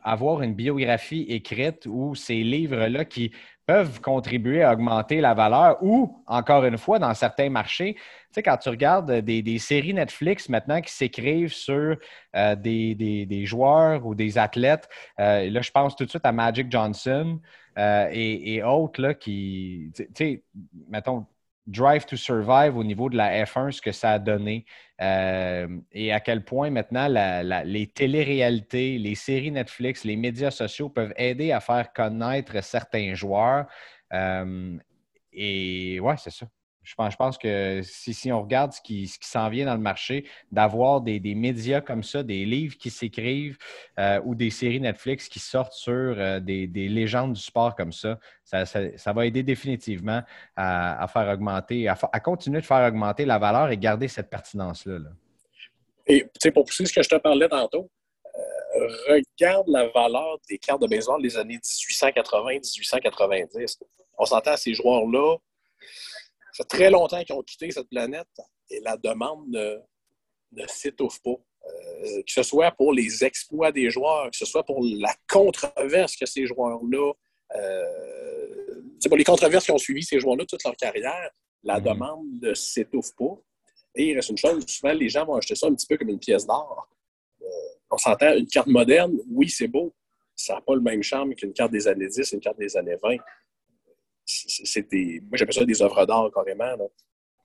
avoir 0.04 0.41
une 0.41 0.54
biographie 0.54 1.26
écrite 1.30 1.88
ou 1.88 2.15
ces 2.15 2.43
livres-là 2.43 3.06
qui 3.06 3.32
peuvent 3.65 3.99
contribuer 3.99 4.63
à 4.63 4.73
augmenter 4.73 5.21
la 5.21 5.34
valeur 5.34 5.78
ou, 5.82 6.23
encore 6.28 6.65
une 6.65 6.78
fois, 6.78 6.99
dans 6.99 7.13
certains 7.13 7.49
marchés, 7.49 7.95
tu 7.95 8.01
sais, 8.32 8.43
quand 8.43 8.58
tu 8.58 8.69
regardes 8.69 9.12
des, 9.12 9.60
séries 9.60 9.93
Netflix 9.93 10.49
maintenant 10.49 10.82
qui 10.82 10.93
s'écrivent 10.93 11.54
sur 11.54 11.97
euh, 12.36 12.56
des, 12.56 13.45
joueurs 13.45 14.06
ou 14.06 14.13
des 14.13 14.38
athlètes, 14.38 14.88
euh, 15.19 15.49
là, 15.49 15.62
je 15.62 15.71
pense 15.71 15.95
tout 15.95 16.06
de 16.06 16.10
suite 16.10 16.25
à 16.25 16.32
Magic 16.32 16.71
Johnson 16.71 17.39
euh, 17.78 18.08
et, 18.12 18.56
et, 18.56 18.63
autres 18.63 19.01
là, 19.01 19.13
qui, 19.13 19.91
tu 19.95 20.08
sais, 20.15 20.43
mettons, 20.88 21.25
Drive 21.67 22.06
to 22.06 22.15
Survive 22.15 22.78
au 22.78 22.84
niveau 22.84 23.10
de 23.10 23.17
la 23.17 23.43
F1, 23.43 23.71
ce 23.71 23.82
que 23.82 23.91
ça 23.91 24.12
a 24.12 24.19
donné 24.19 24.65
euh, 25.01 25.67
et 25.91 26.13
à 26.13 26.19
quel 26.19 26.45
point 26.45 26.69
maintenant 26.69 27.08
les 27.65 27.88
téléréalités, 27.88 28.97
les 28.97 29.15
séries 29.15 29.51
Netflix, 29.51 30.04
les 30.04 30.15
médias 30.15 30.51
sociaux 30.51 30.89
peuvent 30.89 31.13
aider 31.17 31.51
à 31.51 31.60
faire 31.60 31.91
connaître 31.91 32.63
certains 32.63 33.13
joueurs. 33.13 33.65
Euh, 34.13 34.78
et 35.34 35.99
ouais, 35.99 36.15
c'est 36.17 36.32
ça. 36.32 36.47
Je 36.86 36.93
pense, 36.95 37.38
que 37.39 37.82
si, 37.84 38.32
on 38.32 38.43
regarde 38.43 38.71
ce 38.71 38.80
qui, 38.80 39.12
s'en 39.21 39.50
vient 39.50 39.65
dans 39.65 39.74
le 39.74 39.82
marché, 39.82 40.26
d'avoir 40.52 41.02
des, 41.02 41.19
médias 41.36 41.82
comme 41.82 42.04
ça, 42.04 42.21
des 42.21 42.45
livres 42.45 42.78
qui 42.78 42.91
s'écrivent 42.91 43.58
euh, 44.00 44.21
ou 44.24 44.36
des 44.36 44.52
séries 44.52 44.80
Netflix 44.80 45.28
qui 45.28 45.39
sortent 45.39 45.74
sur 45.74 45.93
euh, 45.93 46.39
des, 46.39 46.67
légendes 46.67 47.34
du 47.34 47.41
sport 47.41 47.76
comme 47.76 47.91
ça, 47.91 48.19
ça, 48.43 49.13
va 49.13 49.26
aider 49.26 49.41
définitivement 49.41 50.21
à, 50.56 51.08
faire 51.12 51.28
augmenter, 51.28 51.89
à, 51.89 51.95
continuer 52.19 52.62
de 52.62 52.65
faire 52.65 52.88
augmenter 52.88 53.26
la 53.26 53.39
valeur 53.39 53.71
et 53.71 53.78
garder 53.78 54.08
cette 54.08 54.30
pertinence-là. 54.30 55.00
Et 56.06 56.30
pour 56.54 56.65
pousser 56.65 56.86
ce 56.86 56.93
que 56.93 57.02
je 57.02 57.10
te 57.10 57.15
parlais 57.15 57.50
tantôt, 57.50 57.89
euh, 58.76 58.88
regarde 59.10 59.67
la 59.69 59.88
valeur 59.88 60.38
des 60.48 60.60
cartes 60.60 60.84
de 60.84 60.88
baseball 60.88 61.21
des 61.21 61.36
années 61.36 61.58
1880-1890. 61.58 63.80
On 64.19 64.26
s'entend 64.26 64.52
à 64.52 64.58
ces 64.58 64.76
joueurs-là 64.76 65.38
ça 66.56 66.63
fait 66.63 66.78
très 66.78 66.89
longtemps 66.89 67.22
qu'ils 67.22 67.36
ont 67.36 67.44
quitté 67.44 67.70
cette 67.70 67.89
planète 67.89 68.28
et 68.70 68.80
la 68.80 68.96
demande 68.96 69.50
ne, 69.50 70.68
s'étouffe 70.68 71.22
pas. 71.22 71.32
Euh, 71.32 72.22
que 72.22 72.32
ce 72.32 72.44
soit 72.44 72.72
pour 72.72 72.94
les 72.94 73.26
exploits 73.26 73.74
des 73.74 73.89
joueurs, 73.89 74.32
que 74.32 74.38
ce 74.38 74.46
soit 74.46 74.63
pour 74.63 74.82
la 74.82 75.13
controverse 75.28 76.15
que 76.15 76.26
ces 76.26 76.46
joueurs-là, 76.46 77.12
euh, 77.56 78.82
pour 79.06 79.18
les 79.18 79.24
controverses 79.26 79.65
qui 79.65 79.72
ont 79.72 79.78
suivi 79.78 80.04
ces 80.04 80.20
joueurs-là 80.20 80.46
toute 80.46 80.63
leur 80.63 80.78
carrière, 80.78 81.30
la 81.63 81.80
mhm. 81.80 81.84
demande 81.84 82.26
ne 82.41 82.54
s'étouffe 82.54 83.13
pas. 83.18 83.38
Et 83.96 84.12
il 84.12 84.15
reste 84.15 84.30
une 84.30 84.38
chose, 84.38 84.65
souvent 84.65 84.94
les 84.94 85.10
gens 85.10 85.26
vont 85.26 85.36
acheter 85.36 85.56
ça 85.56 85.68
un 85.68 85.76
petit 85.76 85.88
peu 85.88 85.98
comme 85.98 86.10
une 86.10 86.20
pièce 86.20 86.46
d'art. 86.46 86.88
Euh, 87.41 87.46
on 87.91 87.98
s'entend, 87.98 88.34
une 88.34 88.48
carte 88.48 88.68
moderne, 88.68 89.18
oui, 89.30 89.50
c'est 89.50 89.68
beau. 89.68 89.94
Ça 90.38 90.54
n'a 90.56 90.62
pas 90.62 90.76
le 90.76 90.82
même 90.82 91.04
charme 91.04 91.36
qu'une 91.36 91.52
carte 91.52 91.72
des 91.72 91.86
années 91.88 92.08
10 92.08 92.32
une 92.32 92.39
carte 92.39 92.60
des 92.60 92.78
années 92.78 92.98
20 93.04 93.18
c'est 94.26 94.88
moi 95.22 95.38
j'appelle 95.38 95.54
ça 95.54 95.66
des 95.66 95.82
œuvres 95.82 96.06
d'art 96.06 96.30
carrément. 96.34 96.90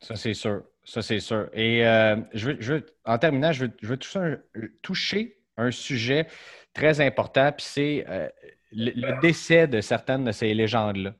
Ça, 0.00 0.16
c'est 0.16 0.34
sûr. 0.34 0.62
Ça, 0.84 1.02
c'est 1.02 1.20
sûr. 1.20 1.48
Et 1.52 1.86
euh, 1.86 2.16
je, 2.32 2.52
veux, 2.52 2.86
en 3.04 3.18
terminant, 3.18 3.52
je 3.52 3.66
veux, 3.66 3.72
veux 3.82 3.98
toucher, 4.82 5.36
un, 5.56 5.70
sujet 5.70 6.26
très 6.72 7.00
important, 7.02 7.52
puis 7.52 7.66
c'est 7.68 8.04
euh, 8.08 8.28
le, 8.72 9.20
décès 9.20 9.66
de 9.68 9.80
certaines 9.80 10.24
de 10.24 10.32
ces 10.32 10.54
légendes-là. 10.54 11.14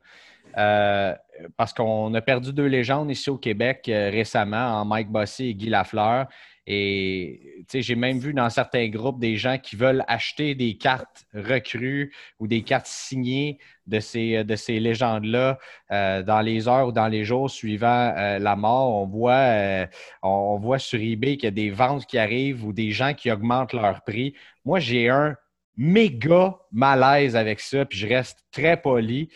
Euh, 0.57 1.15
parce 1.57 1.73
qu'on 1.73 2.13
a 2.15 2.21
perdu 2.21 2.53
deux 2.53 2.67
légendes 2.67 3.11
ici 3.11 3.31
au 3.31 3.37
Québec 3.37 3.83
récemment, 3.87 4.81
en 4.81 4.85
Mike 4.85 5.09
Bossy 5.09 5.51
et 5.51 5.55
Guy 5.55 5.69
Lafleur. 5.69 6.27
Et 6.73 7.65
j'ai 7.75 7.97
même 7.97 8.21
vu 8.21 8.33
dans 8.33 8.49
certains 8.49 8.89
groupes 8.91 9.19
des 9.19 9.37
gens 9.37 9.59
qui 9.59 9.75
veulent 9.75 10.05
acheter 10.07 10.55
des 10.55 10.77
cartes 10.77 11.25
recrues 11.35 12.15
ou 12.39 12.47
des 12.47 12.63
cartes 12.63 12.87
signées 12.87 13.59
de 13.89 13.99
ces, 13.99 14.45
de 14.45 14.55
ces 14.55 14.79
légendes-là 14.79 15.59
euh, 15.91 16.23
dans 16.23 16.41
les 16.41 16.69
heures 16.69 16.87
ou 16.87 16.93
dans 16.93 17.09
les 17.09 17.25
jours 17.25 17.51
suivant 17.51 18.15
euh, 18.17 18.39
la 18.39 18.55
mort. 18.55 19.03
On 19.03 19.07
voit, 19.07 19.33
euh, 19.33 19.87
on, 20.23 20.59
voit 20.61 20.79
sur 20.79 21.01
eBay 21.01 21.39
qu'il 21.39 21.47
y 21.47 21.49
a 21.49 21.51
des 21.51 21.71
ventes 21.71 22.07
qui 22.07 22.19
arrivent 22.19 22.65
ou 22.65 22.73
des 22.73 22.93
gens 22.93 23.15
qui 23.15 23.33
augmentent 23.33 23.73
leur 23.73 24.03
prix. 24.05 24.37
Moi, 24.65 24.79
j'ai 24.79 25.09
un 25.09 25.35
méga 25.77 26.55
malaise 26.71 27.35
avec 27.35 27.59
ça, 27.59 27.85
puis 27.85 27.99
je 27.99 28.07
reste 28.07 28.45
très 28.53 28.81
poli. 28.81 29.29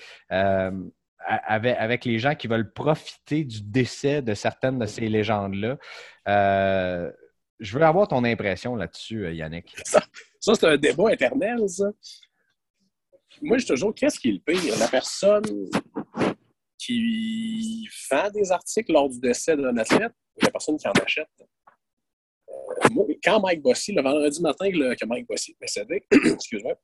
Avec, 1.26 1.76
avec, 1.78 2.04
les 2.04 2.18
gens 2.18 2.34
qui 2.34 2.48
veulent 2.48 2.70
profiter 2.70 3.44
du 3.44 3.62
décès 3.62 4.20
de 4.20 4.34
certaines 4.34 4.78
de 4.78 4.84
ces 4.84 5.08
légendes-là 5.08 5.78
je 7.60 7.78
veux 7.78 7.84
avoir 7.84 8.08
ton 8.08 8.24
impression 8.24 8.74
là-dessus, 8.76 9.24
euh, 9.24 9.32
Yannick. 9.32 9.74
Ça, 10.40 10.54
c'est 10.54 10.66
un 10.66 10.76
débat 10.76 11.12
éternel, 11.12 11.66
ça. 11.68 11.90
Moi, 13.40 13.56
je 13.58 13.66
toujours, 13.66 13.94
qu'est-ce 13.94 14.20
qui 14.20 14.28
est 14.28 14.32
le 14.32 14.38
pire? 14.40 14.78
La 14.78 14.88
personne 14.88 15.42
qui 16.76 17.88
vend 18.10 18.30
des 18.30 18.52
articles 18.52 18.92
lors 18.92 19.08
du 19.08 19.18
décès 19.18 19.56
d'un 19.56 19.76
athlète 19.78 20.12
ou 20.36 20.44
la 20.44 20.50
personne 20.50 20.76
qui 20.76 20.86
en 20.86 20.92
achète? 20.92 21.28
Euh, 21.40 23.14
quand 23.24 23.40
Mike 23.40 23.62
Bossy, 23.62 23.92
le 23.92 24.02
vendredi 24.02 24.40
matin 24.42 24.70
que 24.70 25.06
Mike 25.06 25.26
Bossy 25.26 25.56
décédé, 25.58 26.06
excuse-moi, 26.12 26.74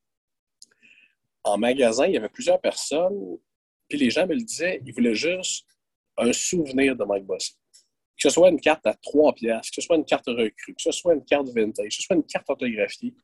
en 1.45 1.59
magasin, 1.59 2.07
il 2.07 2.15
y 2.15 2.17
avait 2.17 2.31
plusieurs 2.31 2.61
personnes, 2.61 3.39
puis 3.89 3.99
les 3.99 4.09
gens 4.09 4.27
me 4.27 4.35
le 4.35 4.43
disaient, 4.43 4.81
ils 4.85 4.95
voulaient 4.95 5.15
juste 5.15 5.67
un 6.17 6.33
souvenir 6.33 6.97
de 6.97 7.05
Mike 7.05 7.25
Bossy 7.25 7.60
que 8.21 8.29
ce 8.29 8.35
soit 8.35 8.51
une 8.51 8.61
carte 8.61 8.87
à 8.87 8.95
3 8.95 9.33
piastres, 9.33 9.71
que 9.71 9.81
ce 9.81 9.87
soit 9.87 9.97
une 9.97 10.05
carte 10.05 10.27
recrue, 10.27 10.75
que 10.75 10.83
ce 10.83 10.93
soit 10.93 11.15
une 11.15 11.25
carte 11.25 11.49
vintage, 11.49 11.89
que 11.89 11.95
ce 11.95 12.03
soit 12.03 12.17
une 12.17 12.27
carte 12.27 12.49
orthographiée, 12.51 13.15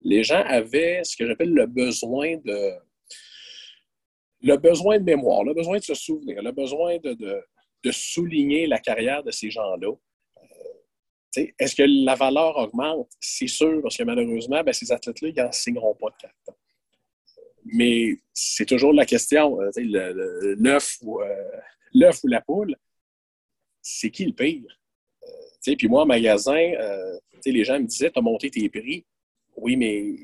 les 0.00 0.24
gens 0.24 0.42
avaient 0.46 1.02
ce 1.04 1.16
que 1.16 1.26
j'appelle 1.26 1.52
le 1.52 1.66
besoin 1.66 2.36
de 2.38 2.72
le 4.40 4.56
besoin 4.56 4.98
de 4.98 5.04
mémoire, 5.04 5.42
le 5.42 5.52
besoin 5.52 5.78
de 5.78 5.82
se 5.82 5.94
souvenir, 5.94 6.40
le 6.40 6.52
besoin 6.52 6.96
de, 6.98 7.42
souligner 7.90 8.66
la 8.66 8.78
carrière 8.78 9.24
de 9.24 9.32
ces 9.32 9.50
gens-là. 9.50 9.88
Euh, 9.88 11.46
est-ce 11.58 11.74
que 11.74 11.82
la 12.04 12.14
valeur 12.14 12.56
augmente? 12.56 13.10
C'est 13.18 13.48
sûr, 13.48 13.82
parce 13.82 13.96
que 13.96 14.04
malheureusement, 14.04 14.62
ben, 14.62 14.72
ces 14.72 14.92
athlètes-là, 14.92 15.28
ils 15.28 15.42
n'en 15.42 15.50
signeront 15.50 15.94
pas 15.94 16.10
de 16.10 16.16
carte. 16.20 16.50
Mais 17.64 18.16
c'est 18.32 18.66
toujours 18.66 18.92
la 18.92 19.06
question, 19.06 19.60
euh, 19.60 19.70
l'œuf 20.56 20.98
ou, 21.02 21.20
euh, 21.20 22.12
ou 22.22 22.28
la 22.28 22.40
poule 22.42 22.76
c'est 23.88 24.10
qui 24.10 24.26
le 24.26 24.32
pire? 24.32 24.78
Euh, 25.24 25.74
puis 25.76 25.88
moi, 25.88 26.02
en 26.02 26.06
magasin, 26.06 26.58
euh, 26.58 27.18
les 27.44 27.64
gens 27.64 27.78
me 27.80 27.86
disaient, 27.86 28.10
tu 28.10 28.18
as 28.18 28.22
monté 28.22 28.50
tes 28.50 28.68
prix. 28.68 29.04
Oui, 29.56 29.76
mais 29.76 30.14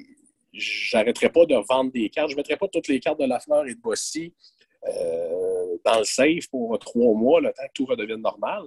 j'arrêterai 0.53 1.31
pas 1.31 1.47
de 1.47 1.55
vendre 1.69 1.91
des 1.91 2.11
cartes. 2.11 2.31
Je 2.31 2.35
ne 2.35 2.39
mettrai 2.39 2.57
pas 2.57 2.69
toutes 2.69 2.89
les 2.89 3.01
cartes 3.01 3.19
de 3.19 3.27
la 3.27 3.41
fleur 3.41 3.67
et 3.67 3.75
de 3.75 3.81
Bossy 3.81 4.33
euh, 4.87 5.77
dans 5.85 5.99
le 5.99 6.05
safe 6.05 6.49
pour 6.51 6.79
trois 6.79 7.15
mois, 7.15 7.41
le 7.41 7.49
temps 7.49 7.67
que 7.67 7.73
tout 7.75 7.87
redevienne 7.87 8.21
normal. 8.21 8.65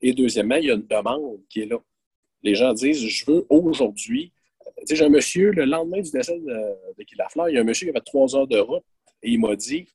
Et 0.00 0.12
deuxièmement, 0.12 0.56
il 0.56 0.66
y 0.66 0.70
a 0.70 0.74
une 0.74 0.86
demande 0.86 1.40
qui 1.48 1.60
est 1.60 1.66
là. 1.66 1.78
Les 2.42 2.54
gens 2.54 2.72
disent, 2.72 3.04
je 3.06 3.24
veux 3.26 3.46
aujourd'hui. 3.50 4.32
J'ai 4.88 5.04
un 5.04 5.08
monsieur, 5.08 5.50
le 5.50 5.64
lendemain 5.64 6.00
du 6.00 6.10
décès 6.10 6.38
de, 6.38 6.46
de 6.46 7.04
Lafleur, 7.18 7.48
il 7.48 7.56
y 7.56 7.58
a 7.58 7.60
un 7.60 7.64
monsieur 7.64 7.86
qui 7.86 7.90
avait 7.90 8.00
trois 8.00 8.34
heures 8.36 8.46
de 8.46 8.58
route 8.58 8.84
et 9.22 9.30
il 9.30 9.40
m'a 9.40 9.56
dit 9.56 9.88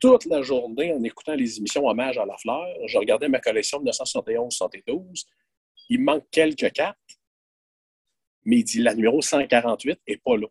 toute 0.00 0.26
la 0.26 0.42
journée 0.42 0.92
en 0.92 1.02
écoutant 1.02 1.34
les 1.34 1.58
émissions 1.58 1.86
Hommage 1.86 2.18
à 2.18 2.26
la 2.26 2.36
fleur. 2.36 2.66
Je 2.86 2.98
regardais 2.98 3.28
ma 3.28 3.40
collection 3.40 3.80
de 3.80 3.90
1971-72. 3.90 5.24
Il 5.88 6.02
manque 6.02 6.26
quelques 6.30 6.72
cartes, 6.72 6.98
mais 8.44 8.58
il 8.58 8.64
dit 8.64 8.82
la 8.82 8.94
numéro 8.94 9.20
148 9.22 10.00
n'est 10.08 10.16
pas 10.18 10.36
là. 10.36 10.46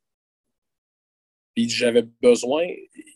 Puis 1.56 1.70
j'avais 1.70 2.02
besoin, 2.02 2.68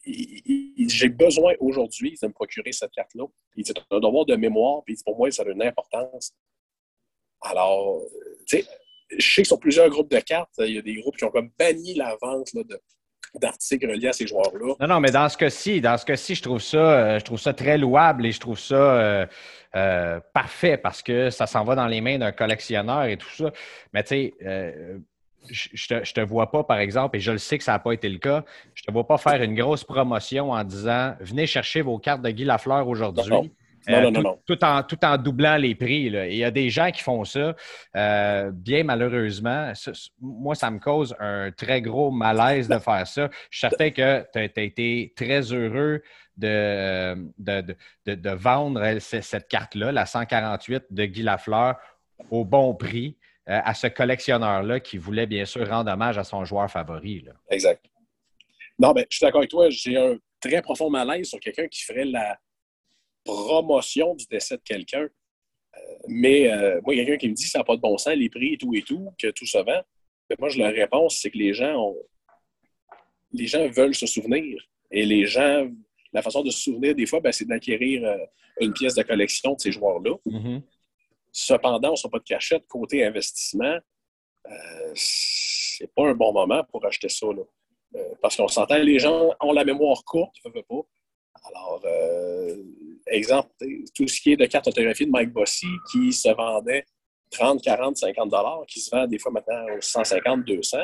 j'ai 0.05 1.09
besoin 1.09 1.55
aujourd'hui 1.59 2.17
de 2.21 2.27
me 2.27 2.31
procurer 2.31 2.71
cette 2.71 2.91
carte-là. 2.91 3.25
Il 3.57 3.65
dit, 3.65 3.73
un 3.91 3.99
devoir 3.99 4.25
de 4.25 4.35
mémoire, 4.35 4.81
puis 4.85 4.97
pour 5.05 5.17
moi, 5.17 5.29
ça 5.29 5.43
a 5.43 5.49
une 5.49 5.61
importance. 5.61 6.33
Alors, 7.41 8.01
tu 8.47 8.59
sais, 8.59 8.67
je 9.17 9.33
sais 9.33 9.41
que 9.41 9.47
sur 9.47 9.59
plusieurs 9.59 9.89
groupes 9.89 10.11
de 10.11 10.19
cartes, 10.19 10.53
il 10.59 10.75
y 10.75 10.77
a 10.77 10.81
des 10.81 10.95
groupes 10.95 11.17
qui 11.17 11.25
ont 11.25 11.31
comme 11.31 11.51
banni 11.57 11.95
la 11.95 12.15
vente 12.21 12.55
de, 12.55 12.81
d'articles 13.35 13.89
reliés 13.89 14.07
à 14.07 14.13
ces 14.13 14.27
joueurs-là. 14.27 14.75
Non, 14.79 14.87
non, 14.87 14.99
mais 14.99 15.11
dans 15.11 15.29
ce 15.29 15.37
cas-ci, 15.37 15.81
dans 15.81 15.97
ce 15.97 16.05
cas-ci, 16.05 16.35
je 16.35 16.41
trouve 16.41 16.61
ça, 16.61 16.77
euh, 16.77 17.19
je 17.19 17.25
trouve 17.25 17.39
ça 17.39 17.53
très 17.53 17.77
louable 17.77 18.25
et 18.25 18.31
je 18.31 18.39
trouve 18.39 18.59
ça 18.59 18.75
euh, 18.75 19.25
euh, 19.75 20.19
parfait 20.33 20.77
parce 20.77 21.01
que 21.01 21.29
ça 21.29 21.45
s'en 21.47 21.63
va 21.63 21.75
dans 21.75 21.87
les 21.87 22.01
mains 22.01 22.17
d'un 22.17 22.31
collectionneur 22.31 23.05
et 23.05 23.17
tout 23.17 23.29
ça. 23.29 23.51
Mais 23.93 24.03
tu 24.03 24.09
sais, 24.09 24.33
je 25.49 25.87
te, 25.87 26.13
te 26.13 26.21
vois 26.21 26.51
pas, 26.51 26.63
par 26.63 26.79
exemple, 26.79 27.17
et 27.17 27.19
je 27.19 27.31
le 27.31 27.37
sais 27.37 27.57
que 27.57 27.63
ça 27.63 27.73
n'a 27.73 27.79
pas 27.79 27.93
été 27.93 28.09
le 28.09 28.19
cas, 28.19 28.43
je 28.75 28.83
te 28.83 28.91
vois 28.91 29.07
pas 29.07 29.17
faire 29.17 29.41
une 29.41 29.55
grosse 29.55 29.83
promotion 29.83 30.51
en 30.51 30.63
disant 30.63 31.15
venez 31.19 31.47
chercher 31.47 31.81
vos 31.81 31.97
cartes 31.97 32.21
de 32.21 32.29
Guy 32.29 32.45
Lafleur 32.45 32.87
aujourd'hui. 32.87 33.51
Non, 33.87 34.11
non, 34.11 34.21
non, 34.21 34.39
tout, 34.45 34.63
en, 34.63 34.83
tout 34.83 35.03
en 35.03 35.17
doublant 35.17 35.57
les 35.57 35.73
prix. 35.75 36.03
il 36.05 36.35
y 36.35 36.43
a 36.43 36.51
des 36.51 36.69
gens 36.69 36.91
qui 36.91 37.01
font 37.01 37.23
ça. 37.23 37.55
Euh, 37.95 38.51
bien 38.51 38.83
malheureusement, 38.83 39.71
moi, 40.19 40.55
ça 40.55 40.69
me 40.69 40.79
cause 40.79 41.15
un 41.19 41.51
très 41.51 41.81
gros 41.81 42.11
malaise 42.11 42.67
de 42.67 42.77
faire 42.77 43.07
ça. 43.07 43.29
Je 43.49 43.57
suis 43.57 43.67
certain 43.67 43.89
que 43.91 44.25
tu 44.31 44.39
as, 44.39 44.63
été 44.63 45.13
très 45.15 45.41
heureux 45.53 46.01
de, 46.37 47.15
de, 47.37 48.29
vendre 48.31 48.99
cette 48.99 49.47
carte-là, 49.47 49.91
la 49.91 50.05
148 50.05 50.85
de 50.89 51.05
Guy 51.05 51.23
Lafleur, 51.23 51.75
au 52.31 52.45
bon 52.45 52.75
prix 52.75 53.17
euh, 53.49 53.59
à 53.63 53.73
ce 53.73 53.87
collectionneur-là 53.87 54.79
qui 54.79 54.97
voulait 54.97 55.25
bien 55.25 55.45
sûr 55.45 55.67
rendre 55.67 55.91
hommage 55.91 56.17
à 56.17 56.23
son 56.23 56.45
joueur 56.45 56.69
favori. 56.69 57.25
Exact. 57.49 57.83
Non, 58.77 58.93
mais 58.93 59.07
je 59.09 59.17
suis 59.17 59.25
d'accord 59.25 59.39
avec 59.39 59.49
toi. 59.49 59.69
J'ai 59.69 59.97
un 59.97 60.17
très 60.39 60.61
profond 60.61 60.89
malaise 60.89 61.27
sur 61.29 61.39
quelqu'un 61.39 61.67
qui 61.67 61.83
ferait 61.83 62.05
la 62.05 62.37
promotion 63.23 64.15
du 64.15 64.25
décès 64.25 64.57
de 64.57 64.63
quelqu'un. 64.63 65.07
Euh, 65.77 65.79
mais 66.07 66.51
euh, 66.51 66.81
moi, 66.83 66.95
quelqu'un 66.95 67.17
qui 67.17 67.29
me 67.29 67.33
dit 67.33 67.43
que 67.43 67.49
ça 67.49 67.59
n'a 67.59 67.63
pas 67.63 67.75
de 67.75 67.81
bon 67.81 67.97
sens, 67.97 68.15
les 68.15 68.29
prix 68.29 68.53
et 68.53 68.57
tout 68.57 68.73
et 68.73 68.81
tout, 68.81 69.11
que 69.17 69.27
tout 69.31 69.45
se 69.45 69.57
vend, 69.57 69.81
moi, 70.39 70.49
je 70.49 70.59
leur 70.59 70.71
réponds, 70.71 71.09
c'est 71.09 71.31
que 71.31 71.37
les 71.37 71.53
gens 71.53 71.75
ont... 71.75 71.97
les 73.31 73.47
gens 73.47 73.67
veulent 73.69 73.95
se 73.95 74.05
souvenir. 74.05 74.61
Et 74.91 75.05
les 75.05 75.25
gens, 75.25 75.67
la 76.13 76.21
façon 76.21 76.43
de 76.43 76.51
se 76.51 76.59
souvenir, 76.59 76.93
des 76.95 77.05
fois, 77.05 77.19
ben, 77.19 77.31
c'est 77.31 77.45
d'acquérir 77.45 78.05
euh, 78.05 78.17
une 78.61 78.73
pièce 78.73 78.95
de 78.95 79.03
collection 79.03 79.53
de 79.53 79.59
ces 79.59 79.71
joueurs-là. 79.71 80.15
Mm-hmm. 80.25 80.61
Cependant, 81.31 81.89
on 81.89 82.07
ne 82.07 82.11
pas 82.11 82.19
de 82.19 82.23
cachette. 82.23 82.67
Côté 82.67 83.05
investissement, 83.05 83.77
c'est 84.95 85.93
pas 85.93 86.07
un 86.07 86.15
bon 86.15 86.33
moment 86.33 86.63
pour 86.71 86.83
acheter 86.85 87.07
ça. 87.07 87.27
parce 88.19 88.35
qu'on 88.35 88.47
s'entend, 88.47 88.77
les 88.77 88.97
gens 88.97 89.31
ont 89.39 89.51
la 89.51 89.63
mémoire 89.63 90.03
courte, 90.03 90.35
ne 90.43 90.51
veulent 90.51 90.63
pas. 90.63 90.81
Alors, 91.43 91.81
exemple, 93.11 93.49
tout 93.95 94.07
ce 94.07 94.21
qui 94.21 94.33
est 94.33 94.37
de 94.37 94.45
cartes 94.45 94.67
autographiées 94.67 95.05
de 95.05 95.11
Mike 95.11 95.31
Bossy 95.31 95.67
qui 95.91 96.11
se 96.13 96.29
vendait 96.29 96.85
30, 97.31 97.61
40, 97.61 97.97
50 97.97 98.29
dollars, 98.29 98.65
qui 98.67 98.79
se 98.79 98.89
vend 98.89 99.07
des 99.07 99.19
fois 99.19 99.31
maintenant 99.31 99.65
aux 99.75 99.81
150, 99.81 100.45
200, 100.45 100.77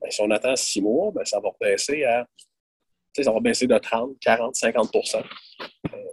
ben, 0.00 0.10
si 0.10 0.20
on 0.22 0.30
attend 0.30 0.56
six 0.56 0.80
mois, 0.80 1.10
ben, 1.12 1.24
ça 1.24 1.40
va 1.40 1.50
baisser 1.60 2.04
à 2.04 2.26
de 3.16 3.78
30, 3.78 4.18
40, 4.20 4.54
50 4.54 4.90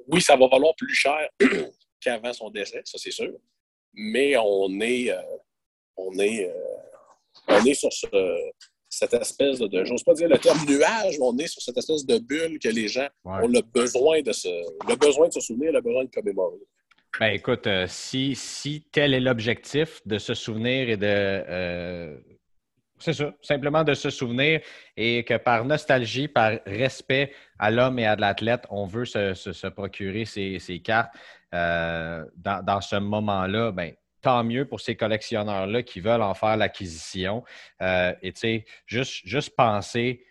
Oui, 0.07 0.21
ça 0.21 0.36
va 0.36 0.47
valoir 0.47 0.73
plus 0.75 0.93
cher 0.93 1.29
qu'avant 1.99 2.33
son 2.33 2.49
décès, 2.49 2.81
ça 2.86 2.97
c'est 2.97 3.12
sûr. 3.12 3.33
Mais 3.93 4.36
on 4.38 4.79
est, 4.79 5.12
euh, 5.12 5.21
euh, 5.99 6.53
on 7.47 7.65
est 7.65 7.73
sur 7.73 7.91
ce, 7.91 8.07
cette 8.97 9.13
espèce 9.13 9.60
de, 9.60 9.83
j'ose 9.83 10.03
pas 10.03 10.13
dire 10.13 10.27
le 10.27 10.38
terme 10.38 10.60
nuage, 10.67 11.17
mais 11.19 11.25
on 11.25 11.38
est 11.38 11.47
sur 11.47 11.62
cette 11.62 11.77
espèce 11.77 12.05
de 12.05 12.17
bulle 12.17 12.57
que 12.60 12.69
les 12.69 12.88
gens 12.88 13.07
ont 13.23 13.47
le 13.47 13.62
besoin 13.62 14.21
de 14.21 14.31
se, 14.31 14.47
le 14.47 14.95
besoin 14.95 15.27
de 15.27 15.33
se 15.33 15.39
souvenir, 15.39 15.71
le 15.71 15.81
besoin 15.81 16.05
de 16.05 16.10
commémorer. 16.10 16.57
Ben, 17.19 17.33
écoute, 17.33 17.67
euh, 17.67 17.86
si, 17.88 18.36
si 18.36 18.88
tel 18.91 19.13
est 19.13 19.19
l'objectif 19.19 20.01
de 20.05 20.17
se 20.17 20.33
souvenir 20.33 20.89
et 20.89 20.97
de. 20.97 21.05
Euh, 21.05 22.17
c'est 22.99 23.13
ça, 23.13 23.31
simplement 23.41 23.83
de 23.83 23.93
se 23.93 24.10
souvenir 24.10 24.62
et 24.95 25.23
que 25.23 25.38
par 25.38 25.63
nostalgie, 25.65 26.27
par 26.27 26.53
respect 26.65 27.31
à 27.60 27.69
l'homme 27.69 27.99
et 27.99 28.07
à 28.07 28.15
l'athlète, 28.15 28.65
on 28.71 28.86
veut 28.88 29.05
se, 29.05 29.67
procurer 29.67 30.25
ces, 30.25 30.81
cartes 30.83 31.12
euh, 31.53 32.25
dans, 32.36 32.63
dans, 32.63 32.81
ce 32.81 32.95
moment-là, 32.95 33.71
ben, 33.71 33.93
tant 34.27 34.43
mieux 34.43 34.65
pour 34.65 34.81
ces 34.81 34.97
collectionneurs-là 34.97 35.83
qui 35.83 36.01
veulent 36.01 36.21
en 36.21 36.33
faire 36.33 36.57
l'acquisition. 36.57 37.45
Euh, 37.81 38.13
et 38.21 38.33
tu 38.33 38.39
sais, 38.41 38.65
juste, 38.85 39.25
juste 39.25 39.55
penser, 39.55 40.25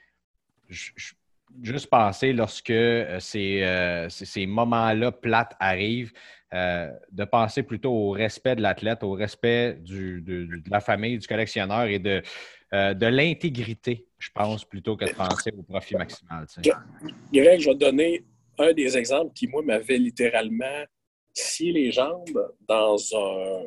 juste 0.69 1.87
penser 1.89 2.35
lorsque 2.35 2.69
euh, 2.69 3.19
euh, 3.19 4.09
ces, 4.11 4.25
ces, 4.27 4.47
moments-là 4.47 5.13
plates 5.13 5.57
arrivent, 5.59 6.13
de 6.53 7.25
penser 7.25 7.63
plutôt 7.63 7.93
au 7.93 8.11
respect 8.11 8.55
de 8.57 8.63
l'athlète, 8.63 9.03
au 9.03 9.13
respect 9.13 9.79
de, 9.81 10.49
la 10.71 10.81
famille, 10.81 11.19
du 11.19 11.27
collectionneur 11.27 11.85
et 11.85 11.99
de, 11.99 12.23
de 12.73 13.07
l'intégrité, 13.07 14.07
je 14.19 14.31
pense, 14.31 14.65
plutôt 14.65 14.97
que 14.97 15.07
de 15.07 15.13
penser 15.13 15.53
au 15.57 15.63
profit 15.63 15.97
maximal. 15.97 16.47
Tu 16.63 16.71
Greg, 17.33 17.61
je 17.61 17.69
vais 17.69 17.75
te 17.75 17.81
donner 17.81 18.25
un 18.59 18.73
des 18.73 18.97
exemples 18.97 19.33
qui, 19.35 19.49
moi, 19.49 19.63
m'avait 19.63 19.99
littéralement 19.99 20.85
scier 21.37 21.73
les 21.73 21.93
jambes 21.93 22.55
dans 22.61 22.97
un. 23.15 23.65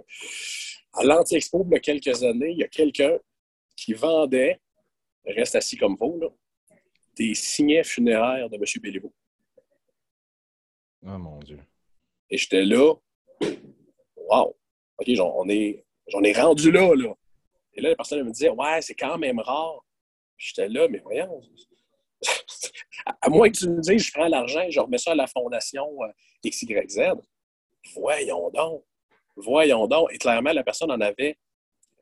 À 0.93 1.03
l'Anti-Expo, 1.03 1.63
il 1.67 1.73
y 1.73 1.75
a 1.75 1.79
quelques 1.79 2.23
années, 2.23 2.51
il 2.51 2.57
y 2.57 2.63
a 2.63 2.67
quelqu'un 2.67 3.17
qui 3.75 3.93
vendait, 3.93 4.59
reste 5.25 5.55
assis 5.55 5.77
comme 5.77 5.95
vous, 5.95 6.19
des 7.15 7.35
signets 7.35 7.83
funéraires 7.83 8.49
de 8.49 8.55
M. 8.55 8.63
Béliveau. 8.81 9.13
Oh 11.05 11.17
mon 11.17 11.39
Dieu. 11.39 11.59
Et 12.29 12.37
j'étais 12.37 12.63
là, 12.63 12.93
wow, 14.15 14.55
OK, 14.97 15.07
j'en 15.09 15.47
ai, 15.47 15.83
rendu 16.33 16.71
là, 16.71 16.93
là. 16.95 17.13
Et 17.73 17.81
là, 17.81 17.89
la 17.89 17.95
personne 17.95 18.23
me 18.23 18.31
disait, 18.31 18.49
ouais, 18.49 18.81
c'est 18.81 18.95
quand 18.95 19.17
même 19.17 19.39
rare. 19.39 19.85
J'étais 20.37 20.67
là, 20.67 20.87
mais 20.89 20.99
voyons, 20.99 21.41
à 23.05 23.29
moins 23.29 23.49
que 23.49 23.57
tu 23.57 23.69
me 23.69 23.79
dises, 23.81 24.03
je 24.03 24.11
prends 24.11 24.27
l'argent 24.27 24.61
et 24.61 24.71
je 24.71 24.79
remets 24.79 24.97
ça 24.97 25.11
à 25.11 25.15
la 25.15 25.27
fondation 25.27 25.87
euh, 26.03 26.07
XYZ. 26.45 27.13
Voyons 27.95 28.49
donc. 28.49 28.83
Voyons 29.35 29.87
donc. 29.87 30.13
Et 30.13 30.17
clairement, 30.17 30.51
la 30.51 30.63
personne 30.63 30.91
en 30.91 30.99
avait 30.99 31.37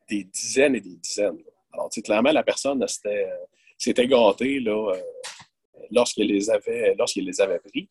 des 0.08 0.24
dizaines 0.24 0.74
et 0.74 0.80
des 0.80 0.96
dizaines. 0.96 1.38
Alors, 1.72 1.90
clairement, 2.04 2.32
la 2.32 2.42
personne 2.42 2.84
s'était 2.88 4.06
gâtée 4.06 4.60
là, 4.60 4.92
euh, 4.94 5.00
lorsqu'elle 5.90 6.26
les, 6.26 6.50
avait, 6.50 6.96
les 7.16 7.40
avait 7.40 7.60
pris. 7.60 7.88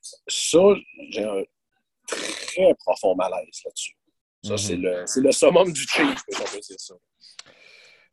Ça, 0.00 0.58
j'ai 1.10 1.24
un 1.24 1.42
très 2.06 2.74
profond 2.74 3.14
malaise 3.16 3.60
là-dessus. 3.64 3.96
Ça, 4.42 4.52
mhm. 4.52 5.06
c'est 5.06 5.20
le, 5.20 5.32
summum 5.32 5.72
du 5.72 5.82
cheap, 5.82 6.06
on 6.06 6.44
peut 6.44 6.60
dire 6.60 6.76
ça. 6.78 6.94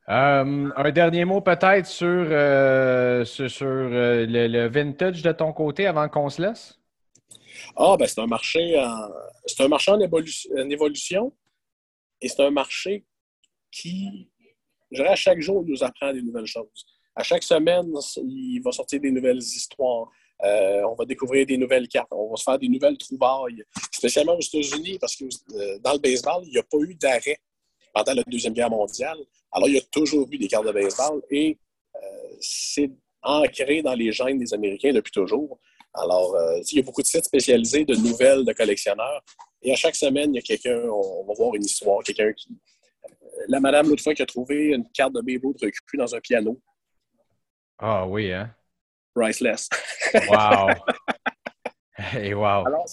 Euh, 0.10 0.70
un 0.76 0.92
dernier 0.92 1.24
mot 1.24 1.40
peut-être 1.40 1.86
sur, 1.86 2.08
euh, 2.08 3.24
sur, 3.24 3.66
le, 3.66 4.68
vintage 4.68 5.22
de 5.22 5.32
ton 5.32 5.54
côté 5.54 5.88
avant 5.88 6.10
qu'on 6.10 6.30
se 6.30 6.42
laisse? 6.42 6.78
Ah, 7.76 7.96
ben 7.98 8.08
c'est 8.08 8.20
un 8.20 8.28
marché 8.28 8.80
en, 8.80 9.10
c'est 9.46 9.64
un 9.64 9.68
marché 9.68 9.92
en, 9.92 10.00
évolution 10.00 11.34
et 12.22 12.30
c'est 12.30 12.42
un 12.42 12.52
marché 12.52 13.06
qui, 13.72 14.30
je 14.92 14.98
dirais, 14.98 15.10
à 15.10 15.16
chaque 15.16 15.42
jour, 15.42 15.64
nous 15.66 15.84
apprend 15.84 16.14
des 16.14 16.22
nouvelles 16.22 16.46
choses. 16.46 16.86
À 17.16 17.24
chaque 17.24 17.44
semaine, 17.44 17.92
il 18.18 18.60
va 18.62 18.72
sortir 18.72 19.00
des 19.00 19.12
nouvelles 19.12 19.38
histoires. 19.38 20.10
Euh, 20.44 20.82
on 20.84 20.96
va 20.96 21.06
découvrir 21.06 21.46
des 21.46 21.58
nouvelles 21.58 21.88
cartes. 21.88 22.12
On 22.12 22.32
va 22.32 22.36
se 22.36 22.44
faire 22.44 22.58
des 22.58 22.68
nouvelles 22.68 22.98
trouvailles, 22.98 23.64
spécialement 23.92 24.36
aux 24.36 24.42
États-Unis, 24.42 24.98
parce 25.00 25.16
que 25.16 25.26
euh, 25.26 25.80
dans 25.80 25.94
le 25.94 26.00
baseball, 26.00 26.44
il 26.46 26.52
n'y 26.52 26.58
a 26.58 26.64
pas 26.64 26.78
eu 26.80 26.96
d'arrêt 26.96 27.38
pendant 27.94 28.14
la 28.14 28.24
Deuxième 28.24 28.54
Guerre 28.54 28.70
mondiale. 28.70 29.18
Alors, 29.52 29.70
il 29.70 29.76
y 29.76 29.78
a 29.78 29.82
toujours 29.92 30.28
eu 30.32 30.38
des 30.38 30.48
cartes 30.48 30.66
de 30.66 30.72
baseball 30.72 31.22
et 31.30 31.58
euh, 31.96 32.00
c'est 32.40 32.92
ancré 33.22 33.82
dans 33.82 33.94
les 33.94 34.12
gènes 34.12 34.40
des 34.40 34.54
Américains 34.54 34.92
depuis 34.92 35.12
toujours. 35.12 35.60
Alors, 35.94 36.36
euh, 36.36 36.60
il 36.72 36.78
y 36.78 36.80
a 36.80 36.84
beaucoup 36.84 37.02
de 37.02 37.08
sites 37.08 37.26
spécialisés 37.26 37.86
de 37.86 37.96
nouvelles 37.96 38.44
de 38.44 38.54
collectionneurs. 38.54 39.24
Et 39.62 39.72
à 39.72 39.76
chaque 39.76 39.96
semaine, 39.96 40.34
il 40.34 40.38
y 40.38 40.40
a 40.40 40.42
quelqu'un, 40.42 40.80
on, 40.90 41.24
va 41.26 41.34
voir 41.36 41.54
une 41.56 41.64
histoire, 41.64 42.04
quelqu'un 42.04 42.34
qui. 42.34 42.50
Euh, 43.06 43.10
la 43.48 43.60
madame, 43.60 43.88
l'autre 43.90 44.04
fois, 44.04 44.14
qui 44.14 44.22
a 44.22 44.26
trouvé 44.26 44.74
une 44.74 44.90
carte 44.92 45.14
de 45.14 45.22
Babe 45.22 45.54
de 45.54 45.66
recul 45.66 46.00
dans 46.00 46.16
un 46.16 46.20
piano. 46.20 46.60
Ah 47.78 48.08
oui, 48.08 48.32
hein? 48.32 48.50
Priceless. 49.14 49.70
Wow! 50.30 50.70
Et 52.20 52.34
wow! 52.34 52.66
Alors, 52.66 52.86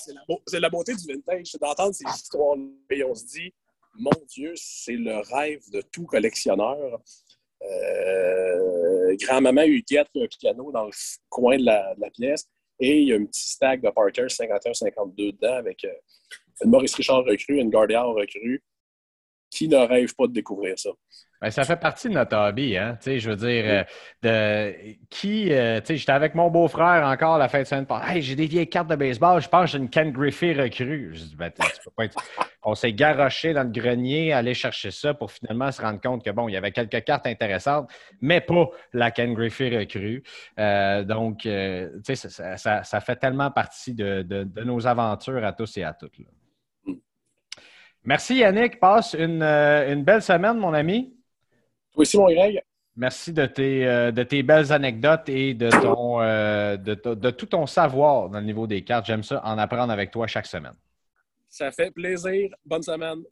c'est 0.47 0.61
la, 0.61 0.69
beauté 0.69 0.95
du 0.95 1.07
vintage, 1.07 1.47
c'est 1.47 1.61
d'entendre 1.61 1.95
ces 1.95 2.05
histoires-là 2.05 2.65
et 2.91 3.05
on 3.05 3.15
se 3.15 3.25
dit, 3.25 3.53
mon 3.95 4.11
Dieu, 4.29 4.53
c'est 4.57 4.97
le 4.97 5.19
rêve 5.33 5.63
de 5.73 5.81
tout 5.81 6.05
collectionneur. 6.05 7.01
Euh, 7.63 9.17
grand-maman 9.21 9.65
Huguette 9.65 10.09
a 10.15 10.23
un 10.23 10.27
piano 10.27 10.71
dans 10.71 10.85
le 10.85 10.93
coin 11.31 11.57
de 11.57 11.65
la 11.65 12.11
pièce. 12.13 12.47
Et 12.81 13.03
il 13.03 13.09
y 13.09 13.13
a 13.13 13.17
un 13.17 13.25
petit 13.27 13.51
stack 13.51 13.83
de 13.83 13.91
Parker 13.91 14.27
51-52 14.27 15.33
dedans 15.33 15.55
avec 15.55 15.85
euh, 15.85 15.93
une 16.65 16.71
Maurice 16.71 16.95
Richard 16.95 17.25
recrue, 17.25 17.59
une 17.59 17.71
Guardian 17.71 18.13
recrue. 18.13 18.63
Qui 19.51 19.69
ne 19.69 19.77
rêve 19.77 20.15
pas 20.15 20.27
de 20.27 20.33
découvrir 20.33 20.79
ça? 20.79 20.91
Ben, 21.41 21.51
ça 21.51 21.65
fait 21.65 21.77
partie 21.77 22.09
de 22.09 22.15
notre 22.15 22.37
hobby, 22.37 22.77
hein? 22.77 22.99
je 23.03 23.31
veux 23.31 23.37
dire, 23.37 23.65
euh, 23.65 23.85
de, 24.23 24.95
qui, 25.09 25.51
euh, 25.55 25.81
j'étais 25.83 26.13
avec 26.13 26.35
mon 26.35 26.51
beau-frère 26.51 27.07
encore 27.07 27.39
la 27.39 27.49
fin 27.49 27.61
de 27.61 27.65
semaine. 27.65 27.87
Hey, 28.07 28.21
j'ai 28.21 28.37
des 28.37 28.47
vieilles 28.47 28.69
cartes 28.69 28.91
de 28.91 28.97
baseball, 28.97 29.41
je 29.41 29.49
pense 29.49 29.65
que 29.65 29.71
j'ai 29.71 29.79
une 29.79 29.89
Ken 29.89 30.13
Griffey 30.13 30.53
recrue. 30.53 31.15
Ben, 31.39 31.51
On 32.63 32.75
s'est 32.75 32.93
garoché 32.93 33.55
dans 33.55 33.63
le 33.63 33.71
grenier, 33.71 34.35
aller 34.35 34.53
chercher 34.53 34.91
ça 34.91 35.15
pour 35.15 35.33
finalement 35.33 35.73
se 35.73 35.81
rendre 35.81 35.99
compte 35.99 36.23
que 36.23 36.31
bon, 36.31 36.47
il 36.47 36.53
y 36.53 36.57
avait 36.59 36.73
quelques 36.73 37.03
cartes 37.05 37.27
intéressantes, 37.27 37.91
mais 38.21 38.43
pas 38.43 38.69
la 38.93 39.11
Ken 39.11 39.33
Griffey 39.33 39.75
recrue. 39.75 40.23
Euh, 40.59 41.05
donc, 41.05 41.49
ça, 42.05 42.57
ça, 42.59 42.85
ça, 42.85 43.01
fait 43.01 43.17
tellement 43.17 43.51
partie 43.51 43.95
de, 43.95 44.21
de, 44.21 44.63
nos 44.63 44.87
aventures 44.87 45.43
à 45.43 45.55
tous 45.55 45.79
et 45.79 45.85
à 45.85 45.95
toutes. 45.95 46.19
Merci 48.05 48.37
Yannick, 48.37 48.81
passe 48.81 49.15
une, 49.15 49.43
une 49.43 50.05
belle 50.05 50.23
semaine, 50.23 50.57
mon 50.59 50.73
ami. 50.73 51.15
Toi 51.93 52.03
aussi, 52.03 52.17
mon 52.17 52.27
Greg. 52.27 52.63
Merci 52.97 53.33
de 53.33 53.47
tes, 53.47 53.87
euh, 53.87 54.11
de 54.11 54.23
tes 54.23 54.43
belles 54.43 54.73
anecdotes 54.73 55.29
et 55.29 55.55
de, 55.55 55.71
ton, 55.71 56.21
euh, 56.21 56.77
de, 56.77 57.31
tout 57.31 57.47
ton 57.47 57.67
savoir 57.67 58.29
dans 58.29 58.41
le 58.41 58.45
niveau 58.45 58.67
des 58.67 58.83
cartes. 58.83 59.07
J'aime 59.07 59.23
ça, 59.23 59.41
en 59.45 59.59
apprendre 59.59 59.93
avec 59.93 60.11
toi 60.11 60.27
chaque 60.27 60.47
semaine. 60.47 60.75
Ça 61.49 61.71
fait 61.71 61.91
plaisir. 61.91 62.51
Bonne 62.65 62.83
semaine. 62.83 63.23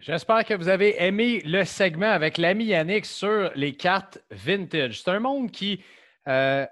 J'espère 0.00 0.44
que 0.44 0.54
vous 0.54 0.68
avez 0.68 1.02
aimé 1.02 1.42
le 1.44 1.64
segment 1.64 2.10
avec 2.10 2.38
l'ami 2.38 2.66
Yannick 2.66 3.06
sur 3.06 3.50
les 3.54 3.74
cartes 3.74 4.18
vintage. 4.30 5.02
C'est 5.02 5.10
un 5.10 5.20
monde 5.20 5.50
qui 5.50 5.82
euh, 6.28 6.66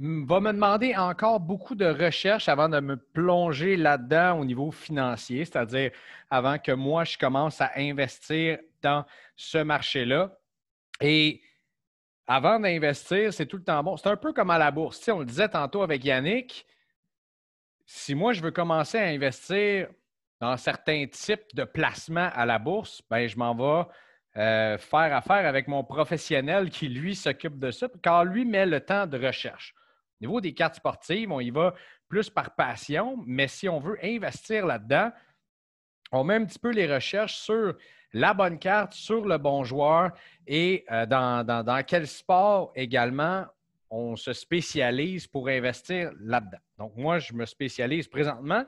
va 0.00 0.40
me 0.40 0.52
demander 0.52 0.96
encore 0.96 1.40
beaucoup 1.40 1.74
de 1.74 1.84
recherches 1.84 2.48
avant 2.48 2.70
de 2.70 2.80
me 2.80 2.96
plonger 2.96 3.76
là-dedans 3.76 4.38
au 4.38 4.46
niveau 4.46 4.70
financier, 4.70 5.44
c'est-à-dire 5.44 5.90
avant 6.30 6.58
que 6.58 6.72
moi, 6.72 7.04
je 7.04 7.18
commence 7.18 7.60
à 7.60 7.70
investir 7.76 8.58
dans 8.82 9.04
ce 9.36 9.58
marché-là. 9.58 10.32
Et 11.02 11.42
avant 12.26 12.58
d'investir, 12.58 13.34
c'est 13.34 13.44
tout 13.44 13.58
le 13.58 13.64
temps 13.64 13.82
bon. 13.82 13.96
C'est 13.98 14.08
un 14.08 14.16
peu 14.16 14.32
comme 14.32 14.50
à 14.50 14.58
la 14.58 14.70
bourse. 14.70 15.06
on 15.08 15.18
le 15.18 15.26
disait 15.26 15.48
tantôt 15.48 15.82
avec 15.82 16.02
Yannick. 16.02 16.66
Si 17.84 18.14
moi, 18.14 18.32
je 18.32 18.40
veux 18.40 18.52
commencer 18.52 18.98
à 18.98 19.06
investir 19.06 19.88
dans 20.40 20.56
certains 20.56 21.06
types 21.08 21.54
de 21.54 21.64
placements 21.64 22.30
à 22.32 22.46
la 22.46 22.58
bourse, 22.58 23.02
ben, 23.10 23.26
je 23.26 23.36
m'en 23.36 23.54
vais 23.54 23.90
euh, 24.36 24.78
faire 24.78 25.14
affaire 25.14 25.46
avec 25.46 25.68
mon 25.68 25.84
professionnel 25.84 26.70
qui, 26.70 26.88
lui, 26.88 27.14
s'occupe 27.14 27.58
de 27.58 27.70
ça, 27.70 27.88
car 28.02 28.24
lui 28.24 28.46
met 28.46 28.64
le 28.64 28.80
temps 28.80 29.06
de 29.06 29.18
recherche. 29.18 29.74
Au 30.20 30.26
niveau 30.26 30.40
des 30.40 30.52
cartes 30.52 30.76
sportives, 30.76 31.32
on 31.32 31.40
y 31.40 31.50
va 31.50 31.74
plus 32.08 32.28
par 32.28 32.54
passion, 32.54 33.16
mais 33.26 33.48
si 33.48 33.68
on 33.68 33.80
veut 33.80 33.98
investir 34.02 34.66
là-dedans, 34.66 35.10
on 36.12 36.24
met 36.24 36.34
un 36.34 36.44
petit 36.44 36.58
peu 36.58 36.70
les 36.70 36.92
recherches 36.92 37.36
sur 37.36 37.74
la 38.12 38.34
bonne 38.34 38.58
carte, 38.58 38.92
sur 38.92 39.24
le 39.24 39.38
bon 39.38 39.64
joueur 39.64 40.10
et 40.46 40.84
euh, 40.90 41.06
dans, 41.06 41.84
quel 41.86 42.06
sport 42.06 42.72
également 42.74 43.46
on 43.88 44.16
se 44.16 44.32
spécialise 44.32 45.26
pour 45.26 45.48
investir 45.48 46.12
là-dedans. 46.20 46.58
Donc, 46.78 46.96
moi, 46.96 47.18
je 47.18 47.32
me 47.32 47.46
spécialise 47.46 48.06
présentement 48.06 48.64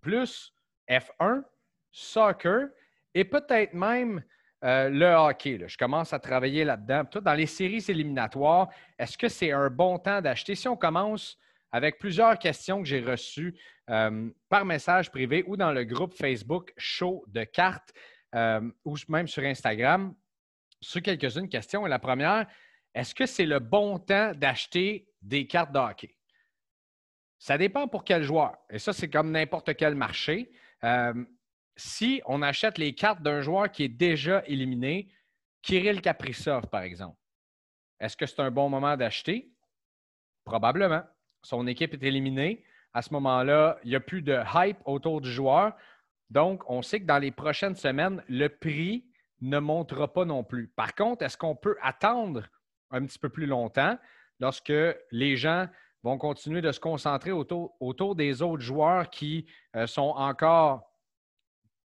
plus 0.00 0.52
F1, 0.88 1.42
soccer 1.90 2.68
et 3.14 3.24
peut-être 3.24 3.72
même 3.72 4.22
euh, 4.66 4.88
le 4.88 5.06
hockey. 5.06 5.60
Je 5.66 5.76
commence 5.76 6.12
à 6.12 6.18
travailler 6.18 6.64
là-dedans. 6.64 7.04
Dans 7.22 7.34
les 7.34 7.46
séries 7.46 7.84
éliminatoires, 7.86 8.68
est-ce 8.98 9.16
que 9.16 9.28
c'est 9.28 9.52
un 9.52 9.70
bon 9.70 9.98
temps 9.98 10.20
d'acheter? 10.20 10.56
Si 10.56 10.66
on 10.66 10.76
commence 10.76 11.38
avec 11.70 11.98
plusieurs 11.98 12.36
questions 12.36 12.82
que 12.82 12.88
j'ai 12.88 13.00
reçues 13.00 13.54
euh, 13.90 14.28
par 14.48 14.64
message 14.64 15.12
privé 15.12 15.44
ou 15.46 15.56
dans 15.56 15.70
le 15.70 15.84
groupe 15.84 16.14
Facebook 16.14 16.72
Show 16.76 17.24
de 17.28 17.44
cartes 17.44 17.94
euh, 18.34 18.60
ou 18.84 18.96
même 19.08 19.28
sur 19.28 19.44
Instagram, 19.44 20.12
sur 20.80 21.00
quelques-unes 21.00 21.48
questions. 21.48 21.86
la 21.86 22.00
première, 22.00 22.46
est-ce 22.92 23.14
que 23.14 23.26
c'est 23.26 23.46
le 23.46 23.60
bon 23.60 24.00
temps 24.00 24.32
d'acheter 24.34 25.06
des 25.22 25.46
cartes 25.46 25.70
de 25.70 25.78
hockey? 25.78 26.16
Ça 27.38 27.56
dépend 27.56 27.86
pour 27.86 28.02
quel 28.02 28.24
joueur. 28.24 28.56
Et 28.70 28.80
ça, 28.80 28.92
c'est 28.92 29.08
comme 29.08 29.30
n'importe 29.30 29.76
quel 29.76 29.94
marché. 29.94 30.50
Si 31.76 32.22
on 32.26 32.42
achète 32.42 32.78
les 32.78 32.94
cartes 32.94 33.22
d'un 33.22 33.40
joueur 33.40 33.70
qui 33.70 33.84
est 33.84 33.88
déjà 33.88 34.42
éliminé, 34.46 35.08
Kirill 35.62 36.00
Kaprizov, 36.00 36.66
par 36.68 36.82
exemple, 36.82 37.18
est-ce 38.00 38.16
que 38.16 38.26
c'est 38.26 38.40
un 38.40 38.50
bon 38.50 38.68
moment 38.68 38.96
d'acheter? 38.96 39.50
Probablement. 40.44 41.02
Son 41.42 41.66
équipe 41.66 41.94
est 41.94 42.02
éliminée. 42.02 42.64
À 42.92 43.02
ce 43.02 43.12
moment-là, 43.14 43.78
il 43.84 43.90
n'y 43.90 43.96
a 43.96 44.00
plus 44.00 44.22
de 44.22 44.38
hype 44.54 44.78
autour 44.84 45.20
du 45.20 45.30
joueur. 45.30 45.74
Donc, 46.30 46.62
on 46.68 46.82
sait 46.82 47.00
que 47.00 47.06
dans 47.06 47.18
les 47.18 47.30
prochaines 47.30 47.76
semaines, 47.76 48.22
le 48.28 48.48
prix 48.48 49.04
ne 49.40 49.58
montera 49.58 50.12
pas 50.12 50.24
non 50.24 50.44
plus. 50.44 50.68
Par 50.68 50.94
contre, 50.94 51.24
est-ce 51.24 51.36
qu'on 51.36 51.56
peut 51.56 51.76
attendre 51.82 52.48
un 52.90 53.04
petit 53.04 53.18
peu 53.18 53.28
plus 53.28 53.46
longtemps 53.46 53.98
lorsque 54.40 54.72
les 55.10 55.36
gens 55.36 55.68
vont 56.02 56.18
continuer 56.18 56.60
de 56.60 56.72
se 56.72 56.80
concentrer 56.80 57.32
autour, 57.32 58.14
des 58.14 58.42
autres 58.42 58.62
joueurs 58.62 59.10
qui 59.10 59.46
euh, 59.74 59.86
sont 59.86 60.14
encore 60.16 60.95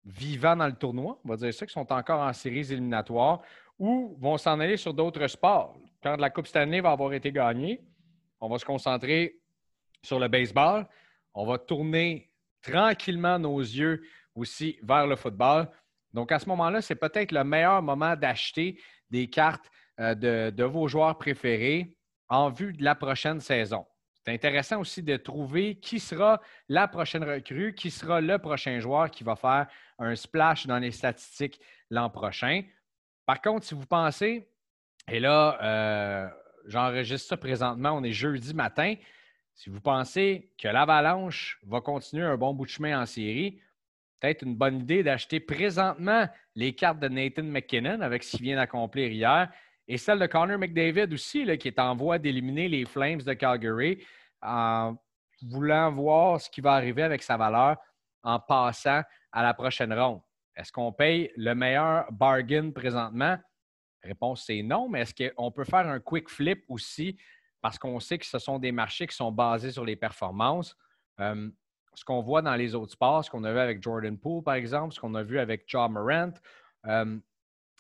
vivants 0.05 0.55
dans 0.55 0.67
le 0.67 0.73
tournoi, 0.73 1.19
on 1.23 1.29
va 1.29 1.37
dire 1.37 1.53
ça, 1.53 1.65
qui 1.65 1.73
sont 1.73 1.91
encore 1.91 2.21
en 2.21 2.33
séries 2.33 2.71
éliminatoires, 2.71 3.41
ou 3.77 4.15
vont 4.19 4.37
s'en 4.37 4.59
aller 4.59 4.77
sur 4.77 4.93
d'autres 4.93 5.27
sports. 5.27 5.75
Quand 6.03 6.17
la 6.17 6.29
Coupe 6.29 6.47
Stanley 6.47 6.81
va 6.81 6.91
avoir 6.91 7.13
été 7.13 7.31
gagnée, 7.31 7.81
on 8.39 8.49
va 8.49 8.57
se 8.57 8.65
concentrer 8.65 9.39
sur 10.01 10.19
le 10.19 10.27
baseball. 10.27 10.87
On 11.33 11.45
va 11.45 11.57
tourner 11.57 12.29
tranquillement 12.61 13.39
nos 13.39 13.59
yeux 13.59 14.03
aussi 14.35 14.77
vers 14.83 15.07
le 15.07 15.15
football. 15.15 15.69
Donc, 16.13 16.31
à 16.31 16.39
ce 16.39 16.47
moment-là, 16.49 16.81
c'est 16.81 16.95
peut-être 16.95 17.31
le 17.31 17.43
meilleur 17.43 17.81
moment 17.81 18.15
d'acheter 18.15 18.79
des 19.09 19.29
cartes 19.29 19.69
euh, 19.99 20.15
de, 20.51 20.63
vos 20.63 20.87
joueurs 20.87 21.17
préférés 21.17 21.95
en 22.27 22.49
vue 22.49 22.73
de 22.73 22.83
la 22.83 22.95
prochaine 22.95 23.39
saison. 23.39 23.85
C'est 24.23 24.33
intéressant 24.33 24.79
aussi 24.79 25.01
de 25.01 25.17
trouver 25.17 25.75
qui 25.75 25.99
sera 25.99 26.41
la 26.69 26.87
prochaine 26.87 27.23
recrue, 27.23 27.73
qui 27.73 27.89
sera 27.89 28.21
le 28.21 28.37
prochain 28.37 28.79
joueur 28.79 29.09
qui 29.09 29.23
va 29.23 29.35
faire 29.35 29.67
un 29.97 30.15
splash 30.15 30.67
dans 30.67 30.77
les 30.77 30.91
statistiques 30.91 31.59
l'an 31.89 32.09
prochain. 32.09 32.63
Par 33.25 33.41
contre, 33.41 33.65
si 33.65 33.73
vous 33.73 33.85
pensez, 33.87 34.47
et 35.07 35.19
là, 35.19 35.57
euh, 35.63 36.27
j'enregistre 36.67 37.29
ça 37.29 37.37
présentement, 37.37 37.93
on 37.93 38.03
est 38.03 38.11
jeudi 38.11 38.53
matin, 38.53 38.95
si 39.55 39.69
vous 39.69 39.81
pensez 39.81 40.51
que 40.57 40.67
l'Avalanche 40.67 41.59
va 41.65 41.81
continuer 41.81 42.25
un 42.25 42.37
bon 42.37 42.53
bout 42.53 42.65
de 42.65 42.69
chemin 42.71 43.01
en 43.01 43.05
série, 43.05 43.59
peut-être 44.19 44.43
une 44.43 44.55
bonne 44.55 44.81
idée 44.81 45.03
d'acheter 45.03 45.39
présentement 45.39 46.27
les 46.55 46.73
cartes 46.73 46.99
de 46.99 47.07
Nathan 47.07 47.43
McKinnon 47.43 48.01
avec 48.01 48.23
ce 48.23 48.37
qu'il 48.37 48.43
vient 48.43 48.55
d'accomplir 48.55 49.11
hier 49.11 49.49
et 49.91 49.97
celle 49.97 50.19
de 50.19 50.25
Connor 50.25 50.57
McDavid 50.57 51.13
aussi, 51.13 51.45
qui 51.57 51.67
est 51.67 51.77
en 51.77 51.93
voie 51.97 52.17
d'éliminer 52.17 52.69
les 52.69 52.85
Flames 52.85 53.21
de 53.21 53.33
Calgary 53.33 54.01
en 54.41 54.95
voulant 55.41 55.91
voir 55.91 56.39
ce 56.39 56.49
qui 56.49 56.61
va 56.61 56.75
arriver 56.75 57.03
avec 57.03 57.21
sa 57.21 57.35
valeur 57.35 57.75
en 58.23 58.39
passant 58.39 59.01
à 59.33 59.43
la 59.43 59.53
prochaine 59.53 59.93
ronde. 59.93 60.21
Est-ce 60.55 60.71
qu'on 60.71 60.93
paye 60.93 61.29
le 61.35 61.53
meilleur 61.53 62.09
bargain 62.09 62.71
présentement? 62.71 63.37
Réponse 64.01 64.45
c'est 64.45 64.63
non, 64.63 64.87
mais 64.87 65.01
est-ce 65.01 65.33
qu'on 65.35 65.51
peut 65.51 65.65
faire 65.65 65.85
un 65.85 65.99
quick 65.99 66.29
flip 66.29 66.63
aussi? 66.69 67.17
Parce 67.59 67.77
qu'on 67.77 67.99
sait 67.99 68.17
que 68.17 68.25
ce 68.25 68.39
sont 68.39 68.59
des 68.59 68.71
marchés 68.71 69.07
qui 69.07 69.15
sont 69.15 69.33
basés 69.33 69.71
sur 69.71 69.83
les 69.83 69.97
performances? 69.97 70.73
Euh, 71.19 71.49
ce 71.95 72.05
qu'on 72.05 72.21
voit 72.21 72.41
dans 72.41 72.55
les 72.55 72.75
autres 72.75 72.93
sports, 72.93 73.25
ce 73.25 73.29
qu'on 73.29 73.43
a 73.43 73.51
vu 73.51 73.59
avec 73.59 73.83
Jordan 73.83 74.17
Poole, 74.17 74.41
par 74.41 74.53
exemple, 74.53 74.93
ce 74.93 75.01
qu'on 75.01 75.15
a 75.15 75.23
vu 75.23 75.37
avec 75.37 75.65
John 75.67 75.91
Morant 75.91 76.31
euh, 76.85 77.19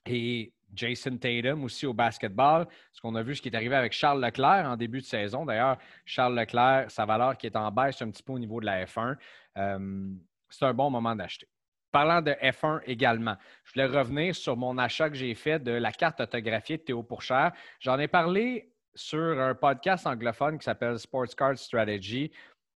et 0.05 0.53
Jason 0.73 1.17
Tatum 1.17 1.63
aussi 1.63 1.85
au 1.85 1.93
basketball, 1.93 2.67
ce 2.91 3.01
qu'on 3.01 3.15
a 3.15 3.23
vu, 3.23 3.35
ce 3.35 3.41
qui 3.41 3.49
est 3.49 3.55
arrivé 3.55 3.75
avec 3.75 3.93
Charles 3.93 4.23
Leclerc 4.23 4.65
en 4.67 4.77
début 4.77 5.01
de 5.01 5.05
saison. 5.05 5.45
D'ailleurs, 5.45 5.77
Charles 6.05 6.37
Leclerc, 6.37 6.89
sa 6.89 7.05
valeur 7.05 7.37
qui 7.37 7.47
est 7.47 7.55
en 7.55 7.71
baisse 7.71 8.01
un 8.01 8.09
petit 8.09 8.23
peu 8.23 8.33
au 8.33 8.39
niveau 8.39 8.59
de 8.59 8.65
la 8.65 8.85
F1, 8.85 9.15
euh, 9.57 10.09
c'est 10.49 10.65
un 10.65 10.73
bon 10.73 10.89
moment 10.89 11.15
d'acheter. 11.15 11.47
Parlant 11.91 12.21
de 12.21 12.31
F1 12.31 12.81
également, 12.85 13.35
je 13.65 13.73
voulais 13.73 13.99
revenir 13.99 14.33
sur 14.33 14.55
mon 14.55 14.77
achat 14.77 15.09
que 15.09 15.15
j'ai 15.15 15.35
fait 15.35 15.59
de 15.59 15.71
la 15.71 15.91
carte 15.91 16.21
autographiée 16.21 16.77
de 16.77 16.83
Théo 16.83 17.03
Pourchère. 17.03 17.51
J'en 17.81 17.99
ai 17.99 18.07
parlé 18.07 18.71
sur 18.95 19.39
un 19.39 19.55
podcast 19.55 20.07
anglophone 20.07 20.57
qui 20.57 20.63
s'appelle 20.63 20.97
Sports 20.99 21.35
Card 21.35 21.57
Strategy 21.57 22.31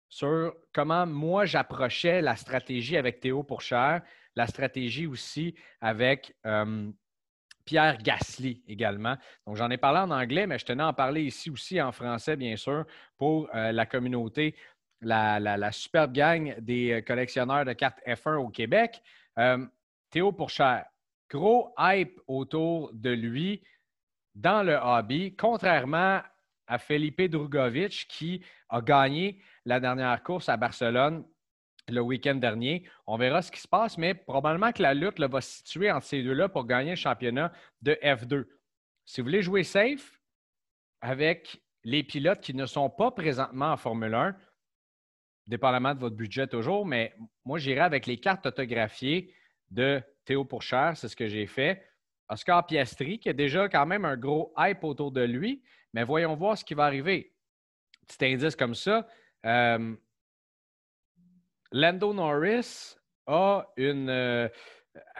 sur 0.08 0.54
comment 0.72 1.06
moi 1.06 1.44
j'approchais 1.44 2.22
la 2.22 2.36
stratégie 2.36 2.96
avec 2.96 3.20
Théo 3.20 3.42
Pourchère, 3.42 4.02
la 4.36 4.46
stratégie 4.46 5.06
aussi 5.06 5.54
avec 5.80 6.34
euh, 6.46 6.90
Pierre 7.64 7.98
Gasly 7.98 8.62
également. 8.68 9.16
Donc 9.46 9.56
j'en 9.56 9.70
ai 9.70 9.76
parlé 9.76 10.00
en 10.00 10.10
anglais, 10.10 10.46
mais 10.46 10.58
je 10.58 10.64
tenais 10.64 10.82
à 10.82 10.88
en 10.88 10.92
parler 10.92 11.22
ici 11.22 11.50
aussi 11.50 11.80
en 11.80 11.92
français, 11.92 12.36
bien 12.36 12.56
sûr, 12.56 12.84
pour 13.16 13.48
euh, 13.54 13.72
la 13.72 13.86
communauté, 13.86 14.54
la, 15.00 15.72
superbe 15.72 16.12
gang 16.12 16.54
des 16.60 16.92
euh, 16.92 17.00
collectionneurs 17.00 17.64
de 17.64 17.72
cartes 17.72 18.00
F1 18.06 18.36
au 18.36 18.48
Québec. 18.48 19.02
Théo 20.10 20.30
Pourchère, 20.30 20.84
gros 21.28 21.74
hype 21.76 22.20
autour 22.28 22.92
de 22.92 23.10
lui 23.10 23.62
dans 24.34 24.62
le 24.62 24.76
hobby, 24.80 25.34
contrairement 25.34 26.20
à 26.66 26.78
Felipe 26.78 27.22
Drugovic 27.22 28.06
qui 28.08 28.40
a 28.68 28.80
gagné 28.80 29.40
la 29.64 29.80
dernière 29.80 30.22
course 30.22 30.48
à 30.48 30.56
Barcelone 30.56 31.24
le 31.88 32.00
week-end 32.00 32.36
dernier. 32.36 32.88
On 33.06 33.16
verra 33.16 33.42
ce 33.42 33.50
qui 33.50 33.60
se 33.60 33.68
passe, 33.68 33.98
mais 33.98 34.14
probablement 34.14 34.72
que 34.72 34.82
la 34.82 34.94
lutte 34.94 35.20
va 35.20 35.40
se 35.40 35.58
situer 35.58 35.90
entre 35.90 36.06
ces 36.06 36.22
deux-là 36.22 36.48
pour 36.48 36.66
gagner 36.66 36.90
le 36.90 36.96
championnat 36.96 37.52
de 37.82 37.98
F2. 38.02 38.46
Si 39.04 39.20
vous 39.20 39.26
voulez 39.26 39.42
jouer 39.42 39.64
safe 39.64 40.20
avec 41.00 41.62
les 41.84 42.02
pilotes 42.02 42.40
qui 42.40 42.54
ne 42.54 42.66
sont 42.66 42.88
pas 42.88 43.10
présentement 43.10 43.72
en 43.72 43.76
Formule 43.76 44.14
1, 44.14 44.36
dépendamment 45.46 45.94
de 45.94 46.00
votre 46.00 46.16
budget 46.16 46.46
toujours, 46.46 46.86
mais 46.86 47.14
moi, 47.44 47.58
j'irai 47.58 47.80
avec 47.80 48.06
les 48.06 48.18
cartes 48.18 48.46
autographiées 48.46 49.34
de 49.70 50.02
Théo 50.24 50.44
Pourchère, 50.44 50.96
c'est 50.96 51.08
ce 51.08 51.16
que 51.16 51.28
j'ai 51.28 51.46
fait. 51.46 51.84
Oscar 52.30 52.64
Piastri, 52.66 53.18
qui 53.18 53.28
a 53.28 53.34
déjà 53.34 53.68
quand 53.68 53.84
même 53.84 54.06
un 54.06 54.16
gros 54.16 54.54
hype 54.56 54.82
autour 54.84 55.12
de 55.12 55.20
lui, 55.20 55.62
mais 55.92 56.04
voyons 56.04 56.34
voir 56.34 56.56
ce 56.56 56.64
qui 56.64 56.72
va 56.72 56.86
arriver. 56.86 57.34
Petit 58.06 58.24
indice 58.24 58.56
comme 58.56 58.74
ça, 58.74 59.06
euh, 59.44 59.94
Lando 61.76 62.14
Norris 62.14 62.96
a 63.26 63.66
une, 63.76 64.08
euh, 64.08 64.48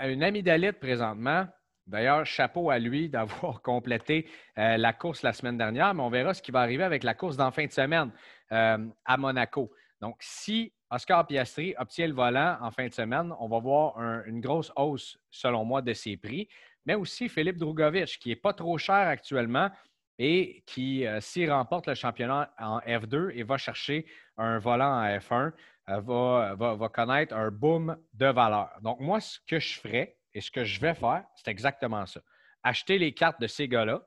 une 0.00 0.22
amygdalite 0.22 0.78
présentement. 0.78 1.48
D'ailleurs, 1.84 2.24
chapeau 2.24 2.70
à 2.70 2.78
lui 2.78 3.08
d'avoir 3.10 3.60
complété 3.60 4.28
euh, 4.56 4.76
la 4.76 4.92
course 4.92 5.22
la 5.22 5.32
semaine 5.32 5.58
dernière, 5.58 5.92
mais 5.94 6.02
on 6.02 6.10
verra 6.10 6.32
ce 6.32 6.40
qui 6.40 6.52
va 6.52 6.60
arriver 6.60 6.84
avec 6.84 7.02
la 7.02 7.14
course 7.14 7.36
d'en 7.36 7.50
fin 7.50 7.66
de 7.66 7.72
semaine 7.72 8.12
à 8.50 9.16
Monaco. 9.18 9.72
Donc, 10.00 10.14
si 10.20 10.72
Oscar 10.90 11.26
Piastri 11.26 11.74
obtient 11.76 12.06
le 12.06 12.14
volant 12.14 12.56
en 12.60 12.70
fin 12.70 12.86
de 12.86 12.92
semaine, 12.92 13.32
on 13.40 13.48
va 13.48 13.58
voir 13.58 13.98
une 14.26 14.40
grosse 14.40 14.70
hausse, 14.76 15.18
selon 15.30 15.64
moi, 15.64 15.82
de 15.82 15.92
ses 15.92 16.16
prix, 16.16 16.48
mais 16.86 16.94
aussi 16.94 17.28
Philippe 17.28 17.56
Drugovic, 17.56 18.20
qui 18.20 18.28
n'est 18.28 18.36
pas 18.36 18.52
trop 18.52 18.78
cher 18.78 18.94
actuellement, 18.94 19.70
et 20.18 20.62
qui, 20.66 21.06
euh, 21.06 21.20
s'il 21.20 21.50
remporte 21.50 21.86
le 21.86 21.94
championnat 21.94 22.52
en 22.58 22.78
F2 22.80 23.30
et 23.34 23.42
va 23.42 23.56
chercher 23.56 24.06
un 24.36 24.58
volant 24.58 25.00
en 25.00 25.18
F1, 25.18 25.52
euh, 25.88 26.00
va, 26.00 26.88
connaître 26.88 27.34
un 27.34 27.50
boom 27.50 27.96
de 28.14 28.26
valeur. 28.26 28.70
Donc, 28.82 29.00
moi, 29.00 29.20
ce 29.20 29.38
que 29.46 29.58
je 29.58 29.78
ferais 29.78 30.16
et 30.32 30.40
ce 30.40 30.50
que 30.50 30.64
je 30.64 30.80
vais 30.80 30.94
faire, 30.94 31.24
c'est 31.36 31.50
exactement 31.50 32.06
ça. 32.06 32.20
Acheter 32.62 32.98
les 32.98 33.12
cartes 33.12 33.40
de 33.40 33.46
ces 33.46 33.68
gars-là 33.68 34.02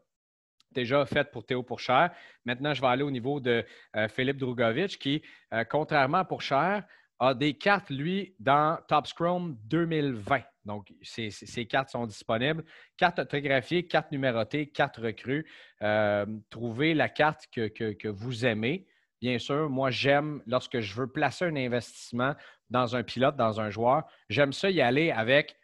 déjà 0.71 1.05
faite 1.05 1.31
pour 1.31 1.45
Théo 1.45 1.63
Pourchère. 1.63 2.11
Maintenant, 2.45 2.73
je 2.73 2.81
vais 2.81 2.87
aller 2.87 3.01
au 3.01 3.09
niveau 3.09 3.39
de 3.39 3.65
Philippe 4.09 4.37
Drugovic, 4.37 4.99
qui, 4.99 5.23
contrairement 5.69 6.19
à 6.19 6.25
Pourchère, 6.25 6.83
a 7.19 7.33
des 7.33 7.53
cartes, 7.55 7.89
lui, 7.89 8.35
dans 8.39 8.77
Top 8.87 9.07
Scrum 9.07 9.57
2020. 9.65 10.41
Donc, 10.65 10.93
ces, 11.01 11.65
cartes 11.65 11.89
sont 11.89 12.05
disponibles. 12.05 12.63
Cartes 12.97 13.19
autographiées, 13.19 13.87
cartes 13.87 14.11
numérotées, 14.11 14.67
cartes 14.67 14.97
recrues. 14.97 15.47
Euh, 15.81 16.25
trouvez 16.49 16.93
la 16.93 17.09
carte 17.09 17.47
que, 17.51 18.07
vous 18.09 18.45
aimez. 18.45 18.85
Bien 19.21 19.39
sûr, 19.39 19.69
moi, 19.69 19.89
j'aime, 19.89 20.41
lorsque 20.45 20.79
je 20.79 20.93
veux 20.93 21.07
placer 21.07 21.45
un 21.45 21.55
investissement 21.55 22.35
dans 22.69 22.95
un 22.95 23.03
pilote, 23.03 23.35
dans 23.35 23.59
un 23.59 23.69
joueur, 23.69 24.03
j'aime 24.29 24.53
ça 24.53 24.69
y 24.69 24.81
aller 24.81 25.11
avec 25.11 25.57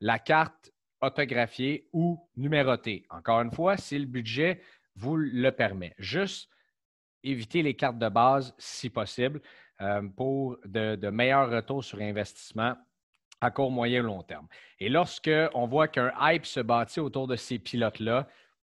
la 0.00 0.18
carte 0.18 0.72
autographiée 1.00 1.88
ou 1.92 2.20
numérotée. 2.36 3.06
Encore 3.10 3.40
une 3.42 3.52
fois, 3.52 3.76
si 3.76 3.98
le 3.98 4.06
budget 4.06 4.60
vous 4.96 5.16
le 5.16 5.50
permet. 5.50 5.94
Juste 5.98 6.50
éviter 7.22 7.62
les 7.62 7.74
cartes 7.74 7.98
de 7.98 8.08
base 8.08 8.54
si 8.58 8.90
possible. 8.90 9.40
Euh, 9.80 10.02
pour 10.14 10.58
de, 10.66 11.08
meilleurs 11.08 11.50
retours 11.50 11.82
sur 11.82 12.00
investissement 12.00 12.74
à 13.40 13.50
court, 13.50 13.70
moyen 13.70 14.02
long 14.02 14.22
terme. 14.22 14.46
Et 14.78 14.90
lorsque 14.90 15.30
on 15.54 15.66
voit 15.66 15.88
qu'un 15.88 16.12
hype 16.20 16.44
se 16.44 16.60
bâtit 16.60 17.00
autour 17.00 17.26
de 17.26 17.36
ces 17.36 17.58
pilotes-là, 17.58 18.28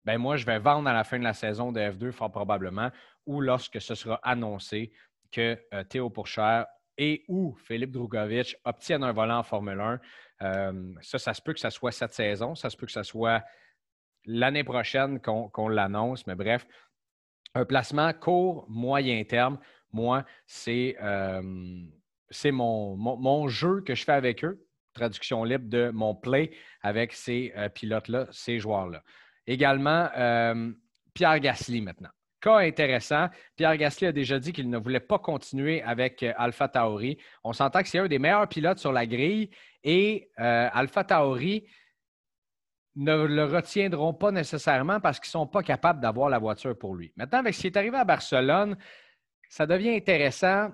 ben 0.05 0.17
moi, 0.17 0.37
je 0.37 0.45
vais 0.45 0.59
vendre 0.59 0.87
à 0.87 0.93
la 0.93 1.03
fin 1.03 1.19
de 1.19 1.23
la 1.25 1.33
saison 1.33 1.73
de 1.73 1.81
F2 1.81 2.11
fort 2.13 2.31
probablement, 2.31 2.89
ou 3.25 3.41
lorsque 3.41 3.81
ce 3.81 3.95
sera 3.95 4.19
annoncé 4.23 4.91
que 5.31 5.59
euh, 5.73 5.83
Théo 5.83 6.09
Pourchère 6.09 6.67
et 6.97 7.23
ou 7.27 7.55
Philippe 7.55 7.91
Drugovic 7.91 8.55
obtiennent 8.63 9.03
un 9.03 9.11
volant 9.11 9.39
en 9.39 9.43
Formule 9.43 9.79
1. 9.79 9.99
Euh, 10.41 10.93
ça, 11.01 11.17
ça 11.17 11.33
se 11.33 11.41
peut 11.41 11.53
que 11.53 11.59
ce 11.59 11.69
soit 11.69 11.91
cette 11.91 12.13
saison, 12.13 12.55
ça 12.55 12.69
se 12.69 12.77
peut 12.77 12.85
que 12.85 12.91
ce 12.91 13.03
soit 13.03 13.43
l'année 14.25 14.63
prochaine 14.63 15.19
qu'on 15.19 15.67
l'annonce, 15.67 16.25
mais 16.27 16.35
bref, 16.35 16.65
un 17.55 17.65
placement 17.65 18.13
court, 18.13 18.65
moyen 18.69 19.23
terme 19.23 19.59
moi, 19.91 20.25
c'est 20.47 20.97
euh, 21.01 21.41
mon, 22.51 23.47
jeu 23.47 23.81
que 23.81 23.93
je 23.93 24.03
fais 24.03 24.13
avec 24.13 24.43
eux, 24.43 24.65
traduction 24.93 25.43
libre 25.43 25.69
de 25.69 25.91
mon 25.91 26.15
play 26.15 26.51
avec 26.81 27.13
ces 27.13 27.53
pilotes-là, 27.75 28.27
ces 28.31 28.57
joueurs-là. 28.59 29.03
Également, 29.45 30.09
Pierre 31.13 31.39
Gasly 31.39 31.81
maintenant. 31.81 32.09
Cas 32.43 32.57
intéressant, 32.57 33.29
Pierre 33.55 33.77
Gasly 33.77 34.07
a 34.07 34.11
déjà 34.11 34.37
dit 34.37 34.51
qu'il 34.51 34.69
ne 34.69 34.77
voulait 34.77 34.99
pas 34.99 35.17
continuer 35.17 35.81
avec 35.81 36.25
Alpha 36.37 36.67
Tauri. 36.67 37.17
On 37.41 37.53
s'entend 37.53 37.81
que 37.81 37.87
c'est 37.87 37.99
un 37.99 38.07
des 38.09 38.19
meilleurs 38.19 38.49
pilotes 38.49 38.79
sur 38.79 38.91
la 38.91 39.05
grille 39.05 39.49
et 39.81 40.29
Alpha 40.35 41.05
Tauri 41.05 41.65
ne 42.97 43.15
le 43.15 43.45
retiendront 43.45 44.13
pas 44.13 44.31
nécessairement 44.31 44.99
parce 44.99 45.21
qu'ils 45.21 45.29
ne 45.29 45.43
sont 45.43 45.47
pas 45.47 45.63
capables 45.63 46.01
d'avoir 46.01 46.27
la 46.27 46.37
voiture 46.37 46.77
pour 46.77 46.95
lui. 46.95 47.13
Maintenant, 47.15 47.39
avec 47.39 47.53
ce 47.53 47.61
qui 47.61 47.67
est 47.67 47.77
arrivé 47.77 47.95
à 47.95 48.03
Barcelone, 48.03 48.75
ça 49.47 49.65
devient 49.65 49.95
intéressant 49.95 50.69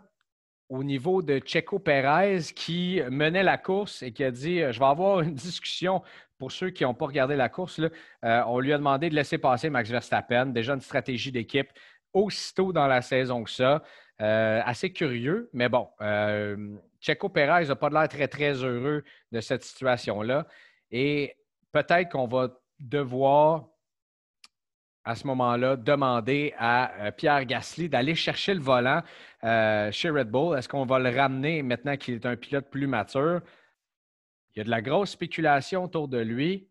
au 0.69 0.83
niveau 0.83 1.21
de 1.21 1.39
Checo 1.39 1.79
Pérez 1.79 2.39
qui 2.55 3.01
menait 3.09 3.43
la 3.43 3.57
course 3.57 4.03
et 4.03 4.11
qui 4.11 4.23
a 4.23 4.31
dit 4.31 4.61
euh, 4.61 4.71
Je 4.71 4.79
vais 4.79 4.85
avoir 4.85 5.21
une 5.21 5.33
discussion 5.33 6.01
pour 6.37 6.51
ceux 6.51 6.69
qui 6.69 6.83
n'ont 6.83 6.93
pas 6.93 7.07
regardé 7.07 7.35
la 7.35 7.49
course. 7.49 7.79
Euh, 7.79 8.43
on 8.47 8.59
lui 8.59 8.71
a 8.71 8.77
demandé 8.77 9.09
de 9.09 9.15
laisser 9.15 9.37
passer 9.37 9.69
Max 9.69 9.89
Verstappen, 9.89 10.47
déjà 10.47 10.73
une 10.73 10.81
stratégie 10.81 11.31
d'équipe 11.31 11.69
aussitôt 12.13 12.71
dans 12.71 12.87
la 12.87 13.01
saison 13.01 13.43
que 13.43 13.51
ça. 13.51 13.83
Euh, 14.21 14.61
assez 14.65 14.91
curieux, 14.91 15.49
mais 15.53 15.69
bon, 15.69 15.87
Checo 16.99 17.29
Pérez 17.29 17.67
n'a 17.67 17.75
pas 17.75 17.89
l'air 17.89 18.09
très, 18.09 18.27
très 18.27 18.53
heureux 18.53 19.03
de 19.31 19.39
cette 19.39 19.63
situation-là. 19.63 20.45
Et 20.91 21.37
peut-être 21.71 22.09
qu'on 22.09 22.27
va 22.27 22.49
devoir 22.79 23.67
à 25.05 25.15
ce 25.15 25.25
moment-là, 25.27 25.75
demander 25.75 26.53
à 26.57 26.91
euh, 26.99 27.11
Pierre 27.11 27.45
Gasly 27.45 27.89
d'aller 27.89 28.15
chercher 28.15 28.53
le 28.53 28.59
volant 28.59 29.01
euh, 29.43 29.91
chez 29.91 30.09
Red 30.09 30.29
Bull. 30.29 30.57
Est-ce 30.57 30.67
qu'on 30.67 30.85
va 30.85 30.99
le 30.99 31.09
ramener 31.09 31.63
maintenant 31.63 31.97
qu'il 31.97 32.15
est 32.15 32.25
un 32.25 32.35
pilote 32.35 32.69
plus 32.69 32.87
mature? 32.87 33.41
Il 34.53 34.59
y 34.59 34.61
a 34.61 34.63
de 34.63 34.69
la 34.69 34.81
grosse 34.81 35.11
spéculation 35.11 35.85
autour 35.85 36.07
de 36.07 36.19
lui. 36.19 36.67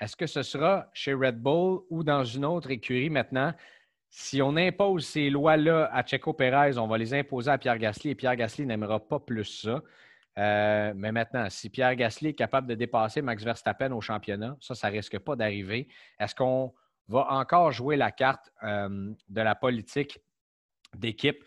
Est-ce 0.00 0.16
que 0.16 0.26
ce 0.26 0.42
sera 0.42 0.88
chez 0.92 1.14
Red 1.14 1.40
Bull 1.40 1.80
ou 1.88 2.02
dans 2.02 2.24
une 2.24 2.44
autre 2.44 2.70
écurie 2.70 3.10
maintenant? 3.10 3.54
Si 4.10 4.42
on 4.42 4.56
impose 4.56 5.06
ces 5.06 5.30
lois-là 5.30 5.88
à 5.92 6.02
Checo 6.02 6.34
Pérez, 6.34 6.76
on 6.76 6.86
va 6.86 6.98
les 6.98 7.14
imposer 7.14 7.50
à 7.50 7.58
Pierre 7.58 7.78
Gasly 7.78 8.10
et 8.10 8.14
Pierre 8.14 8.36
Gasly 8.36 8.66
n'aimera 8.66 9.00
pas 9.00 9.20
plus 9.20 9.44
ça. 9.44 9.80
Euh, 10.38 10.92
mais 10.96 11.12
maintenant, 11.12 11.48
si 11.48 11.70
Pierre 11.70 11.94
Gasly 11.94 12.28
est 12.28 12.34
capable 12.34 12.66
de 12.66 12.74
dépasser 12.74 13.22
Max 13.22 13.44
Verstappen 13.44 13.92
au 13.92 14.00
championnat, 14.00 14.56
ça, 14.60 14.74
ça 14.74 14.88
risque 14.88 15.18
pas 15.18 15.36
d'arriver. 15.36 15.88
Est-ce 16.18 16.34
qu'on 16.34 16.72
va 17.08 17.26
encore 17.30 17.72
jouer 17.72 17.96
la 17.96 18.12
carte 18.12 18.50
euh, 18.62 19.12
de 19.28 19.40
la 19.40 19.54
politique 19.54 20.18
d'équipe. 20.94 21.44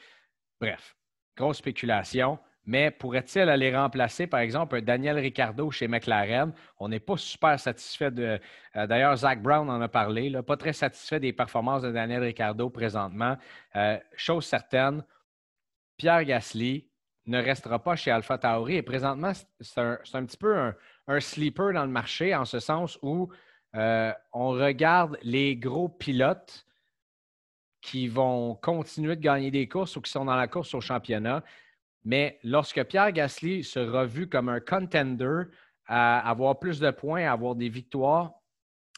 Bref, 0.60 0.96
grosse 1.36 1.58
spéculation. 1.58 2.40
Mais 2.68 2.90
pourrait-il 2.90 3.48
aller 3.48 3.76
remplacer, 3.76 4.26
par 4.26 4.40
exemple, 4.40 4.82
Daniel 4.82 5.20
Ricciardo 5.20 5.70
chez 5.70 5.88
McLaren? 5.88 6.52
On 6.80 6.90
n'est 6.90 7.00
pas 7.00 7.16
super 7.16 7.60
satisfait 7.60 8.10
de. 8.10 8.40
Euh, 8.76 8.88
d'ailleurs, 8.88 9.16
Zach 9.18 9.40
Brown 9.42 9.70
en 9.70 9.80
a 9.82 9.88
parlé, 9.88 10.32
pas 10.42 10.58
très 10.58 10.74
satisfait 10.74 11.20
des 11.20 11.32
performances 11.32 11.84
de 11.84 11.92
Daniel 11.92 12.24
Ricciardo 12.24 12.72
présentement. 12.72 13.38
Euh, 13.76 14.00
chose 14.16 14.46
certaine, 14.46 15.04
Pierre 15.96 16.24
Gasly 16.24 16.90
ne 17.28 17.42
restera 17.42 17.84
pas 17.84 17.96
chez 17.96 18.10
Alpha 18.10 18.40
Tauri. 18.40 18.78
Et 18.78 18.82
présentement, 18.82 19.34
c'est 19.60 19.80
un, 19.80 20.26
petit 20.26 20.38
peu 20.38 20.58
un, 20.58 20.76
un, 21.08 21.20
sleeper 21.20 21.72
dans 21.74 21.86
le 21.86 21.92
marché, 21.92 22.34
en 22.34 22.46
ce 22.46 22.60
sens 22.60 22.98
où 23.04 23.30
euh, 23.76 24.12
on 24.32 24.50
regarde 24.50 25.18
les 25.22 25.56
gros 25.56 25.90
pilotes 25.90 26.66
qui 27.82 28.08
vont 28.08 28.56
continuer 28.56 29.16
de 29.16 29.22
gagner 29.22 29.52
des 29.52 29.68
courses 29.68 29.96
ou 29.96 30.02
qui 30.02 30.12
sont 30.12 30.26
dans 30.26 30.36
la 30.36 30.48
course 30.48 30.74
au 30.74 30.82
championnat. 30.82 31.44
Mais 32.04 32.40
lorsque 32.44 32.84
Pierre 32.86 33.12
Gasly 33.12 33.64
sera 33.64 34.06
vu 34.06 34.28
comme 34.28 34.50
un 34.50 34.60
contender 34.60 35.44
à 35.88 36.28
avoir 36.28 36.60
plus 36.60 36.80
de 36.80 36.90
points, 36.92 37.26
à 37.26 37.32
avoir 37.32 37.56
des 37.56 37.70
victoires 37.70 38.34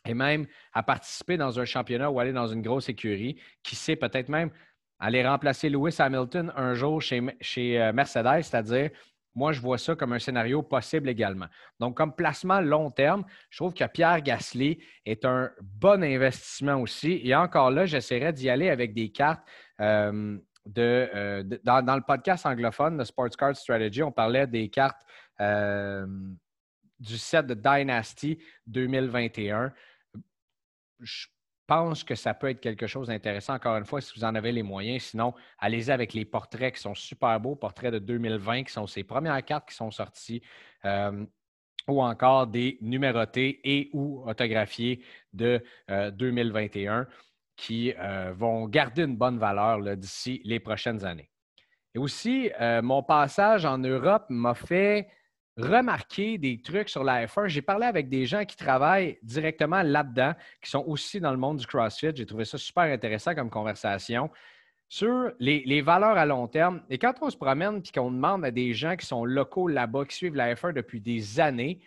et 0.05 0.13
même 0.13 0.47
à 0.73 0.83
participer 0.83 1.37
dans 1.37 1.59
un 1.59 1.65
championnat 1.65 2.09
ou 2.09 2.19
aller 2.19 2.31
dans 2.31 2.47
une 2.47 2.61
grosse 2.61 2.87
écurie, 2.87 3.39
qui 3.63 3.75
sait 3.75 3.95
peut-être 3.95 4.29
même 4.29 4.51
aller 4.99 5.25
remplacer 5.25 5.69
Lewis 5.69 5.95
Hamilton 5.99 6.53
un 6.55 6.73
jour 6.73 7.01
chez, 7.01 7.21
chez 7.41 7.81
euh, 7.81 7.91
Mercedes, 7.93 8.43
c'est-à-dire 8.43 8.91
moi, 9.37 9.51
je 9.51 9.61
vois 9.61 9.77
ça 9.77 9.95
comme 9.95 10.13
un 10.13 10.19
scénario 10.19 10.63
possible 10.63 11.09
également. 11.09 11.45
Donc, 11.79 11.95
comme 11.95 12.15
placement 12.15 12.59
long 12.59 12.89
terme, 12.89 13.23
je 13.51 13.57
trouve 13.57 13.71
que 13.71 13.85
Pierre 13.85 14.19
Gasly 14.21 14.79
est 15.05 15.25
un 15.25 15.51
bon 15.61 16.03
investissement 16.03 16.81
aussi. 16.81 17.21
Et 17.23 17.35
encore 17.35 17.69
là, 17.69 17.85
j'essaierai 17.85 18.33
d'y 18.33 18.49
aller 18.49 18.71
avec 18.71 18.95
des 18.95 19.09
cartes. 19.09 19.47
Euh, 19.79 20.39
euh, 20.75 21.43
de, 21.43 21.61
dans, 21.63 21.95
le 21.95 22.01
podcast 22.01 22.47
anglophone 22.47 22.97
de 22.97 23.03
Sports 23.03 23.29
Card 23.37 23.55
Strategy, 23.55 24.01
on 24.01 24.11
parlait 24.11 24.47
des 24.47 24.69
cartes 24.69 25.05
euh, 25.39 26.07
du 26.99 27.17
set 27.19 27.45
de 27.45 27.53
Dynasty 27.53 28.39
2021. 28.65 29.71
Je 30.99 31.27
pense 31.67 32.03
que 32.03 32.15
ça 32.15 32.33
peut 32.33 32.49
être 32.49 32.61
quelque 32.61 32.87
chose 32.87 33.07
d'intéressant, 33.07 33.53
encore 33.53 33.75
une 33.77 33.85
fois, 33.85 34.01
si 34.01 34.17
vous 34.17 34.23
en 34.23 34.33
avez 34.33 34.51
les 34.51 34.63
moyens. 34.63 35.03
Sinon, 35.03 35.33
allez-y 35.59 35.91
avec 35.91 36.13
les 36.13 36.25
portraits 36.25 36.73
qui 36.75 36.81
sont 36.81 36.95
super 36.95 37.39
beaux, 37.39 37.55
portraits 37.55 37.93
de 37.93 37.99
2020, 37.99 38.63
qui 38.63 38.73
sont 38.73 38.87
ces 38.87 39.03
premières 39.03 39.43
cartes 39.43 39.69
qui 39.69 39.75
sont 39.75 39.91
sorties, 39.91 40.41
euh, 40.85 41.25
ou 41.87 42.01
encore 42.01 42.47
des 42.47 42.77
numérotés 42.81 43.59
et 43.63 43.89
ou 43.93 44.23
autographiés 44.27 45.03
de 45.33 45.63
2021 45.87 46.99
euh, 46.99 47.05
qui 47.55 47.93
euh, 47.97 48.33
vont 48.35 48.67
garder 48.67 49.03
une 49.03 49.17
bonne 49.17 49.37
valeur 49.37 49.97
d'ici 49.97 50.41
les 50.43 50.59
prochaines 50.59 51.03
années. 51.05 51.29
Et 51.95 51.99
aussi, 51.99 52.51
mon 52.83 53.01
passage 53.01 53.65
en 53.65 53.79
Europe 53.79 54.25
m'a 54.29 54.53
fait 54.53 55.07
remarquer 55.57 56.37
des 56.37 56.61
trucs 56.61 56.89
sur 56.89 57.03
la 57.03 57.25
F1. 57.25 57.47
J'ai 57.47 57.61
parlé 57.61 57.85
avec 57.85 58.09
des 58.09 58.25
gens 58.25 58.45
qui 58.45 58.55
travaillent 58.55 59.17
directement 59.23 59.81
là-dedans, 59.81 60.33
qui 60.61 60.69
sont 60.69 60.83
aussi 60.87 61.19
dans 61.19 61.31
le 61.31 61.37
monde 61.37 61.57
du 61.57 61.65
CrossFit. 61.65 62.11
J'ai 62.15 62.25
trouvé 62.25 62.45
ça 62.45 62.57
super 62.57 62.83
intéressant 62.83 63.33
comme 63.35 63.49
conversation 63.49 64.29
sur 64.89 65.31
les, 65.39 65.81
valeurs 65.81 66.17
à 66.17 66.25
long 66.25 66.47
terme. 66.47 66.81
Et 66.89 66.97
quand 66.97 67.13
on 67.21 67.29
se 67.29 67.37
promène 67.37 67.77
et 67.77 67.91
qu'on 67.91 68.11
demande 68.11 68.45
à 68.45 68.51
des 68.51 68.73
gens 68.73 68.95
qui 68.95 69.05
sont 69.05 69.25
locaux 69.25 69.67
là-bas, 69.67 70.05
qui 70.05 70.15
suivent 70.15 70.35
la 70.35 70.53
F1 70.53 70.73
depuis 70.73 71.01
des 71.01 71.39
années, 71.39 71.81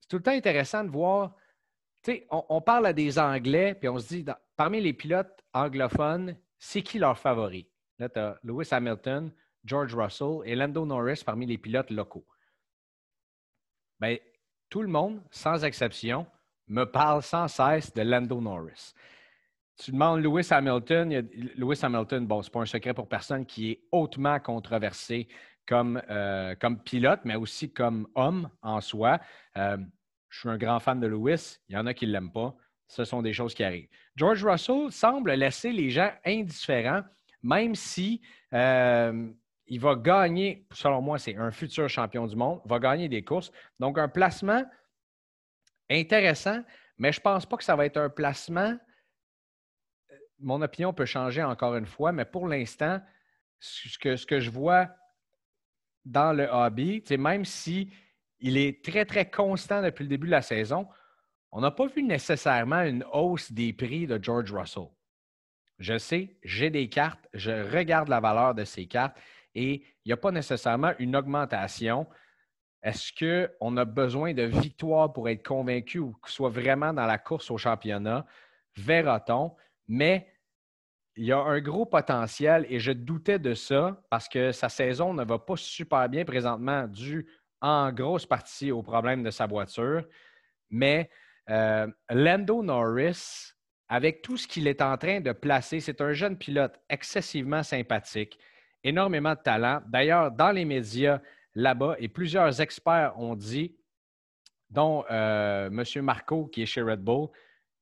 c'est 0.00 0.08
tout 0.08 0.16
le 0.16 0.22
temps 0.22 0.30
intéressant 0.30 0.84
de 0.84 0.90
voir. 0.90 1.34
Tu 2.02 2.12
sais, 2.12 2.26
on, 2.30 2.60
parle 2.60 2.86
à 2.86 2.92
des 2.92 3.18
Anglais, 3.18 3.74
puis 3.74 3.88
on 3.88 3.98
se 3.98 4.08
dit, 4.08 4.24
parmi 4.56 4.80
les 4.80 4.92
pilotes 4.92 5.44
anglophones, 5.52 6.36
c'est 6.58 6.82
qui 6.82 6.98
leur 6.98 7.18
favori? 7.18 7.68
Là, 7.98 8.08
tu 8.08 8.18
as 8.18 8.38
Lewis 8.44 8.68
Hamilton, 8.70 9.32
George 9.66 9.94
Russell 9.94 10.38
et 10.44 10.54
Lando 10.54 10.86
Norris 10.86 11.22
parmi 11.24 11.44
les 11.46 11.58
pilotes 11.58 11.90
locaux. 11.90 12.26
Bien, 14.00 14.16
tout 14.68 14.82
le 14.82 14.88
monde, 14.88 15.20
sans 15.30 15.64
exception, 15.64 16.26
me 16.68 16.84
parle 16.84 17.22
sans 17.22 17.48
cesse 17.48 17.92
de 17.92 18.02
Lando 18.02 18.40
Norris. 18.40 18.94
Tu 19.78 19.92
demandes 19.92 20.22
Lewis 20.22 20.48
Hamilton. 20.50 21.28
Lewis 21.56 21.80
Hamilton, 21.82 22.26
bon, 22.26 22.42
ce 22.42 22.48
n'est 22.48 22.52
pas 22.52 22.60
un 22.60 22.66
secret 22.66 22.94
pour 22.94 23.08
personne, 23.08 23.44
qui 23.44 23.72
est 23.72 23.80
hautement 23.92 24.40
controversé 24.40 25.28
comme, 25.66 26.00
euh, 26.08 26.54
pilote, 26.84 27.20
mais 27.24 27.34
aussi 27.34 27.72
comme 27.72 28.08
homme 28.14 28.48
en 28.62 28.80
soi. 28.80 29.20
Euh, 29.56 29.76
je 30.30 30.40
suis 30.40 30.48
un 30.48 30.56
grand 30.56 30.80
fan 30.80 31.00
de 31.00 31.06
Lewis. 31.06 31.58
Il 31.68 31.74
y 31.74 31.78
en 31.78 31.86
a 31.86 31.94
qui 31.94 32.06
ne 32.06 32.12
l'aiment 32.12 32.32
pas. 32.32 32.54
ce 32.88 33.04
sont 33.04 33.20
des 33.20 33.32
choses 33.32 33.52
qui 33.52 33.64
arrivent. 33.64 33.88
George 34.14 34.44
Russell 34.44 34.92
semble 34.92 35.32
laisser 35.32 35.72
les 35.72 35.90
gens 35.90 36.12
indifférents, 36.24 37.02
même 37.42 37.74
si 37.74 38.22
euh, 38.52 39.28
il 39.66 39.80
va 39.80 39.96
gagner, 39.96 40.66
selon 40.72 41.02
moi, 41.02 41.18
c'est 41.18 41.36
un 41.36 41.50
futur 41.50 41.88
champion 41.88 42.26
du 42.26 42.36
monde, 42.36 42.60
va 42.64 42.78
gagner 42.78 43.08
des 43.08 43.24
courses. 43.24 43.50
Donc, 43.80 43.98
un 43.98 44.08
placement 44.08 44.64
intéressant, 45.90 46.62
mais 46.98 47.12
je 47.12 47.20
ne 47.20 47.22
pense 47.22 47.46
pas 47.46 47.56
que 47.56 47.64
ça 47.64 47.76
va 47.76 47.86
être 47.86 47.96
un 47.96 48.08
placement. 48.08 48.76
Mon 50.38 50.62
opinion 50.62 50.92
peut 50.92 51.04
changer 51.04 51.42
encore 51.42 51.74
une 51.76 51.86
fois, 51.86 52.12
mais 52.12 52.24
pour 52.24 52.46
l'instant, 52.46 53.00
ce 53.58 53.98
que, 54.26 54.40
je 54.40 54.50
vois 54.50 54.88
dans 56.04 56.32
le 56.32 56.46
hobby, 56.50 57.02
même 57.18 57.44
si 57.44 57.92
est 58.40 58.84
très, 58.84 59.04
très 59.04 59.28
constant 59.28 59.82
depuis 59.82 60.04
le 60.04 60.08
début 60.08 60.26
de 60.26 60.32
la 60.32 60.42
saison, 60.42 60.86
on 61.50 61.60
n'a 61.60 61.70
pas 61.70 61.86
vu 61.86 62.02
nécessairement 62.02 62.82
une 62.82 63.04
hausse 63.12 63.50
des 63.50 63.72
prix 63.72 64.06
de 64.06 64.22
George 64.22 64.52
Russell. 64.52 64.88
Je 65.78 65.98
sais, 65.98 66.36
j'ai 66.42 66.70
des 66.70 66.88
cartes, 66.88 67.28
je 67.34 67.50
regarde 67.50 68.08
la 68.08 68.20
valeur 68.20 68.54
de 68.54 68.64
ces 68.64 68.86
cartes 68.86 69.16
et 69.56 69.82
il 70.04 70.08
n'y 70.08 70.12
a 70.12 70.18
pas 70.18 70.30
nécessairement 70.30 70.92
une 70.98 71.16
augmentation. 71.16 72.06
Est-ce 72.82 73.10
qu'on 73.18 73.76
a 73.78 73.84
besoin 73.86 74.34
de 74.34 74.42
victoires 74.42 75.12
pour 75.12 75.28
être 75.30 75.44
convaincu 75.44 75.98
ou 75.98 76.12
qu'il 76.12 76.32
soit 76.32 76.50
vraiment 76.50 76.92
dans 76.92 77.06
la 77.06 77.18
course 77.18 77.50
au 77.50 77.56
championnat? 77.56 78.26
Verra-t-on. 78.76 79.56
Mais 79.88 80.28
il 81.16 81.24
y 81.24 81.32
a 81.32 81.38
un 81.38 81.60
gros 81.60 81.86
potentiel 81.86 82.66
et 82.68 82.78
je 82.78 82.92
doutais 82.92 83.38
de 83.38 83.54
ça 83.54 83.98
parce 84.10 84.28
que 84.28 84.52
sa 84.52 84.68
saison 84.68 85.14
ne 85.14 85.24
va 85.24 85.38
pas 85.38 85.56
super 85.56 86.06
bien 86.10 86.26
présentement 86.26 86.86
dû 86.86 87.26
en 87.62 87.90
grosse 87.90 88.26
partie 88.26 88.70
au 88.70 88.82
problème 88.82 89.22
de 89.22 89.30
sa 89.30 89.46
voiture. 89.46 90.04
Mais 90.68 91.08
euh, 91.48 91.86
Lando 92.10 92.62
Norris, 92.62 93.52
avec 93.88 94.20
tout 94.20 94.36
ce 94.36 94.46
qu'il 94.46 94.68
est 94.68 94.82
en 94.82 94.98
train 94.98 95.20
de 95.20 95.32
placer, 95.32 95.80
c'est 95.80 96.02
un 96.02 96.12
jeune 96.12 96.36
pilote 96.36 96.78
excessivement 96.90 97.62
sympathique, 97.62 98.38
énormément 98.86 99.34
de 99.34 99.40
talent. 99.40 99.82
D'ailleurs, 99.88 100.30
dans 100.30 100.52
les 100.52 100.64
médias 100.64 101.20
là-bas, 101.54 101.96
et 101.98 102.08
plusieurs 102.08 102.60
experts 102.60 103.18
ont 103.18 103.34
dit, 103.34 103.76
dont 104.70 105.04
euh, 105.10 105.66
M. 105.66 106.02
Marco, 106.02 106.46
qui 106.46 106.62
est 106.62 106.66
chez 106.66 106.82
Red 106.82 107.00
Bull, 107.00 107.28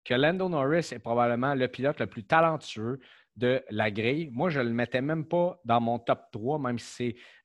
que 0.04 0.14
Lando 0.14 0.48
Norris 0.48 0.90
est 0.92 0.98
probablement 0.98 1.54
le 1.54 1.68
pilote 1.68 1.98
le 2.00 2.06
plus 2.06 2.24
talentueux 2.24 3.00
de 3.36 3.62
la 3.70 3.90
grille. 3.90 4.30
Moi, 4.32 4.50
je 4.50 4.60
ne 4.60 4.64
le 4.64 4.74
mettais 4.74 5.00
même 5.00 5.26
pas 5.26 5.60
dans 5.64 5.80
mon 5.80 5.98
top 5.98 6.30
3, 6.32 6.58
même 6.58 6.78
si 6.78 6.86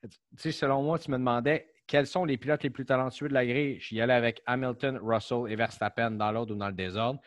c'est. 0.01 0.09
Tu 0.09 0.17
sais, 0.37 0.51
selon 0.51 0.83
moi, 0.83 0.99
tu 0.99 1.09
me 1.11 1.17
demandais 1.17 1.67
quels 1.87 2.05
sont 2.05 2.25
les 2.25 2.37
pilotes 2.37 2.63
les 2.63 2.69
plus 2.69 2.85
talentueux 2.85 3.27
de 3.27 3.33
la 3.33 3.45
grille. 3.45 3.79
J'y 3.79 3.99
allais 3.99 4.13
avec 4.13 4.41
Hamilton, 4.45 4.99
Russell 5.01 5.49
et 5.49 5.55
Verstappen 5.55 6.11
dans 6.11 6.31
l'ordre 6.31 6.53
ou 6.53 6.57
dans 6.57 6.67
le 6.67 6.73
désordre. 6.73 7.19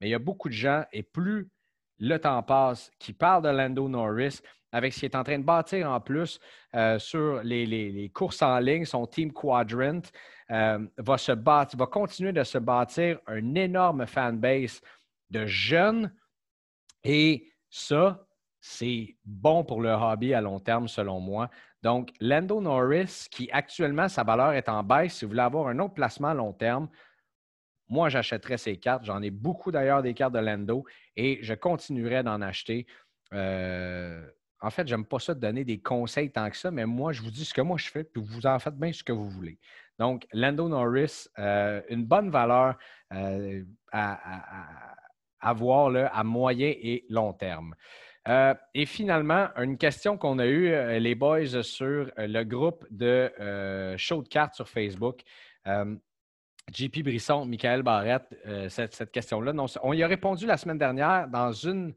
Mais 0.00 0.08
il 0.08 0.10
y 0.10 0.14
a 0.14 0.18
beaucoup 0.18 0.48
de 0.48 0.54
gens, 0.54 0.84
et 0.92 1.02
plus 1.02 1.48
le 1.98 2.18
temps 2.18 2.42
passe, 2.42 2.90
qui 2.98 3.12
parlent 3.12 3.42
de 3.42 3.48
Lando 3.48 3.88
Norris 3.88 4.40
avec 4.72 4.92
ce 4.92 5.00
qu'il 5.00 5.06
est 5.06 5.16
en 5.16 5.24
train 5.24 5.38
de 5.38 5.44
bâtir 5.44 5.90
en 5.90 6.00
plus 6.00 6.38
euh, 6.74 6.98
sur 6.98 7.40
les, 7.42 8.10
courses 8.14 8.42
en 8.42 8.58
ligne, 8.58 8.84
son 8.84 9.06
team 9.06 9.32
Quadrant, 9.32 10.02
euh, 10.50 10.86
va, 10.98 11.18
se 11.18 11.32
va 11.32 11.86
continuer 11.86 12.32
de 12.32 12.44
se 12.44 12.58
bâtir 12.58 13.18
un 13.26 13.54
énorme 13.54 14.06
fanbase 14.06 14.80
de 15.30 15.46
jeunes. 15.46 16.12
Et 17.02 17.50
ça, 17.70 18.26
c'est 18.60 19.16
bon 19.24 19.64
pour 19.64 19.80
le 19.80 19.90
hobby 19.90 20.34
à 20.34 20.40
long 20.40 20.60
terme, 20.60 20.88
selon 20.88 21.20
moi. 21.20 21.48
Donc, 21.82 22.10
Lando 22.20 22.60
Norris, 22.60 23.28
qui 23.30 23.48
actuellement, 23.52 24.08
sa 24.08 24.24
valeur 24.24 24.52
est 24.52 24.68
en 24.68 24.82
baisse, 24.82 25.14
si 25.14 25.24
vous 25.24 25.30
voulez 25.30 25.42
avoir 25.42 25.68
un 25.68 25.78
autre 25.78 25.94
placement 25.94 26.28
à 26.28 26.34
long 26.34 26.52
terme, 26.52 26.88
moi, 27.88 28.08
j'achèterais 28.08 28.58
ces 28.58 28.76
cartes. 28.76 29.04
J'en 29.04 29.22
ai 29.22 29.30
beaucoup 29.30 29.70
d'ailleurs 29.70 30.02
des 30.02 30.14
cartes 30.14 30.34
de 30.34 30.38
Lando 30.38 30.84
et 31.16 31.38
je 31.42 31.54
continuerai 31.54 32.22
d'en 32.22 32.40
acheter. 32.42 32.86
Euh, 33.32 34.26
en 34.60 34.70
fait, 34.70 34.86
j'aime 34.86 35.06
pas 35.06 35.18
ça 35.18 35.34
de 35.34 35.40
donner 35.40 35.64
des 35.64 35.80
conseils 35.80 36.30
tant 36.30 36.50
que 36.50 36.56
ça, 36.56 36.70
mais 36.70 36.84
moi, 36.84 37.12
je 37.12 37.22
vous 37.22 37.30
dis 37.30 37.44
ce 37.44 37.54
que 37.54 37.60
moi 37.60 37.78
je 37.78 37.88
fais, 37.88 38.04
puis 38.04 38.22
vous 38.22 38.46
en 38.46 38.58
faites 38.58 38.76
bien 38.76 38.92
ce 38.92 39.02
que 39.02 39.12
vous 39.12 39.28
voulez. 39.28 39.58
Donc, 39.98 40.26
Lando 40.32 40.68
Norris, 40.68 41.28
euh, 41.38 41.80
une 41.88 42.04
bonne 42.04 42.30
valeur 42.30 42.76
euh, 43.12 43.62
à, 43.92 44.94
avoir 45.40 45.92
à 46.12 46.24
moyen 46.24 46.74
et 46.76 47.04
long 47.08 47.32
terme. 47.32 47.74
Et 48.74 48.84
finalement, 48.84 49.48
une 49.56 49.78
question 49.78 50.18
qu'on 50.18 50.38
a 50.38 50.46
eue, 50.46 50.98
les 51.00 51.14
boys, 51.14 51.62
sur 51.62 52.10
le 52.18 52.42
groupe 52.42 52.84
de 52.90 53.32
show 53.96 54.22
de 54.22 54.28
cartes 54.28 54.54
sur 54.54 54.68
Facebook. 54.68 55.22
JP 56.72 57.02
Brisson, 57.02 57.46
Michael 57.46 57.82
Barrette, 57.82 58.34
cette, 58.68 59.10
question-là. 59.10 59.52
On 59.82 59.92
y 59.92 60.02
a 60.02 60.06
répondu 60.06 60.46
la 60.46 60.56
semaine 60.56 60.78
dernière 60.78 61.28
dans 61.28 61.52
une 61.52 61.94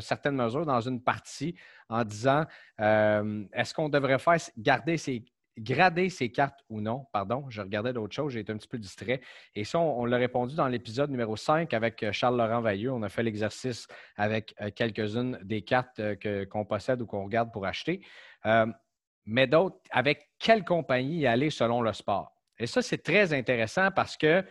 certaine 0.00 0.34
mesure, 0.34 0.66
dans 0.66 0.80
une 0.80 1.00
partie, 1.02 1.54
en 1.88 2.04
disant 2.04 2.44
est-ce 2.78 3.72
qu'on 3.74 3.88
devrait 3.88 4.18
faire 4.18 4.38
garder 4.56 4.96
ces 4.96 5.24
grader 5.58 6.08
ces 6.08 6.30
cartes 6.30 6.60
ou 6.68 6.80
non? 6.80 7.06
Pardon, 7.12 7.44
je 7.48 7.60
regardais 7.60 7.92
d'autres 7.92 8.14
choses, 8.14 8.32
j'ai 8.32 8.40
été 8.40 8.52
un 8.52 8.56
petit 8.56 8.68
peu 8.68 8.78
distrait. 8.78 9.20
Et 9.54 9.64
ça, 9.64 9.78
on, 9.78 10.04
l'a 10.04 10.16
répondu 10.16 10.54
dans 10.54 10.68
l'épisode 10.68 11.10
numéro 11.10 11.36
5 11.36 11.72
avec 11.74 12.02
euh, 12.02 12.12
Charles-Laurent 12.12 12.60
Vailleux. 12.60 12.92
On 12.92 13.02
a 13.02 13.08
fait 13.08 13.22
l'exercice 13.22 13.86
avec 14.16 14.54
euh, 14.60 14.70
quelques-unes 14.74 15.38
des 15.42 15.62
cartes 15.62 16.00
euh, 16.00 16.46
qu'on 16.46 16.64
possède 16.64 17.02
ou 17.02 17.06
qu'on 17.06 17.24
regarde 17.24 17.52
pour 17.52 17.66
acheter. 17.66 18.00
mais 19.26 19.46
d'autres, 19.46 19.78
avec 19.90 20.30
quelle 20.38 20.64
compagnie 20.64 21.18
y 21.18 21.26
aller 21.26 21.50
selon 21.50 21.82
le 21.82 21.92
sport? 21.92 22.37
Et 22.58 22.66
ça, 22.66 22.82
c'est 22.82 22.98
très 22.98 23.32
intéressant 23.32 23.90
parce 23.90 24.16
que 24.16 24.44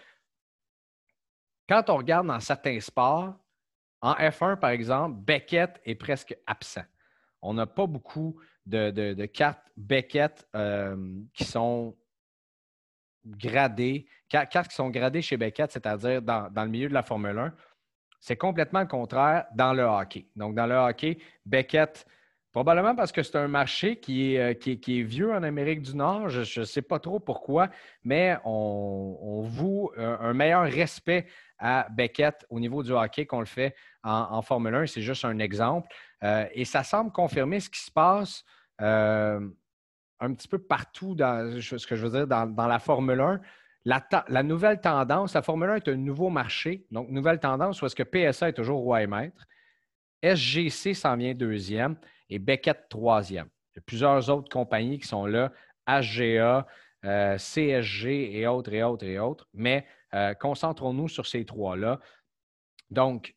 quand 1.68 1.90
on 1.90 1.98
regarde 1.98 2.28
dans 2.28 2.40
certains 2.40 2.80
sports, 2.80 3.36
en 4.02 4.14
F1, 4.14 4.58
par 4.58 4.70
exemple, 4.70 5.20
Beckett 5.20 5.82
est 5.84 5.96
presque 5.96 6.38
absent. 6.46 6.86
On 7.42 7.54
n'a 7.54 7.66
pas 7.66 7.88
beaucoup 7.88 8.40
de, 8.66 9.26
cartes 9.26 9.68
Beckett 9.76 10.48
euh, 10.56 11.22
qui 11.34 11.44
sont 11.44 11.98
gradées, 13.26 14.08
cartes 14.30 14.70
qui 14.70 14.76
sont 14.76 14.90
gradées 14.90 15.22
chez 15.22 15.38
Beckett, 15.38 15.72
c'est-à-dire 15.72 16.22
dans, 16.22 16.50
le 16.56 16.70
milieu 16.70 16.90
de 16.90 16.94
la 16.94 17.04
Formule 17.04 17.38
1. 17.38 17.54
C'est 18.20 18.38
complètement 18.38 18.82
le 18.82 18.88
contraire 18.88 19.46
dans 19.54 19.74
le 19.74 19.84
hockey. 19.84 20.28
Donc, 20.36 20.56
dans 20.56 20.66
le 20.66 20.76
hockey, 20.76 21.20
Beckett, 21.46 22.06
probablement 22.58 22.96
parce 22.96 23.12
que 23.12 23.22
c'est 23.22 23.36
un 23.36 23.48
marché 23.48 24.00
qui 24.00 24.34
est, 24.34 24.40
euh, 24.40 24.54
qui, 24.56 24.72
est, 24.72 25.04
vieux 25.04 25.32
en 25.32 25.44
Amérique 25.44 25.84
du 25.84 25.96
Nord, 25.96 26.30
je 26.30 26.62
ne 26.62 26.66
sais 26.66 26.82
pas 26.82 26.98
trop 26.98 27.20
pourquoi, 27.20 27.70
mais 28.04 28.36
on, 28.46 29.44
voue 29.44 29.92
un, 29.96 30.34
meilleur 30.34 30.64
respect 30.64 31.28
à 31.60 31.86
Beckett 31.92 32.48
au 32.50 32.60
niveau 32.60 32.82
du 32.82 32.94
hockey 32.94 33.28
qu'on 33.28 33.42
le 33.42 33.46
fait 33.46 33.76
en, 34.02 34.42
Formule 34.42 34.74
1. 34.74 34.88
C'est 34.88 35.04
juste 35.04 35.24
un 35.24 35.38
exemple. 35.38 35.88
Euh, 36.24 36.48
et 36.52 36.66
ça 36.66 36.84
semble 36.84 37.12
confirmer 37.12 37.60
ce 37.60 37.70
qui 37.70 37.80
se 37.80 37.92
passe 37.92 38.44
euh, 38.82 39.40
un 40.20 40.34
petit 40.34 40.48
peu 40.48 40.58
partout 40.58 41.14
dans 41.14 41.62
ce 41.62 41.86
que 41.86 41.96
je 41.96 42.08
veux 42.08 42.26
dire, 42.26 42.26
dans, 42.26 42.68
la 42.68 42.80
Formule 42.80 43.22
1. 43.22 43.40
La, 43.86 44.42
nouvelle 44.42 44.82
tendance, 44.82 45.36
la 45.36 45.44
Formule 45.44 45.70
1 45.70 45.76
est 45.76 45.90
un 45.90 45.96
nouveau 45.96 46.30
marché. 46.30 46.88
Donc, 46.90 47.10
nouvelle 47.10 47.40
tendance 47.40 47.84
où 47.84 47.86
est-ce 47.86 47.96
que 47.96 48.02
PSA 48.02 48.50
est 48.50 48.54
toujours 48.54 48.82
roi 48.82 49.04
et 49.04 49.08
maître. 49.08 49.46
SGC 50.24 50.96
s'en 50.96 51.16
vient 51.16 51.36
deuxième 51.36 51.96
et 52.30 52.40
Beckett 52.40 52.90
troisième. 52.90 53.48
Il 53.74 53.78
y 53.78 53.80
a 53.80 53.84
plusieurs 53.86 54.30
autres 54.30 54.50
compagnies 54.50 55.00
qui 55.00 55.08
sont 55.08 55.26
là, 55.26 55.52
HGA, 55.88 56.68
euh, 57.06 57.38
CSG 57.38 58.38
et 58.38 58.48
autres 58.48 58.74
et 58.74 58.84
autres 58.84 59.06
et 59.06 59.20
autres. 59.20 59.48
Mais 59.54 59.86
euh, 60.14 60.34
concentrons-nous 60.34 61.08
sur 61.08 61.26
ces 61.26 61.46
trois-là. 61.46 62.00
Donc, 62.90 63.36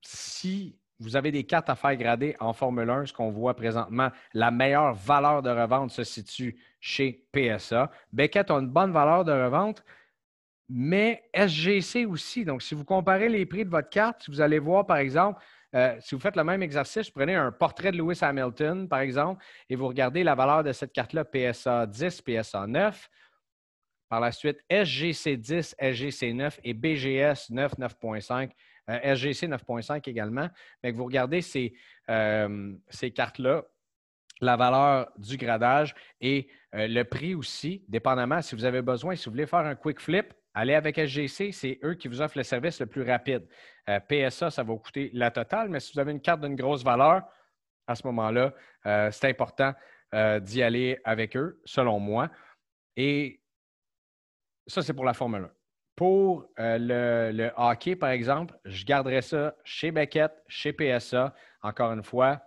si 0.00 0.76
vous 1.02 1.16
avez 1.16 1.32
des 1.32 1.44
cartes 1.44 1.68
à 1.68 1.74
faire 1.74 1.96
grader 1.96 2.36
en 2.40 2.52
Formule 2.52 2.88
1, 2.88 3.06
ce 3.06 3.12
qu'on 3.12 3.30
voit 3.30 3.54
présentement, 3.54 4.10
la 4.32 4.50
meilleure 4.50 4.94
valeur 4.94 5.42
de 5.42 5.50
revente 5.50 5.90
se 5.90 6.04
situe 6.04 6.58
chez 6.80 7.26
PSA. 7.32 7.90
Beckett 8.12 8.50
a 8.50 8.54
une 8.54 8.68
bonne 8.68 8.92
valeur 8.92 9.24
de 9.24 9.32
revente, 9.32 9.84
mais 10.68 11.22
SGC 11.34 12.06
aussi. 12.06 12.44
Donc, 12.44 12.62
si 12.62 12.74
vous 12.74 12.84
comparez 12.84 13.28
les 13.28 13.46
prix 13.46 13.64
de 13.64 13.70
votre 13.70 13.90
carte, 13.90 14.28
vous 14.28 14.40
allez 14.40 14.58
voir, 14.58 14.86
par 14.86 14.98
exemple, 14.98 15.42
euh, 15.74 15.96
si 16.00 16.14
vous 16.14 16.20
faites 16.20 16.36
le 16.36 16.44
même 16.44 16.62
exercice, 16.62 17.10
prenez 17.10 17.34
un 17.34 17.50
portrait 17.50 17.92
de 17.92 17.96
Lewis 17.96 18.18
Hamilton, 18.20 18.88
par 18.88 19.00
exemple, 19.00 19.42
et 19.68 19.76
vous 19.76 19.88
regardez 19.88 20.22
la 20.22 20.34
valeur 20.34 20.62
de 20.62 20.72
cette 20.72 20.92
carte-là, 20.92 21.24
PSA 21.24 21.86
10, 21.86 22.22
PSA 22.22 22.66
9. 22.66 23.10
Par 24.08 24.20
la 24.20 24.30
suite, 24.30 24.58
SGC 24.68 25.38
10, 25.38 25.74
SGC 25.78 26.34
9 26.34 26.60
et 26.64 26.74
BGS 26.74 27.50
9, 27.50 27.72
9.5. 27.78 28.50
SGC 28.86 29.48
9.5 29.48 30.08
également. 30.08 30.48
Mais 30.82 30.92
que 30.92 30.96
vous 30.98 31.04
regardez 31.04 31.40
ces, 31.40 31.72
euh, 32.10 32.74
ces 32.90 33.10
cartes-là, 33.10 33.62
la 34.42 34.56
valeur 34.56 35.10
du 35.16 35.36
gradage 35.38 35.94
et 36.20 36.48
euh, 36.74 36.88
le 36.88 37.04
prix 37.04 37.34
aussi, 37.34 37.84
dépendamment 37.88 38.42
si 38.42 38.54
vous 38.54 38.64
avez 38.64 38.82
besoin, 38.82 39.14
si 39.14 39.26
vous 39.26 39.30
voulez 39.30 39.46
faire 39.46 39.60
un 39.60 39.76
quick 39.76 40.00
flip, 40.00 40.34
allez 40.54 40.74
avec 40.74 40.96
SGC, 40.98 41.52
c'est 41.52 41.78
eux 41.82 41.94
qui 41.94 42.08
vous 42.08 42.20
offrent 42.20 42.38
le 42.38 42.44
service 42.44 42.80
le 42.80 42.86
plus 42.86 43.02
rapide. 43.02 43.46
Euh, 43.88 44.00
PSA, 44.00 44.50
ça 44.50 44.62
va 44.62 44.72
vous 44.72 44.78
coûter 44.78 45.10
la 45.12 45.30
totale, 45.30 45.68
mais 45.68 45.80
si 45.80 45.92
vous 45.92 46.00
avez 46.00 46.12
une 46.12 46.20
carte 46.20 46.40
d'une 46.40 46.56
grosse 46.56 46.84
valeur, 46.84 47.22
à 47.86 47.94
ce 47.94 48.06
moment-là, 48.06 48.54
c'est 49.10 49.28
important 49.28 49.74
d'y 50.12 50.62
aller 50.62 51.00
avec 51.04 51.36
eux, 51.36 51.60
selon 51.64 51.98
moi. 51.98 52.30
Et 52.96 53.42
ça, 54.68 54.82
c'est 54.82 54.94
pour 54.94 55.04
la 55.04 55.14
Formule 55.14 55.42
1. 55.42 55.50
pour 55.96 56.48
le, 56.58 57.32
le, 57.32 57.50
hockey, 57.56 57.96
par 57.96 58.10
exemple, 58.10 58.56
je 58.64 58.84
garderais 58.84 59.22
ça 59.22 59.56
chez 59.64 59.90
Beckett, 59.90 60.32
chez 60.46 60.72
PSA. 60.72 61.34
Encore 61.60 61.92
une 61.92 62.04
fois, 62.04 62.40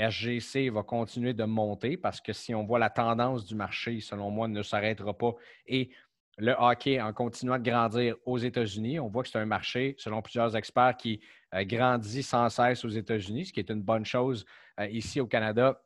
SGC 0.00 0.70
va 0.70 0.82
continuer 0.82 1.34
de 1.34 1.44
monter 1.44 1.96
parce 1.96 2.20
que 2.20 2.32
si 2.32 2.54
on 2.54 2.64
voit 2.64 2.78
la 2.78 2.90
tendance 2.90 3.44
du 3.44 3.54
marché, 3.54 4.00
selon 4.00 4.30
moi, 4.30 4.48
ne 4.48 4.62
s'arrêtera 4.62 5.16
pas. 5.16 5.34
Et 5.66 5.90
le 6.38 6.54
hockey, 6.58 7.00
en 7.00 7.12
continuant 7.12 7.58
de 7.58 7.68
grandir 7.68 8.16
aux 8.24 8.38
États-Unis, 8.38 8.98
on 8.98 9.08
voit 9.08 9.22
que 9.22 9.28
c'est 9.28 9.38
un 9.38 9.46
marché, 9.46 9.94
selon 9.98 10.22
plusieurs 10.22 10.56
experts, 10.56 10.96
qui 10.96 11.20
euh, 11.54 11.64
grandit 11.64 12.22
sans 12.22 12.48
cesse 12.48 12.84
aux 12.84 12.88
États-Unis, 12.88 13.46
ce 13.46 13.52
qui 13.52 13.60
est 13.60 13.70
une 13.70 13.82
bonne 13.82 14.04
chose 14.04 14.44
euh, 14.78 14.86
ici 14.88 15.20
au 15.20 15.26
Canada 15.26 15.80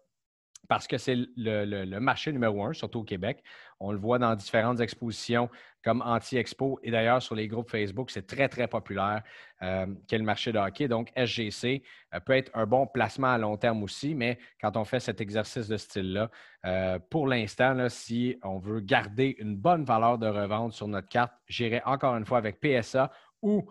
parce 0.68 0.86
que 0.86 0.98
c'est 0.98 1.16
le, 1.36 1.98
marché 1.98 2.32
numéro 2.32 2.64
un, 2.64 2.72
surtout 2.72 3.00
au 3.00 3.04
Québec. 3.04 3.42
On 3.80 3.92
le 3.92 3.98
voit 3.98 4.18
dans 4.18 4.34
différentes 4.34 4.80
expositions 4.80 5.50
comme 5.82 6.02
Anti-Expo 6.02 6.80
et 6.82 6.90
d'ailleurs 6.90 7.20
sur 7.20 7.34
les 7.34 7.46
groupes 7.46 7.70
Facebook, 7.70 8.10
c'est 8.10 8.26
très, 8.26 8.48
très 8.48 8.66
populaire 8.66 9.22
euh, 9.62 9.86
qu'est 10.08 10.18
le 10.18 10.24
marché 10.24 10.52
de 10.52 10.58
hockey. 10.58 10.88
Donc, 10.88 11.12
SGC 11.14 11.82
euh, 12.14 12.20
peut 12.20 12.32
être 12.32 12.50
un 12.54 12.66
bon 12.66 12.86
placement 12.86 13.32
à 13.32 13.38
long 13.38 13.56
terme 13.56 13.82
aussi, 13.82 14.14
mais 14.14 14.38
quand 14.60 14.76
on 14.76 14.84
fait 14.84 15.00
cet 15.00 15.20
exercice 15.20 15.68
de 15.68 15.76
style-là, 15.76 16.30
euh, 16.64 16.98
pour 17.10 17.26
l'instant, 17.26 17.88
si 17.88 18.38
on 18.42 18.58
veut 18.58 18.80
garder 18.80 19.36
une 19.38 19.56
bonne 19.56 19.84
valeur 19.84 20.18
de 20.18 20.26
revente 20.26 20.72
sur 20.72 20.88
notre 20.88 21.08
carte, 21.08 21.32
j'irai 21.46 21.82
encore 21.84 22.16
une 22.16 22.24
fois 22.24 22.38
avec 22.38 22.60
PSA 22.60 23.10
ou 23.42 23.70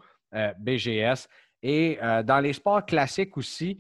BGS. 0.60 1.28
Et 1.62 2.00
dans 2.02 2.40
les 2.42 2.54
sports 2.54 2.86
classiques 2.86 3.38
aussi, 3.38 3.78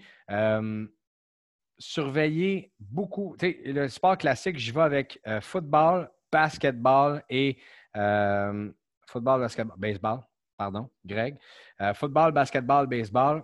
surveiller 1.84 2.72
beaucoup. 2.80 3.36
le 3.42 3.88
sport 3.88 4.18
classique, 4.18 4.58
je 4.58 4.72
vais 4.72 4.82
avec 4.82 5.20
euh, 5.28 5.42
football, 5.42 6.10
basketball 6.32 7.24
et 7.30 7.58
euh, 7.98 8.72
football, 9.06 9.42
basketball, 9.42 9.78
baseball, 9.78 10.20
pardon, 10.58 10.90
Greg. 11.06 11.38
Euh, 11.82 11.94
football, 11.94 12.32
basketball, 12.32 12.88
baseball. 12.88 13.44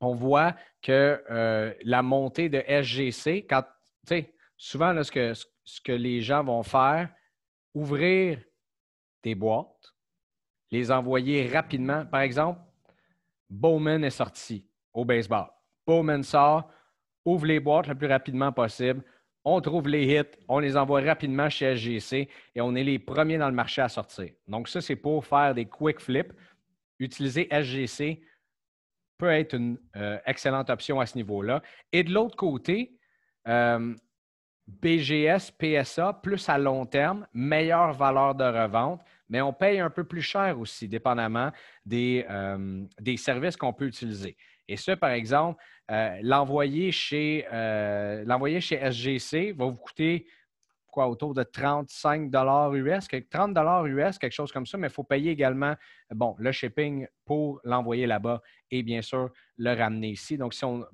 On 0.00 0.14
voit 0.14 0.54
que 0.80 1.74
la 1.82 2.02
montée 2.02 2.48
de 2.48 2.62
SGC, 2.66 3.46
quand, 3.50 3.64
souvent, 4.56 5.02
ce, 5.02 5.10
que, 5.10 5.32
ce 5.64 5.80
que 5.80 5.92
les 5.92 6.22
gens 6.22 6.44
vont 6.44 6.62
faire, 6.62 7.08
ouvrir 7.74 8.40
des 9.24 9.34
boîtes, 9.34 9.92
les 10.70 10.92
envoyer 10.92 11.48
rapidement. 11.48 12.06
Par 12.06 12.20
exemple, 12.20 12.60
Bowman 13.50 14.04
est 14.04 14.10
sorti 14.10 14.64
au 14.94 15.04
baseball. 15.04 15.48
Bowman 15.84 16.22
sort, 16.22 16.70
ouvre 17.28 17.46
les 17.46 17.60
boîtes 17.60 17.86
le 17.86 17.94
plus 17.94 18.06
rapidement 18.06 18.52
possible. 18.52 19.02
On 19.44 19.60
trouve 19.60 19.88
les 19.88 20.04
hits, 20.04 20.36
on 20.48 20.58
les 20.58 20.76
envoie 20.76 21.00
rapidement 21.00 21.48
chez 21.48 21.76
SGC 21.76 22.28
et 22.54 22.60
on 22.60 22.74
est 22.74 22.84
les 22.84 22.98
premiers 22.98 23.38
dans 23.38 23.48
le 23.48 23.54
marché 23.54 23.80
à 23.80 23.88
sortir. 23.88 24.30
Donc, 24.46 24.68
ça, 24.68 24.80
c'est 24.80 24.96
pour 24.96 25.24
faire 25.24 25.54
des 25.54 25.66
quick 25.66 26.00
flips. 26.00 26.32
Utiliser 26.98 27.48
SGC 27.50 28.20
peut 29.16 29.30
être 29.30 29.54
une 29.54 29.78
euh, 29.96 30.18
excellente 30.26 30.70
option 30.70 31.00
à 31.00 31.06
ce 31.06 31.16
niveau-là. 31.16 31.62
Et 31.92 32.02
de 32.04 32.12
l'autre 32.12 32.36
côté, 32.36 32.98
euh, 33.46 33.94
BGS, 34.68 35.50
PSA, 35.58 36.20
plus 36.22 36.48
à 36.48 36.58
long 36.58 36.84
terme, 36.84 37.26
meilleure 37.32 37.92
valeur 37.94 38.34
de 38.34 38.44
revente, 38.44 39.00
mais 39.28 39.40
on 39.40 39.52
paye 39.52 39.80
un 39.80 39.90
peu 39.90 40.04
plus 40.04 40.22
cher 40.22 40.58
aussi, 40.58 40.88
dépendamment 40.88 41.50
des, 41.84 42.26
euh, 42.28 42.84
des 43.00 43.16
services 43.16 43.56
qu'on 43.56 43.72
peut 43.72 43.86
utiliser. 43.86 44.36
Et 44.68 44.76
ça, 44.76 44.96
par 44.96 45.10
exemple, 45.10 45.62
euh, 45.90 46.18
l'envoyer 46.22 46.92
chez, 46.92 47.46
euh, 47.52 48.60
chez 48.60 48.76
SGC 48.76 49.52
va 49.52 49.64
vous 49.64 49.76
coûter 49.76 50.26
quoi, 50.90 51.08
autour 51.08 51.34
de 51.34 51.42
35 51.42 52.30
US, 52.74 53.08
30 53.30 53.56
US, 53.86 54.18
quelque 54.18 54.32
chose 54.32 54.52
comme 54.52 54.66
ça, 54.66 54.76
mais 54.78 54.88
il 54.88 54.92
faut 54.92 55.04
payer 55.04 55.30
également 55.30 55.74
bon, 56.10 56.34
le 56.38 56.52
shipping 56.52 57.06
pour 57.24 57.60
l'envoyer 57.64 58.06
là-bas 58.06 58.42
et 58.70 58.82
bien 58.82 59.02
sûr 59.02 59.30
le 59.56 59.74
ramener 59.74 60.10
ici. 60.10 60.36
Donc, 60.36 60.54
si 60.54 60.64
on, 60.64 60.84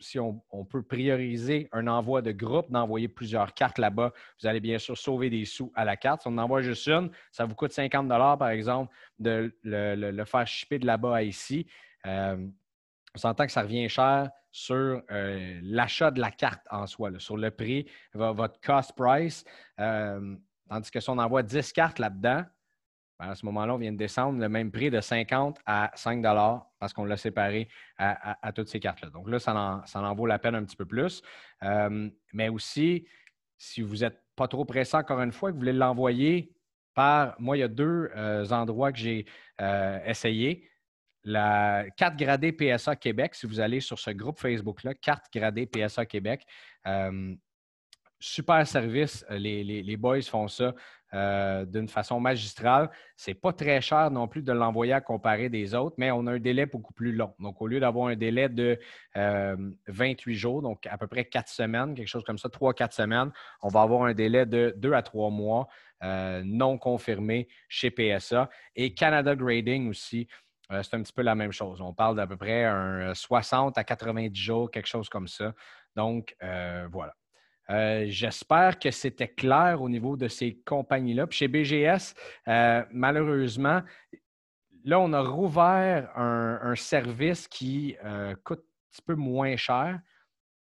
si 0.00 0.18
on, 0.18 0.40
peut 0.70 0.82
prioriser 0.82 1.68
un 1.72 1.86
envoi 1.86 2.22
de 2.22 2.32
groupe, 2.32 2.70
d'envoyer 2.70 3.08
plusieurs 3.08 3.52
cartes 3.52 3.78
là-bas, 3.78 4.12
vous 4.40 4.46
allez 4.46 4.60
bien 4.60 4.78
sûr 4.78 4.96
sauver 4.96 5.28
des 5.30 5.44
sous 5.44 5.72
à 5.74 5.84
la 5.84 5.96
carte. 5.96 6.22
Si 6.22 6.28
on 6.28 6.32
en 6.32 6.38
envoie 6.38 6.62
juste 6.62 6.86
une, 6.86 7.10
ça 7.32 7.44
vous 7.44 7.54
coûte 7.54 7.72
50 7.72 8.08
par 8.08 8.48
exemple, 8.48 8.94
de 9.18 9.52
le, 9.64 10.24
faire 10.24 10.46
shipper 10.46 10.78
de 10.78 10.86
là-bas 10.86 11.16
à 11.16 11.22
ici. 11.22 11.66
Euh, 12.06 12.46
on 13.14 13.18
s'entend 13.18 13.46
que 13.46 13.52
ça 13.52 13.62
revient 13.62 13.88
cher 13.88 14.30
sur 14.50 15.02
euh, 15.10 15.60
l'achat 15.62 16.10
de 16.10 16.20
la 16.20 16.30
carte 16.30 16.62
en 16.70 16.86
soi, 16.86 17.10
sur 17.18 17.36
le 17.36 17.50
prix, 17.50 17.86
votre 18.14 18.60
cost 18.60 18.92
price. 18.96 19.44
Euh, 19.80 20.36
tandis 20.68 20.90
que 20.90 21.00
si 21.00 21.10
on 21.10 21.18
envoie 21.18 21.42
10 21.42 21.72
cartes 21.72 21.98
là-dedans, 21.98 22.44
ben, 23.18 23.30
à 23.30 23.34
ce 23.34 23.44
moment-là, 23.46 23.74
on 23.74 23.78
vient 23.78 23.92
de 23.92 23.96
descendre 23.96 24.38
le 24.40 24.48
même 24.48 24.70
prix 24.70 24.90
de 24.90 25.00
50 25.00 25.58
à 25.66 25.90
5 25.94 26.22
parce 26.78 26.92
qu'on 26.92 27.04
l'a 27.04 27.16
séparé 27.16 27.68
à, 27.98 28.52
toutes 28.52 28.68
ces 28.68 28.78
cartes-là. 28.78 29.10
Donc 29.10 29.28
là, 29.28 29.38
ça 29.38 29.54
en, 29.54 30.14
vaut 30.14 30.26
la 30.26 30.38
peine 30.38 30.54
un 30.54 30.64
petit 30.64 30.76
peu 30.76 30.86
plus. 30.86 31.22
Euh, 31.64 32.08
mais 32.32 32.48
aussi, 32.48 33.06
si 33.56 33.82
vous 33.82 33.96
n'êtes 33.96 34.22
pas 34.36 34.46
trop 34.46 34.64
pressant, 34.64 34.98
encore 34.98 35.20
une 35.20 35.32
fois, 35.32 35.50
que 35.50 35.54
vous 35.54 35.60
voulez 35.60 35.72
l'envoyer 35.72 36.54
par. 36.94 37.34
Moi, 37.40 37.56
il 37.56 37.60
y 37.60 37.64
a 37.64 37.68
deux 37.68 38.08
endroits 38.52 38.92
que 38.92 38.98
j'ai 38.98 39.26
essayé 40.06 40.68
la 41.24 41.84
carte 41.96 42.16
gradée 42.16 42.52
PSA 42.52 42.96
Québec, 42.96 43.34
si 43.34 43.46
vous 43.46 43.60
allez 43.60 43.80
sur 43.80 43.98
ce 43.98 44.10
groupe 44.10 44.38
Facebook-là, 44.38 44.94
carte 44.94 45.26
gradée 45.32 45.66
PSA 45.66 46.06
Québec, 46.06 46.44
euh, 46.86 47.34
super 48.18 48.66
service. 48.66 49.24
Euh, 49.30 49.38
les, 49.38 49.96
boys 49.96 50.22
font 50.22 50.48
ça 50.48 50.74
euh, 51.14 51.64
d'une 51.64 51.88
façon 51.88 52.20
magistrale. 52.20 52.90
Ce 53.16 53.30
n'est 53.30 53.34
pas 53.34 53.52
très 53.52 53.80
cher 53.80 54.10
non 54.10 54.28
plus 54.28 54.42
de 54.42 54.52
l'envoyer 54.52 54.92
à 54.92 55.00
comparer 55.00 55.48
des 55.48 55.74
autres, 55.74 55.96
mais 55.98 56.10
on 56.10 56.26
a 56.26 56.32
un 56.32 56.38
délai 56.38 56.66
beaucoup 56.66 56.92
plus 56.92 57.12
long. 57.12 57.34
Donc, 57.38 57.60
au 57.60 57.66
lieu 57.66 57.80
d'avoir 57.80 58.08
un 58.08 58.16
délai 58.16 58.48
de 58.48 58.78
28 59.14 60.34
jours, 60.34 60.62
donc 60.62 60.86
à 60.86 60.98
peu 60.98 61.06
près 61.06 61.24
4 61.24 61.48
semaines, 61.48 61.94
quelque 61.94 62.08
chose 62.08 62.24
comme 62.24 62.38
ça, 62.38 62.48
3-4 62.48 62.92
semaines, 62.92 63.32
on 63.62 63.68
va 63.68 63.82
avoir 63.82 64.04
un 64.04 64.14
délai 64.14 64.46
de 64.46 64.74
2 64.76 64.92
à 64.92 65.02
3 65.02 65.30
mois 65.30 65.68
non 66.00 66.78
confirmé 66.78 67.48
chez 67.68 67.90
PSA. 67.90 68.48
Et 68.76 68.94
Canada 68.94 69.34
Grading 69.34 69.88
aussi. 69.90 70.28
Euh, 70.70 70.82
c'est 70.82 70.94
un 70.96 71.02
petit 71.02 71.12
peu 71.12 71.22
la 71.22 71.34
même 71.34 71.52
chose. 71.52 71.80
On 71.80 71.94
parle 71.94 72.16
d'à 72.16 72.26
peu 72.26 72.36
près 72.36 72.64
un 72.64 73.14
60 73.14 73.76
euh, 73.76 73.80
à 73.80 73.84
90 73.84 74.38
jours, 74.38 74.70
quelque 74.70 74.86
chose 74.86 75.08
comme 75.08 75.28
ça. 75.28 75.54
Donc, 75.96 76.36
euh, 76.42 76.88
voilà. 76.90 77.14
J'espère 78.06 78.78
que 78.78 78.90
c'était 78.90 79.28
clair 79.28 79.82
au 79.82 79.90
niveau 79.90 80.16
de 80.16 80.26
ces 80.26 80.58
compagnies-là. 80.64 81.26
Puis 81.26 81.40
chez 81.40 81.48
BGS, 81.48 82.14
malheureusement, 82.90 83.82
là, 84.84 84.98
on 85.00 85.12
a 85.12 85.20
rouvert 85.20 86.10
un, 86.16 86.74
service 86.76 87.46
qui 87.46 87.94
coûte 88.42 88.60
un 88.60 88.90
petit 88.90 89.02
peu 89.02 89.16
moins 89.16 89.54
cher, 89.56 90.00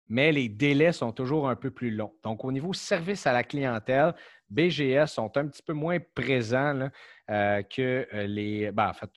mais 0.09 0.33
les 0.33 0.49
délais 0.49 0.91
sont 0.91 1.13
toujours 1.13 1.49
un 1.49 1.55
peu 1.55 1.71
plus 1.71 1.93
longs. 1.93 2.17
Donc, 2.25 2.45
au 2.45 2.51
niveau 2.51 2.73
service 2.73 3.25
à 3.25 3.33
la 3.33 3.45
clientèle, 3.45 4.13
BGS 4.51 5.07
sont 5.07 5.37
un 5.37 5.47
petit 5.47 5.63
peu 5.63 5.75
moins 5.75 5.99
présents 6.13 6.89
que 7.29 8.09
les. 8.27 8.73
Ben, 8.73 8.89
en 8.89 8.95
fait, 8.95 9.11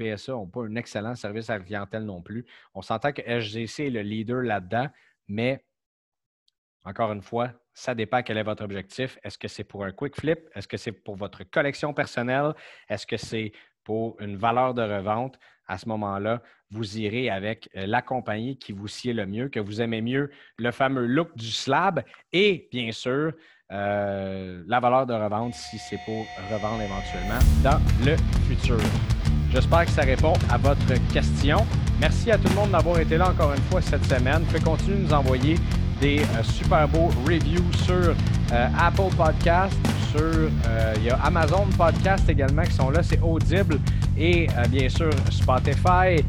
PSA 0.00 0.32
n'ont 0.32 0.46
pas 0.46 0.62
un 0.62 0.76
excellent 0.76 1.14
service 1.14 1.50
à 1.50 1.58
la 1.58 1.64
clientèle 1.64 2.04
non 2.04 2.22
plus. 2.22 2.46
On 2.74 2.82
s'entend 2.82 3.12
que 3.12 3.22
SGC 3.22 3.86
est 3.86 3.90
le 3.90 4.02
leader 4.02 4.42
là-dedans, 4.42 4.88
mais 5.28 5.64
encore 6.84 7.12
une 7.12 7.22
fois, 7.22 7.52
ça 7.74 7.94
dépend 7.94 8.22
quel 8.22 8.38
est 8.38 8.42
votre 8.42 8.64
objectif. 8.64 9.18
Est-ce 9.22 9.38
que 9.38 9.48
c'est 9.48 9.64
pour 9.64 9.84
un 9.84 9.92
quick 9.92 10.18
flip? 10.18 10.40
Est-ce 10.54 10.66
que 10.66 10.76
c'est 10.76 10.92
pour 10.92 11.16
votre 11.16 11.44
collection 11.44 11.92
personnelle? 11.92 12.54
Est-ce 12.88 13.06
que 13.06 13.16
c'est 13.16 13.52
pour 13.84 14.20
une 14.20 14.36
valeur 14.36 14.74
de 14.74 14.82
revente? 14.82 15.38
À 15.66 15.78
ce 15.78 15.88
moment-là, 15.88 16.42
vous 16.70 16.98
irez 16.98 17.30
avec 17.30 17.68
euh, 17.76 17.86
la 17.86 18.02
compagnie 18.02 18.58
qui 18.58 18.72
vous 18.72 18.88
sied 18.88 19.12
le 19.12 19.24
mieux, 19.24 19.48
que 19.48 19.60
vous 19.60 19.80
aimez 19.80 20.00
mieux 20.00 20.30
le 20.56 20.72
fameux 20.72 21.06
look 21.06 21.36
du 21.36 21.50
slab 21.50 22.02
et 22.32 22.68
bien 22.72 22.90
sûr 22.90 23.32
euh, 23.70 24.64
la 24.66 24.80
valeur 24.80 25.06
de 25.06 25.14
revente 25.14 25.54
si 25.54 25.78
c'est 25.78 26.00
pour 26.04 26.26
revendre 26.50 26.82
éventuellement 26.82 27.38
dans 27.62 27.80
le 28.04 28.16
futur. 28.48 28.80
J'espère 29.52 29.84
que 29.84 29.90
ça 29.90 30.02
répond 30.02 30.32
à 30.48 30.56
votre 30.56 30.94
question. 31.12 31.66
Merci 32.00 32.30
à 32.30 32.38
tout 32.38 32.48
le 32.48 32.54
monde 32.54 32.70
d'avoir 32.70 33.00
été 33.00 33.16
là 33.16 33.30
encore 33.30 33.52
une 33.52 33.62
fois 33.62 33.82
cette 33.82 34.04
semaine. 34.04 34.42
Vous 34.42 34.46
pouvez 34.46 34.60
continuer 34.60 34.98
de 34.98 35.02
nous 35.02 35.12
envoyer 35.12 35.56
des 36.00 36.20
euh, 36.20 36.42
super 36.44 36.86
beaux 36.88 37.10
reviews 37.26 37.72
sur 37.84 38.14
euh, 38.52 38.68
Apple 38.78 39.14
Podcast, 39.16 39.76
sur 40.12 40.20
euh, 40.20 40.94
y 41.02 41.10
a 41.10 41.16
Amazon 41.16 41.66
Podcast 41.76 42.28
également 42.28 42.62
qui 42.62 42.72
sont 42.72 42.90
là, 42.90 43.02
c'est 43.02 43.20
Audible 43.20 43.78
et 44.16 44.46
bien 44.68 44.88
sûr 44.88 45.10
Spotify. 45.30 46.24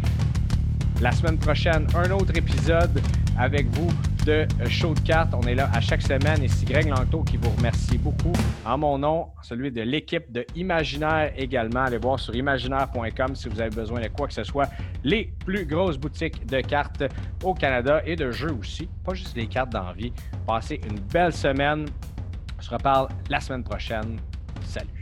La 0.99 1.11
semaine 1.11 1.38
prochaine, 1.38 1.88
un 1.95 2.11
autre 2.11 2.34
épisode 2.36 3.01
avec 3.38 3.67
vous 3.76 3.89
de 4.26 4.47
Show 4.69 4.93
de 4.93 4.99
cartes. 4.99 5.34
On 5.34 5.41
est 5.43 5.55
là 5.55 5.69
à 5.74 5.82
chaque 5.82 6.01
semaine 6.01 6.43
et 6.43 6.47
c'est 6.47 6.65
Greg 6.65 6.88
Langto 6.88 7.24
qui 7.24 7.38
vous 7.38 7.49
remercie 7.49 7.97
beaucoup. 7.97 8.34
En 8.65 8.78
mon 8.78 8.97
nom, 8.97 9.28
celui 9.41 9.72
de 9.72 9.82
l'équipe 9.82 10.32
de 10.32 10.45
Imaginaire 10.55 11.32
également. 11.38 11.82
Allez 11.82 11.97
voir 11.97 12.19
sur 12.19 12.36
imaginaire.com 12.36 13.36
si 13.36 13.49
vous 13.49 13.59
avez 13.59 13.76
besoin 13.76 14.01
de 14.01 14.07
quoi 14.07 14.28
que 14.28 14.34
ce 14.34 14.43
soit. 14.43 14.69
Les 15.03 15.34
plus 15.45 15.65
grosses 15.65 15.97
boutiques 15.97 16.45
de 16.45 16.61
cartes 16.61 17.03
au 17.43 17.53
Canada 17.53 18.01
et 18.05 18.15
de 18.15 18.32
jeux 18.32 18.53
aussi. 18.59 18.88
Pas 19.03 19.13
juste 19.13 19.36
des 19.36 19.47
cartes 19.47 19.72
d'envie. 19.72 20.13
Passez 20.45 20.80
une 20.89 20.99
belle 20.99 21.34
semaine. 21.34 21.86
On 22.57 22.61
se 22.61 22.69
reparle 22.69 23.09
la 23.30 23.39
semaine 23.39 23.63
prochaine. 23.63 24.19
Salut. 24.63 25.01